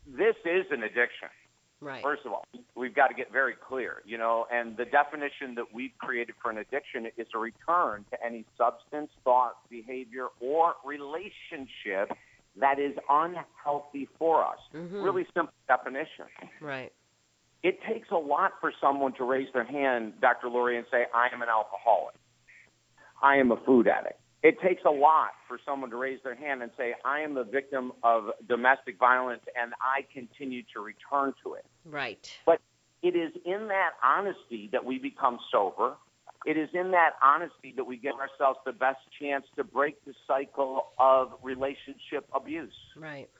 This 0.07 0.35
is 0.45 0.67
an 0.71 0.83
addiction. 0.83 1.29
Right. 1.81 2.03
First 2.03 2.23
of 2.25 2.33
all, 2.33 2.47
we've 2.77 2.95
got 2.95 3.09
to 3.09 3.15
get 3.15 3.33
very 3.33 3.55
clear, 3.55 4.03
you 4.05 4.17
know, 4.17 4.47
and 4.53 4.77
the 4.77 4.85
definition 4.85 5.57
that 5.57 5.75
we've 5.75 5.91
created 5.99 6.37
for 6.41 6.51
an 6.51 6.59
addiction 6.59 7.07
is 7.17 7.27
a 7.35 7.39
return 7.39 8.05
to 8.13 8.25
any 8.25 8.45
substance, 8.57 9.11
thought, 9.25 9.57
behavior, 9.69 10.29
or 10.41 10.75
relationship 10.85 12.17
that 12.61 12.79
is 12.79 12.95
unhealthy 13.09 14.09
for 14.19 14.45
us. 14.45 14.59
Mm-hmm. 14.75 15.03
Really 15.03 15.27
simple 15.35 15.55
definition. 15.67 16.27
Right. 16.61 16.93
It 17.63 17.79
takes 17.89 18.09
a 18.11 18.17
lot 18.17 18.53
for 18.61 18.73
someone 18.81 19.13
to 19.15 19.25
raise 19.25 19.49
their 19.53 19.65
hand, 19.65 20.15
Dr. 20.21 20.49
Laurie, 20.49 20.77
and 20.77 20.87
say, 20.91 21.07
I 21.15 21.29
am 21.33 21.43
an 21.43 21.49
alcoholic. 21.49 22.17
I 23.23 23.37
am 23.37 23.53
a 23.53 23.57
food 23.65 23.87
addict. 23.87 24.19
It 24.43 24.61
takes 24.61 24.83
a 24.85 24.91
lot 24.91 25.31
for 25.47 25.61
someone 25.65 25.91
to 25.91 25.97
raise 25.97 26.19
their 26.25 26.35
hand 26.35 26.63
and 26.63 26.73
say, 26.77 26.95
I 27.05 27.21
am 27.21 27.35
the 27.35 27.45
victim 27.45 27.93
of 28.03 28.31
domestic 28.49 28.99
violence 28.99 29.43
and 29.61 29.73
I 29.81 30.05
continue 30.13 30.65
to 30.75 30.81
return 30.81 31.33
to 31.45 31.55
it. 31.55 31.65
Right. 31.85 32.29
But 32.45 32.61
it 33.03 33.15
is 33.15 33.33
in 33.45 33.69
that 33.69 33.91
honesty 34.03 34.69
that 34.73 34.85
we 34.85 34.99
become 34.99 35.39
sober. 35.53 35.95
It 36.45 36.57
is 36.57 36.69
in 36.75 36.91
that 36.91 37.13
honesty 37.23 37.73
that 37.77 37.85
we 37.85 37.97
give 37.97 38.15
ourselves 38.15 38.59
the 38.67 38.73
best 38.73 38.99
chance 39.21 39.45
to 39.55 39.63
break 39.63 40.05
the 40.05 40.15
cycle 40.27 40.89
of 40.99 41.35
relationship 41.45 42.29
abuse. 42.35 42.75
Right. 42.97 43.31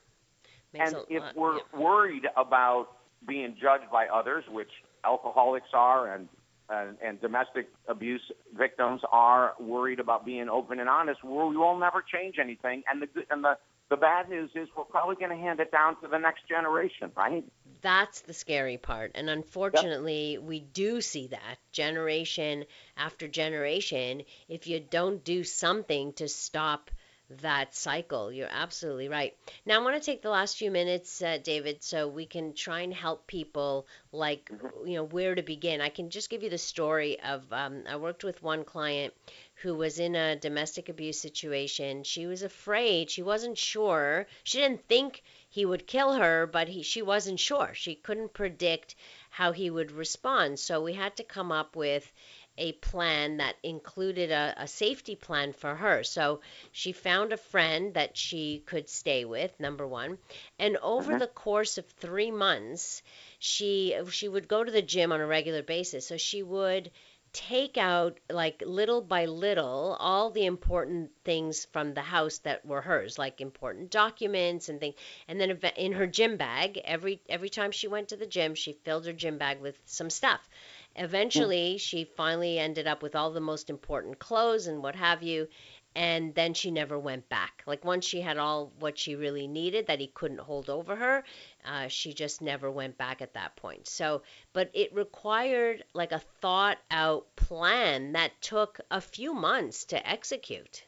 Makes 0.71 0.93
and 0.93 1.03
if 1.09 1.21
lot, 1.21 1.35
we're 1.35 1.57
yeah. 1.57 1.79
worried 1.79 2.27
about 2.37 2.87
being 3.27 3.55
judged 3.59 3.91
by 3.91 4.07
others, 4.07 4.43
which 4.49 4.69
alcoholics 5.05 5.69
are 5.73 6.13
and, 6.13 6.27
and, 6.69 6.97
and 7.03 7.21
domestic 7.21 7.69
abuse 7.87 8.21
victims 8.57 9.01
are 9.11 9.53
worried 9.59 9.99
about 9.99 10.25
being 10.25 10.49
open 10.49 10.79
and 10.79 10.89
honest, 10.89 11.23
we 11.23 11.31
will 11.31 11.77
never 11.77 12.01
change 12.01 12.35
anything. 12.39 12.83
And 12.89 13.01
the, 13.01 13.07
and 13.29 13.43
the, 13.43 13.57
the 13.89 13.97
bad 13.97 14.29
news 14.29 14.51
is 14.55 14.67
we're 14.75 14.85
probably 14.85 15.15
going 15.15 15.37
to 15.37 15.43
hand 15.43 15.59
it 15.59 15.71
down 15.71 15.99
to 16.01 16.07
the 16.07 16.17
next 16.17 16.47
generation, 16.47 17.11
right? 17.15 17.43
That's 17.81 18.21
the 18.21 18.33
scary 18.33 18.77
part. 18.77 19.11
And 19.15 19.29
unfortunately, 19.29 20.33
yep. 20.33 20.43
we 20.43 20.61
do 20.61 21.01
see 21.01 21.27
that 21.27 21.57
generation 21.73 22.65
after 22.95 23.27
generation. 23.27 24.23
If 24.47 24.67
you 24.67 24.79
don't 24.79 25.23
do 25.23 25.43
something 25.43 26.13
to 26.13 26.27
stop– 26.27 26.89
that 27.41 27.75
cycle. 27.75 28.31
You're 28.31 28.49
absolutely 28.51 29.09
right. 29.09 29.35
Now, 29.65 29.79
I 29.79 29.83
want 29.83 30.01
to 30.01 30.05
take 30.05 30.21
the 30.21 30.29
last 30.29 30.57
few 30.57 30.71
minutes, 30.71 31.21
uh, 31.21 31.37
David, 31.43 31.83
so 31.83 32.07
we 32.07 32.25
can 32.25 32.53
try 32.53 32.81
and 32.81 32.93
help 32.93 33.27
people, 33.27 33.87
like, 34.11 34.49
mm-hmm. 34.49 34.87
you 34.87 34.95
know, 34.95 35.03
where 35.03 35.33
to 35.33 35.41
begin. 35.41 35.81
I 35.81 35.89
can 35.89 36.09
just 36.09 36.29
give 36.29 36.43
you 36.43 36.49
the 36.49 36.57
story 36.57 37.19
of 37.21 37.51
um, 37.51 37.83
I 37.89 37.95
worked 37.95 38.23
with 38.23 38.43
one 38.43 38.63
client 38.63 39.13
who 39.55 39.75
was 39.75 39.99
in 39.99 40.15
a 40.15 40.35
domestic 40.35 40.89
abuse 40.89 41.19
situation. 41.19 42.03
She 42.03 42.25
was 42.25 42.43
afraid. 42.43 43.09
She 43.09 43.21
wasn't 43.21 43.57
sure. 43.57 44.27
She 44.43 44.59
didn't 44.59 44.87
think 44.87 45.23
he 45.49 45.65
would 45.65 45.87
kill 45.87 46.13
her, 46.13 46.47
but 46.47 46.67
he, 46.67 46.83
she 46.83 47.01
wasn't 47.01 47.39
sure. 47.39 47.71
She 47.73 47.95
couldn't 47.95 48.33
predict 48.33 48.95
how 49.29 49.51
he 49.51 49.69
would 49.69 49.91
respond. 49.91 50.59
So 50.59 50.83
we 50.83 50.93
had 50.93 51.15
to 51.17 51.23
come 51.23 51.51
up 51.51 51.75
with 51.75 52.11
a 52.57 52.73
plan 52.73 53.37
that 53.37 53.55
included 53.63 54.31
a, 54.31 54.53
a, 54.57 54.67
safety 54.67 55.15
plan 55.15 55.53
for 55.53 55.75
her. 55.75 56.03
So 56.03 56.41
she 56.71 56.91
found 56.91 57.33
a 57.33 57.37
friend 57.37 57.93
that 57.95 58.15
she 58.15 58.63
could 58.65 58.89
stay 58.89 59.25
with, 59.25 59.59
number 59.59 59.87
one. 59.87 60.17
And 60.59 60.77
over 60.77 61.13
uh-huh. 61.13 61.19
the 61.19 61.27
course 61.27 61.77
of 61.77 61.85
three 61.85 62.31
months, 62.31 63.01
she 63.39 63.97
she 64.09 64.27
would 64.27 64.47
go 64.47 64.63
to 64.63 64.71
the 64.71 64.81
gym 64.81 65.11
on 65.11 65.21
a 65.21 65.25
regular 65.25 65.63
basis. 65.63 66.07
So 66.07 66.17
she 66.17 66.43
would 66.43 66.91
take 67.33 67.77
out 67.79 68.19
like 68.29 68.61
little 68.63 69.01
by 69.01 69.25
little 69.25 69.97
all 69.99 70.29
the 70.29 70.45
important 70.45 71.09
things 71.25 71.65
from 71.65 71.95
the 71.95 72.01
house 72.01 72.37
that 72.39 72.63
were 72.63 72.81
hers 72.81 73.17
like 73.17 73.41
important 73.41 73.89
documents 73.89 74.69
and 74.69 74.79
things 74.79 74.93
and 75.27 75.41
then 75.41 75.59
in 75.75 75.93
her 75.93 76.05
gym 76.05 76.37
bag 76.37 76.79
every 76.85 77.19
every 77.27 77.49
time 77.49 77.71
she 77.71 77.87
went 77.87 78.09
to 78.09 78.15
the 78.15 78.27
gym 78.27 78.53
she 78.53 78.71
filled 78.71 79.07
her 79.07 79.13
gym 79.13 79.39
bag 79.39 79.59
with 79.61 79.75
some 79.85 80.11
stuff 80.11 80.47
Eventually, 80.95 81.77
she 81.77 82.03
finally 82.03 82.59
ended 82.59 82.87
up 82.87 83.01
with 83.01 83.15
all 83.15 83.31
the 83.31 83.39
most 83.39 83.69
important 83.69 84.19
clothes 84.19 84.67
and 84.67 84.83
what 84.83 84.95
have 84.95 85.23
you. 85.23 85.47
And 85.95 86.33
then 86.33 86.53
she 86.55 86.71
never 86.71 86.97
went 86.97 87.29
back. 87.29 87.63
Like 87.67 87.85
once 87.85 88.05
she 88.05 88.21
had 88.21 88.37
all 88.37 88.71
what 88.79 88.97
she 88.97 89.15
really 89.15 89.47
needed 89.47 89.87
that 89.87 89.99
he 89.99 90.07
couldn't 90.07 90.39
hold 90.39 90.69
over 90.69 90.95
her, 90.95 91.23
uh, 91.65 91.87
she 91.87 92.13
just 92.13 92.41
never 92.41 92.71
went 92.71 92.97
back 92.97 93.21
at 93.21 93.33
that 93.35 93.55
point. 93.55 93.87
So, 93.87 94.23
but 94.53 94.71
it 94.73 94.93
required 94.93 95.83
like 95.93 96.11
a 96.11 96.23
thought 96.41 96.79
out 96.89 97.35
plan 97.35 98.13
that 98.13 98.31
took 98.41 98.79
a 98.89 99.01
few 99.01 99.33
months 99.33 99.85
to 99.85 100.09
execute. 100.09 100.85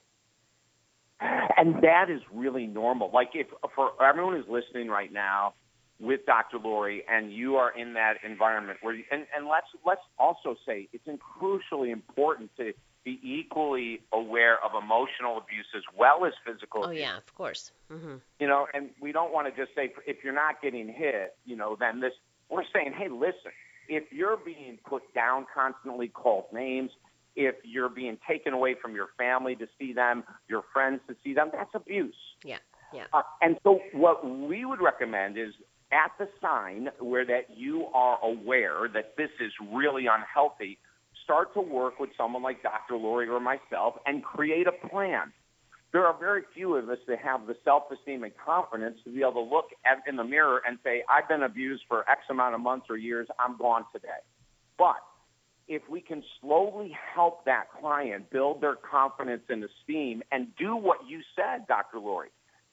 And 1.19 1.81
that 1.83 2.09
is 2.09 2.21
really 2.33 2.65
normal. 2.65 3.11
Like 3.13 3.29
if 3.33 3.47
for 3.75 3.91
everyone 4.03 4.35
who's 4.35 4.49
listening 4.49 4.89
right 4.89 5.11
now, 5.11 5.53
with 5.99 6.25
Dr. 6.25 6.57
Laurie 6.57 7.03
and 7.09 7.31
you 7.31 7.55
are 7.55 7.71
in 7.77 7.93
that 7.93 8.15
environment 8.23 8.79
where, 8.81 8.95
you, 8.95 9.03
and, 9.11 9.25
and 9.35 9.47
let's, 9.47 9.67
let's 9.85 10.01
also 10.19 10.55
say 10.65 10.89
it's 10.91 11.07
crucially 11.39 11.91
important 11.91 12.51
to 12.57 12.73
be 13.05 13.19
equally 13.23 14.01
aware 14.11 14.57
of 14.65 14.71
emotional 14.81 15.37
abuse 15.37 15.67
as 15.75 15.83
well 15.97 16.25
as 16.25 16.33
physical 16.45 16.83
abuse. 16.83 16.87
oh, 16.87 16.91
abuse. 16.91 17.01
yeah, 17.01 17.17
of 17.17 17.35
course. 17.35 17.71
Mm-hmm. 17.91 18.15
You 18.39 18.47
know, 18.47 18.67
and 18.73 18.89
we 18.99 19.11
don't 19.11 19.31
want 19.31 19.47
to 19.47 19.61
just 19.61 19.75
say, 19.75 19.93
if 20.05 20.17
you're 20.23 20.33
not 20.33 20.61
getting 20.61 20.87
hit, 20.87 21.35
you 21.45 21.55
know, 21.55 21.77
then 21.79 22.01
this, 22.01 22.13
we're 22.49 22.63
saying, 22.73 22.93
hey, 22.97 23.07
listen, 23.07 23.51
if 23.87 24.03
you're 24.11 24.37
being 24.37 24.79
put 24.85 25.03
down 25.13 25.45
constantly, 25.53 26.07
called 26.07 26.45
names, 26.51 26.91
if 27.35 27.55
you're 27.63 27.89
being 27.89 28.17
taken 28.27 28.53
away 28.53 28.75
from 28.81 28.95
your 28.95 29.09
family 29.17 29.55
to 29.55 29.67
see 29.77 29.93
them, 29.93 30.23
your 30.47 30.63
friends 30.73 31.01
to 31.07 31.15
see 31.23 31.33
them, 31.33 31.51
that's 31.53 31.73
abuse. 31.73 32.15
Yeah. 32.43 32.57
Yeah. 32.93 33.05
Uh, 33.13 33.21
and 33.41 33.57
so 33.63 33.79
what 33.93 34.25
we 34.25 34.65
would 34.65 34.81
recommend 34.81 35.37
is 35.37 35.53
at 35.91 36.11
the 36.17 36.27
sign 36.41 36.89
where 36.99 37.25
that 37.25 37.55
you 37.55 37.85
are 37.93 38.19
aware 38.23 38.87
that 38.93 39.15
this 39.17 39.29
is 39.39 39.51
really 39.71 40.07
unhealthy, 40.07 40.77
start 41.23 41.53
to 41.53 41.61
work 41.61 41.99
with 41.99 42.09
someone 42.17 42.43
like 42.43 42.61
Dr. 42.63 42.97
Laurie 42.97 43.27
or 43.27 43.39
myself 43.39 43.95
and 44.05 44.23
create 44.23 44.67
a 44.67 44.87
plan. 44.87 45.31
there 45.91 46.05
are 46.05 46.17
very 46.19 46.41
few 46.53 46.75
of 46.75 46.89
us 46.89 46.97
that 47.07 47.19
have 47.19 47.47
the 47.47 47.55
self-esteem 47.63 48.23
and 48.23 48.33
confidence 48.37 48.97
to 49.05 49.09
be 49.13 49.21
able 49.21 49.45
to 49.45 49.55
look 49.55 49.69
at, 49.85 50.03
in 50.07 50.17
the 50.17 50.23
mirror 50.23 50.61
and 50.67 50.77
say, 50.83 51.03
I've 51.09 51.29
been 51.29 51.43
abused 51.43 51.83
for 51.87 52.09
X 52.09 52.21
amount 52.29 52.53
of 52.53 52.61
months 52.61 52.87
or 52.89 52.97
years, 52.97 53.27
I'm 53.39 53.57
gone 53.57 53.85
today. 53.93 54.21
But 54.77 54.97
if 55.67 55.81
we 55.89 56.01
can 56.01 56.21
slowly 56.41 56.95
help 57.13 57.45
that 57.45 57.65
client 57.79 58.29
build 58.29 58.61
their 58.61 58.75
confidence 58.75 59.43
and 59.49 59.63
esteem 59.63 60.21
and 60.31 60.47
do 60.57 60.75
what 60.75 60.99
you 61.07 61.21
said, 61.35 61.65
Dr. 61.67 61.99
Laurie, 61.99 62.29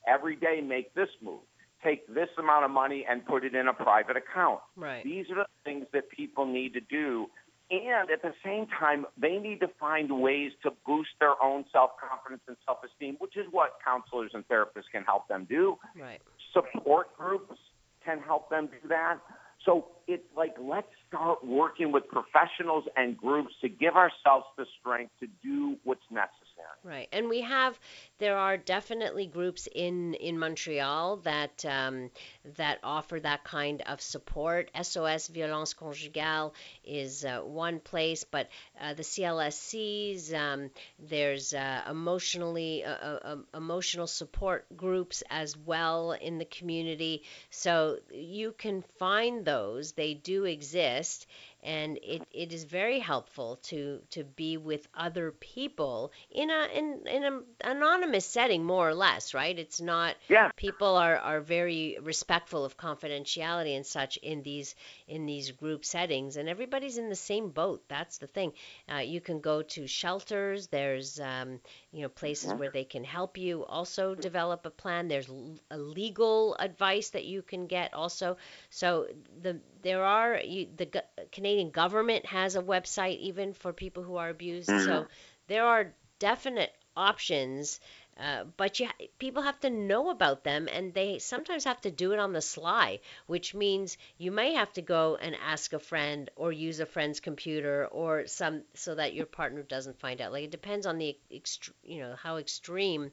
every 0.07 0.37
day 0.37 0.61
make 0.61 0.95
this 0.95 1.09
move. 1.23 1.41
Take 1.85 2.07
this 2.15 2.29
amount 2.39 2.65
of 2.65 2.71
money 2.71 3.05
and 3.09 3.25
put 3.27 3.45
it 3.45 3.55
in 3.55 3.69
a 3.69 3.73
private 3.75 4.17
account. 4.17 4.61
Right. 4.77 5.03
These 5.03 5.27
are 5.31 5.37
the 5.37 5.47
things 5.65 5.87
that 5.93 6.09
people 6.11 6.47
need 6.47 6.75
to 6.75 6.81
do. 6.81 7.27
And 7.71 8.11
at 8.11 8.21
the 8.21 8.35
same 8.45 8.67
time, 8.79 9.07
they 9.17 9.39
need 9.39 9.61
to 9.61 9.69
find 9.81 10.21
ways 10.21 10.53
to 10.63 10.71
boost 10.87 11.11
their 11.21 11.43
own 11.43 11.65
self 11.73 11.93
confidence 11.99 12.43
and 12.47 12.57
self 12.67 12.79
esteem, 12.85 13.17
which 13.19 13.37
is 13.37 13.47
what 13.51 13.79
counselors 13.85 14.33
and 14.35 14.47
therapists 14.47 14.91
can 14.93 15.05
help 15.05 15.27
them 15.29 15.47
do. 15.49 15.77
Right. 15.99 16.21
Support 16.53 17.17
groups 17.17 17.59
can 18.05 18.19
help 18.19 18.51
them 18.51 18.67
do 18.67 18.89
that. 18.89 19.19
So 19.65 19.87
it's 20.09 20.25
like, 20.37 20.55
let's 20.61 20.89
start 21.09 21.45
working 21.45 21.93
with 21.93 22.05
professionals 22.09 22.85
and 22.97 23.17
groups 23.17 23.55
to 23.63 23.69
give 23.69 23.95
ourselves 23.95 24.47
the 24.59 24.67
strength 24.81 25.13
to 25.21 25.29
do 25.43 25.77
what's 25.85 26.03
necessary. 26.11 26.42
Right, 26.85 27.09
and 27.13 27.29
we 27.29 27.43
have 27.43 27.79
there 28.19 28.37
are 28.37 28.57
definitely 28.57 29.27
groups 29.27 29.69
in 29.73 30.15
in 30.15 30.37
Montreal 30.39 31.19
that 31.19 31.65
um, 31.65 32.11
that 32.57 32.81
offer 32.83 33.21
that 33.21 33.45
kind 33.45 33.83
of 33.83 34.01
support. 34.01 34.69
SOS 34.75 35.29
Violence 35.29 35.75
Conjugale 35.75 36.53
is 36.85 37.25
uh, 37.25 37.41
one 37.41 37.79
place, 37.79 38.25
but 38.25 38.49
uh, 38.81 38.95
the 38.95 39.05
CLSCs 39.05 40.35
um, 40.35 40.71
there's 40.99 41.55
uh, 41.55 41.83
emotionally 41.89 42.85
uh, 42.85 42.91
uh, 42.95 43.19
um, 43.25 43.47
emotional 43.55 44.09
support 44.09 44.67
groups 44.77 45.23
as 45.31 45.57
well 45.57 46.13
in 46.13 46.39
the 46.39 46.45
community. 46.47 47.23
So 47.51 47.99
you 48.13 48.53
can 48.59 48.83
find 48.99 49.45
those; 49.45 49.93
they 49.93 50.15
do 50.15 50.45
exist, 50.45 51.27
and 51.63 51.99
it, 52.03 52.23
it 52.33 52.53
is 52.53 52.65
very 52.65 52.99
helpful 52.99 53.57
to 53.63 54.01
to 54.11 54.25
be 54.25 54.57
with 54.57 54.87
other 54.95 55.31
people 55.33 56.13
in 56.31 56.51
a 56.51 56.69
in 56.75 57.07
in 57.07 57.25
an 57.25 57.45
anonymous 57.63 58.27
setting 58.27 58.65
more 58.65 58.89
or 58.89 58.95
less 58.95 59.35
right 59.35 59.59
it's 59.59 59.81
not 59.81 60.17
Yeah. 60.29 60.51
people 60.57 60.97
are 60.97 61.17
are 61.17 61.41
very 61.41 61.99
respectful 62.03 62.65
of 62.65 62.77
confidentiality 62.77 63.77
and 63.77 63.87
such 63.87 64.17
in 64.19 64.43
these 64.43 64.75
in 65.07 65.27
these 65.27 65.51
group 65.53 65.85
settings 65.85 66.37
and 66.37 66.49
everybody's 66.49 66.99
in 66.99 67.09
the 67.09 67.17
same 67.17 67.51
boat 67.51 67.83
that's 67.89 68.19
the 68.19 68.27
thing 68.27 68.53
uh, 68.93 68.99
you 68.99 69.21
can 69.21 69.41
go 69.41 69.63
to 69.63 69.87
shelters 69.87 70.67
there's 70.69 71.21
um, 71.21 71.61
you 71.93 72.03
know 72.03 72.09
places 72.09 72.53
where 72.55 72.71
they 72.71 72.85
can 72.85 73.05
help 73.05 73.37
you 73.37 73.65
also 73.65 74.15
develop 74.15 74.65
a 74.65 74.71
plan. 74.71 75.09
There's 75.09 75.29
a 75.71 75.79
legal 75.79 76.57
advice 76.59 77.11
that 77.11 77.25
you 77.25 77.43
can 77.43 77.67
get 77.67 77.93
also. 77.93 78.39
So 78.71 79.09
the 79.43 79.61
there 79.83 80.05
are 80.05 80.39
you, 80.39 80.69
the 80.77 81.05
Canadian 81.31 81.71
government 81.71 82.27
has 82.27 82.57
a 82.57 82.63
website 82.63 83.19
even 83.19 83.53
for 83.53 83.73
people 83.73 84.03
who 84.03 84.17
are 84.17 84.31
abused. 84.31 84.69
So 84.69 84.75
mm-hmm. 84.75 85.07
there 85.49 85.67
are 85.67 85.93
definite 86.19 86.73
options 86.97 87.81
uh, 88.23 88.45
but 88.57 88.79
you, 88.79 88.89
people 89.19 89.43
have 89.43 89.59
to 89.61 89.71
know 89.71 90.11
about 90.11 90.45
them, 90.45 90.69
and 90.71 90.95
they 90.95 91.19
sometimes 91.19 91.65
have 91.65 91.81
to 91.81 91.91
do 91.91 92.13
it 92.13 92.21
on 92.21 92.33
the 92.33 92.41
sly, 92.41 93.01
which 93.27 93.53
means 93.55 93.99
you 94.17 94.31
may 94.31 94.55
have 94.55 94.73
to 94.75 94.83
go 94.83 95.17
and 95.17 95.35
ask 95.45 95.73
a 95.73 95.81
friend 95.81 96.31
or 96.37 96.53
use 96.53 96.79
a 96.79 96.87
friend's 96.87 97.19
computer 97.21 97.87
or 97.87 98.27
some 98.29 98.63
so 98.75 98.95
that 98.95 99.15
your 99.15 99.27
partner 99.27 99.63
doesn't 99.63 99.99
find 99.99 100.21
out. 100.21 100.33
Like 100.33 100.45
it 100.45 100.51
depends 100.53 100.87
on 100.87 100.99
the 100.99 101.19
ext- 101.33 101.73
you 101.83 102.01
know 102.01 102.15
how 102.15 102.37
extreme 102.37 103.11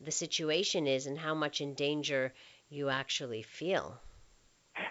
the 0.00 0.10
situation 0.10 0.86
is 0.86 1.06
and 1.06 1.18
how 1.18 1.34
much 1.34 1.60
in 1.60 1.74
danger 1.74 2.32
you 2.70 2.88
actually 2.88 3.42
feel. 3.42 4.00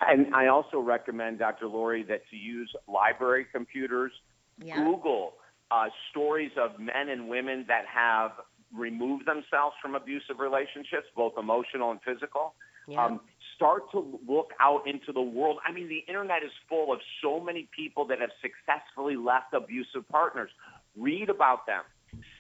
And 0.08 0.34
I 0.36 0.48
also 0.48 0.80
recommend, 0.80 1.40
Dr. 1.40 1.68
Laurie, 1.68 2.04
that 2.04 2.22
to 2.30 2.36
use 2.36 2.72
library 2.88 3.46
computers, 3.52 4.12
Yeah. 4.58 4.84
Google 4.84 5.34
uh, 5.72 5.90
stories 6.12 6.52
of 6.58 6.80
men 6.80 7.10
and 7.10 7.28
women 7.28 7.66
that 7.68 7.86
have 7.88 8.32
removed 8.74 9.26
themselves 9.26 9.76
from 9.82 9.96
abusive 9.96 10.40
relationships, 10.40 11.08
both 11.16 11.34
emotional 11.38 11.92
and 11.92 12.00
physical. 12.02 12.54
Yeah. 12.88 13.04
Um, 13.04 13.22
start 13.56 13.90
to 13.92 14.20
look 14.28 14.52
out 14.60 14.88
into 14.88 15.12
the 15.12 15.22
world. 15.22 15.58
I 15.66 15.72
mean, 15.72 15.88
the 15.88 16.04
internet 16.08 16.44
is 16.44 16.52
full 16.70 16.94
of 16.94 17.00
so 17.22 17.40
many 17.40 17.68
people 17.76 18.06
that 18.08 18.20
have 18.20 18.30
successfully 18.42 19.16
left 19.16 19.54
abusive 19.54 20.08
partners. 20.10 20.52
Read 20.96 21.30
about 21.30 21.66
them. 21.66 21.84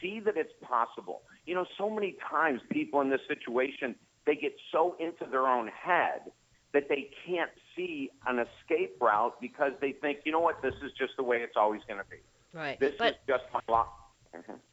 See 0.01 0.19
that 0.19 0.37
it's 0.37 0.53
possible. 0.61 1.21
You 1.45 1.55
know, 1.55 1.65
so 1.77 1.89
many 1.89 2.15
times 2.29 2.61
people 2.69 3.01
in 3.01 3.09
this 3.09 3.21
situation, 3.27 3.95
they 4.25 4.35
get 4.35 4.55
so 4.71 4.95
into 4.99 5.25
their 5.29 5.47
own 5.47 5.67
head 5.67 6.31
that 6.73 6.89
they 6.89 7.09
can't 7.25 7.51
see 7.75 8.09
an 8.27 8.39
escape 8.39 8.97
route 9.01 9.39
because 9.41 9.71
they 9.81 9.93
think, 9.93 10.19
you 10.25 10.31
know 10.31 10.41
what, 10.41 10.61
this 10.61 10.73
is 10.83 10.91
just 10.97 11.13
the 11.17 11.23
way 11.23 11.37
it's 11.37 11.55
always 11.55 11.81
going 11.87 11.99
to 11.99 12.09
be. 12.09 12.17
right. 12.53 12.79
This 12.79 12.93
but 12.99 13.07
is 13.07 13.15
just 13.27 13.43
my 13.53 13.61
lot. 13.69 13.93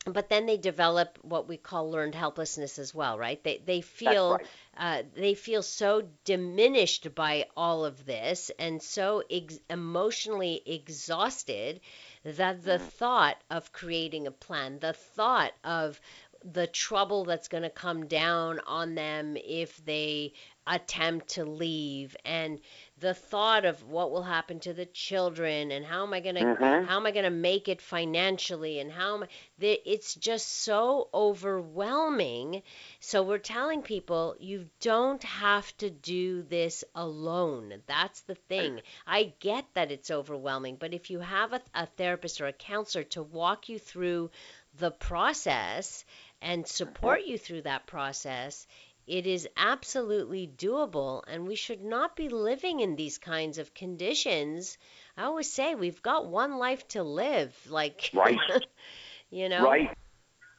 But 0.06 0.28
then 0.28 0.46
they 0.46 0.56
develop 0.56 1.18
what 1.22 1.48
we 1.48 1.56
call 1.56 1.90
learned 1.90 2.14
helplessness 2.14 2.78
as 2.78 2.94
well, 2.94 3.18
right? 3.18 3.42
They 3.42 3.62
they 3.64 3.80
feel 3.80 4.32
right. 4.32 4.46
uh, 4.76 5.02
they 5.14 5.34
feel 5.34 5.62
so 5.62 6.02
diminished 6.24 7.14
by 7.14 7.46
all 7.56 7.84
of 7.84 8.04
this 8.04 8.50
and 8.58 8.82
so 8.82 9.22
ex- 9.30 9.58
emotionally 9.70 10.60
exhausted 10.66 11.80
that 12.24 12.64
the 12.64 12.78
thought 12.78 13.36
of 13.50 13.72
creating 13.72 14.26
a 14.26 14.30
plan, 14.32 14.78
the 14.78 14.92
thought 14.92 15.52
of 15.64 16.00
the 16.44 16.66
trouble 16.66 17.24
that's 17.24 17.48
going 17.48 17.62
to 17.62 17.70
come 17.70 18.06
down 18.06 18.60
on 18.66 18.94
them 18.94 19.36
if 19.36 19.76
they 19.84 20.32
attempt 20.66 21.28
to 21.28 21.44
leave 21.44 22.16
and 22.24 22.60
the 23.03 23.12
thought 23.14 23.64
of 23.64 23.82
what 23.88 24.12
will 24.12 24.22
happen 24.22 24.61
to 24.61 24.72
the 24.72 24.86
children 24.86 25.72
and 25.72 25.84
how 25.84 26.05
am 26.05 26.14
I 26.14 26.20
going 26.20 26.36
to 26.36 26.42
mm-hmm. 26.42 26.86
how 26.86 26.96
am 26.98 27.07
I 27.07 27.11
to 27.11 27.30
make 27.30 27.68
it 27.68 27.82
financially 27.82 28.78
and 28.78 28.92
how 28.92 29.16
am 29.16 29.24
I 29.24 29.26
the, 29.59 29.80
it's 29.84 30.14
just 30.14 30.48
so 30.48 31.09
overwhelming. 31.12 32.62
So 33.00 33.24
we're 33.24 33.38
telling 33.38 33.82
people 33.82 34.36
you 34.38 34.68
don't 34.80 35.22
have 35.24 35.76
to 35.78 35.90
do 35.90 36.42
this 36.42 36.84
alone. 36.94 37.74
That's 37.86 38.20
the 38.20 38.36
thing. 38.36 38.80
I 39.05 39.34
get 39.40 39.66
that 39.74 39.90
it's 39.90 40.12
overwhelming 40.12 40.76
but 40.76 40.94
if 40.94 41.11
you 41.11 41.18
have 41.18 41.53
a, 41.53 41.61
a 41.74 41.86
therapist 41.86 42.40
or 42.40 42.46
a 42.46 42.53
counselor 42.53 43.05
to 43.05 43.22
walk 43.24 43.68
you 43.68 43.80
through 43.80 44.30
the 44.78 44.92
process 44.92 46.05
and 46.40 46.62
mm-hmm. 46.62 46.70
support 46.70 47.22
you 47.26 47.36
through 47.36 47.62
that 47.62 47.86
process 47.86 48.66
it 49.07 49.26
is 49.26 49.48
absolutely 49.57 50.46
doable, 50.46 51.22
and 51.26 51.46
we 51.46 51.57
should 51.57 51.82
not 51.82 52.14
be 52.14 52.28
living 52.28 52.80
in 52.80 52.94
these 52.94 53.18
kinds 53.18 53.59
of 53.59 53.74
conditions. 53.74 54.78
I 55.16 55.24
always 55.24 55.53
say 55.53 55.74
we've 55.74 56.03
got 56.03 56.26
one 56.26 56.59
life 56.59 56.86
to 56.88 57.03
live, 57.03 57.57
like, 57.68 58.11
Right. 58.14 58.38
you 59.30 59.48
know, 59.48 59.64
Right, 59.64 59.90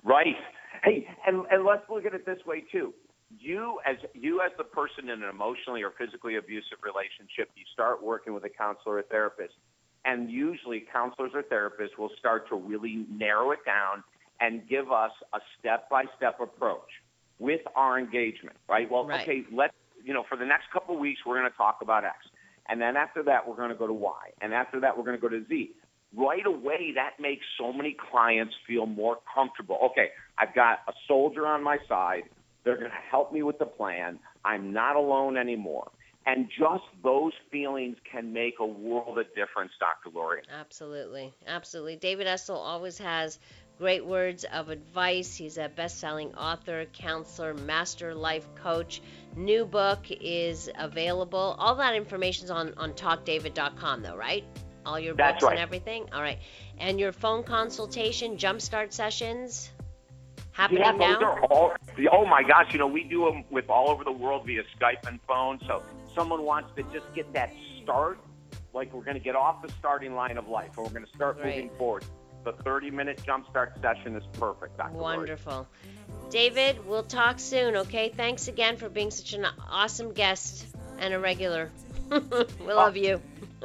right. 0.04 0.36
Hey, 0.84 1.08
and 1.26 1.46
and 1.50 1.64
let's 1.64 1.90
look 1.90 2.06
at 2.06 2.14
it 2.14 2.26
this 2.26 2.40
way 2.46 2.64
too. 2.72 2.94
You 3.40 3.80
as 3.86 3.96
you 4.14 4.42
as 4.42 4.52
the 4.58 4.66
person 4.66 5.10
in 5.10 5.24
an 5.24 5.30
emotionally 5.30 5.82
or 5.82 5.92
physically 5.92 6.36
abusive 6.36 6.80
relationship, 6.84 7.50
you 7.56 7.64
start 7.72 8.04
working 8.04 8.34
with 8.34 8.44
a 8.44 8.50
counselor 8.50 8.98
or 8.98 9.04
therapist, 9.04 9.54
and 10.04 10.30
usually 10.30 10.86
counselors 10.92 11.32
or 11.34 11.44
therapists 11.44 11.98
will 11.98 12.12
start 12.20 12.50
to 12.50 12.56
really 12.56 13.06
narrow 13.10 13.52
it 13.52 13.60
down 13.66 14.04
and 14.42 14.68
give 14.68 14.92
us 14.92 15.12
a 15.34 15.40
step-by-step 15.58 16.40
approach 16.42 16.90
with 17.40 17.62
our 17.76 18.00
engagement. 18.00 18.58
Right? 18.68 18.90
Well, 18.90 19.06
Right. 19.06 19.22
okay, 19.22 19.44
let's 19.52 19.74
you 20.04 20.14
know 20.14 20.24
for 20.28 20.38
the 20.38 20.46
next 20.46 20.66
couple 20.72 20.96
of 20.96 21.00
weeks 21.02 21.22
we're 21.26 21.40
going 21.40 21.50
to 21.52 21.58
talk 21.58 21.80
about 21.82 22.04
X, 22.06 22.16
and 22.68 22.82
then 22.82 22.98
after 22.98 23.24
that 23.24 23.48
we're 23.48 23.56
going 23.56 23.70
to 23.70 23.76
go 23.76 23.88
to 23.88 23.94
Y, 23.94 24.32
and 24.42 24.54
after 24.54 24.80
that 24.82 24.98
we're 24.98 25.06
going 25.06 25.18
to 25.18 25.22
go 25.22 25.30
to 25.30 25.46
Z 25.48 25.72
right 26.16 26.46
away 26.46 26.92
that 26.96 27.20
makes 27.20 27.46
so 27.58 27.74
many 27.74 27.96
clients 28.12 28.54
feel 28.68 28.86
more 28.86 29.18
comfortable. 29.34 29.80
Okay, 29.84 30.10
I've 30.38 30.54
got 30.54 30.80
a 30.88 30.94
soldier 31.08 31.48
on 31.48 31.64
my 31.64 31.78
side. 31.88 32.24
They're 32.64 32.78
going 32.78 32.92
to 32.92 32.98
help 33.10 33.34
me 33.34 33.44
with 33.44 33.60
the 33.60 33.66
plan. 33.66 34.20
I'm 34.46 34.72
not 34.72 34.96
alone 34.96 35.38
anymore. 35.38 35.92
And 36.26 36.48
just 36.48 36.84
those 37.04 37.34
feelings 37.52 37.98
can 38.10 38.32
make 38.32 38.56
a 38.62 38.66
world 38.66 39.18
of 39.18 39.26
difference, 39.36 39.74
Dr. 39.78 40.16
Laurie. 40.16 40.44
Absolutely, 40.58 41.34
absolutely. 41.46 41.98
David 41.98 42.28
Essel 42.28 42.56
always 42.56 42.98
has 43.00 43.40
great 43.78 44.06
words 44.06 44.46
of 44.46 44.70
advice. 44.70 45.36
He's 45.36 45.58
a 45.58 45.70
best-selling 45.70 46.36
author, 46.36 46.86
counselor, 46.94 47.54
master 47.54 48.14
life 48.16 48.48
coach. 48.56 49.02
New 49.36 49.66
book 49.66 50.06
is 50.10 50.70
available. 50.78 51.56
All 51.60 51.76
that 51.76 51.96
information's 51.96 52.52
on 52.52 52.74
on 52.78 52.94
talkdavid.com 52.94 54.02
though, 54.04 54.16
right? 54.16 54.44
All 54.86 55.00
your 55.00 55.16
That's 55.16 55.42
books 55.42 55.52
and 55.52 55.60
everything. 55.60 56.10
All 56.14 56.22
right. 56.22 56.40
And 56.78 57.00
your 57.00 57.12
phone 57.12 57.44
consultation, 57.44 58.38
jumpstart 58.38 58.92
sessions 58.94 59.70
happening 60.52 60.84
Yeah, 60.84 60.92
now. 60.92 61.14
those 61.14 61.24
are 61.24 61.44
all. 61.46 61.74
Oh 62.12 62.26
my 62.26 62.44
gosh, 62.44 62.74
you 62.74 62.80
know 62.80 62.88
we 62.88 63.04
do 63.06 63.26
them 63.26 63.44
with 63.50 63.70
all 63.70 63.90
over 63.90 64.04
the 64.04 64.12
world 64.12 64.46
via 64.46 64.64
Skype 64.80 65.08
and 65.08 65.20
phone. 65.28 65.60
So 65.68 65.82
someone 66.14 66.44
wants 66.44 66.70
to 66.76 66.84
just 66.94 67.12
get 67.16 67.32
that 67.34 67.52
start, 67.82 68.20
like 68.74 68.94
we're 68.94 69.04
going 69.04 69.18
to 69.18 69.24
get 69.24 69.36
off 69.36 69.62
the 69.62 69.72
starting 69.80 70.16
line 70.16 70.38
of 70.38 70.48
life, 70.48 70.78
and 70.78 70.86
we're 70.86 70.94
going 70.94 71.06
to 71.06 71.12
start 71.16 71.38
Right. 71.38 71.46
moving 71.48 71.70
forward. 71.78 72.06
The 72.44 72.54
30 72.64 72.92
minute 72.92 73.22
jumpstart 73.26 73.82
session 73.82 74.16
is 74.16 74.24
perfect, 74.34 74.78
Dr. 74.78 74.94
Wonderful. 74.94 75.68
David, 76.30 76.86
we'll 76.86 77.04
talk 77.04 77.40
soon, 77.40 77.76
okay? 77.78 78.10
Thanks 78.10 78.48
again 78.48 78.78
for 78.78 78.90
being 78.90 79.12
such 79.12 79.34
an 79.34 79.46
awesome 79.70 80.14
guest 80.14 80.66
and 81.00 81.14
a 81.14 81.20
regular. 81.20 81.72
we 82.12 82.74
love 82.74 82.98
you. 82.98 83.22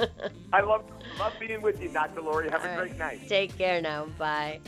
I 0.53 0.61
love 0.61 0.85
love 1.19 1.33
being 1.41 1.61
with 1.61 1.83
you, 1.83 1.89
Dr. 1.89 2.21
Laurie. 2.21 2.51
Have 2.51 2.61
All 2.61 2.67
a 2.67 2.71
right. 2.71 2.89
great 2.89 2.99
night. 2.99 3.29
Take 3.29 3.59
care 3.59 3.81
now. 3.81 4.07
Bye. 4.19 4.61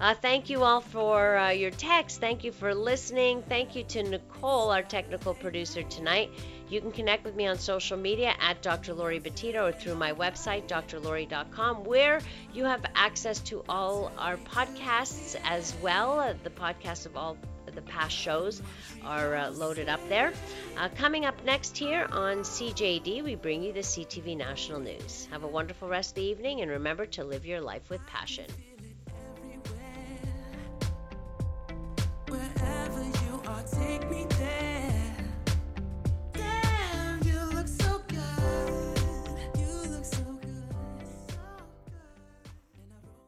Uh, 0.00 0.14
thank 0.14 0.50
you 0.50 0.64
all 0.64 0.80
for 0.80 1.36
uh, 1.36 1.50
your 1.50 1.70
text. 1.70 2.20
Thank 2.20 2.44
you 2.44 2.52
for 2.52 2.74
listening. 2.74 3.42
Thank 3.48 3.76
you 3.76 3.84
to 3.84 4.02
Nicole, 4.02 4.70
our 4.70 4.82
technical 4.82 5.34
producer 5.34 5.82
tonight. 5.82 6.30
You 6.72 6.80
can 6.80 6.90
connect 6.90 7.26
with 7.26 7.36
me 7.36 7.46
on 7.46 7.58
social 7.58 7.98
media 7.98 8.34
at 8.40 8.62
Dr. 8.62 8.94
Laurie 8.94 9.20
Betito 9.20 9.68
or 9.68 9.72
through 9.72 9.94
my 9.96 10.14
website, 10.14 10.68
drlori.com, 10.68 11.84
where 11.84 12.22
you 12.54 12.64
have 12.64 12.82
access 12.94 13.40
to 13.40 13.62
all 13.68 14.10
our 14.16 14.38
podcasts 14.38 15.38
as 15.44 15.74
well, 15.82 16.34
the 16.42 16.48
podcasts 16.48 17.04
of 17.04 17.14
all 17.14 17.36
the 17.74 17.82
past 17.82 18.16
shows 18.16 18.62
are 19.04 19.34
uh, 19.36 19.50
loaded 19.50 19.90
up 19.90 20.00
there. 20.08 20.32
Uh, 20.78 20.88
coming 20.96 21.26
up 21.26 21.44
next 21.44 21.76
here 21.76 22.08
on 22.10 22.38
CJAD, 22.38 23.22
we 23.22 23.34
bring 23.34 23.62
you 23.62 23.74
the 23.74 23.80
CTV 23.80 24.34
National 24.34 24.80
News. 24.80 25.28
Have 25.30 25.44
a 25.44 25.48
wonderful 25.48 25.88
rest 25.88 26.12
of 26.12 26.14
the 26.14 26.22
evening 26.22 26.62
and 26.62 26.70
remember 26.70 27.04
to 27.04 27.22
live 27.22 27.44
your 27.44 27.60
life 27.60 27.90
with 27.90 28.00
passion. 28.06 28.46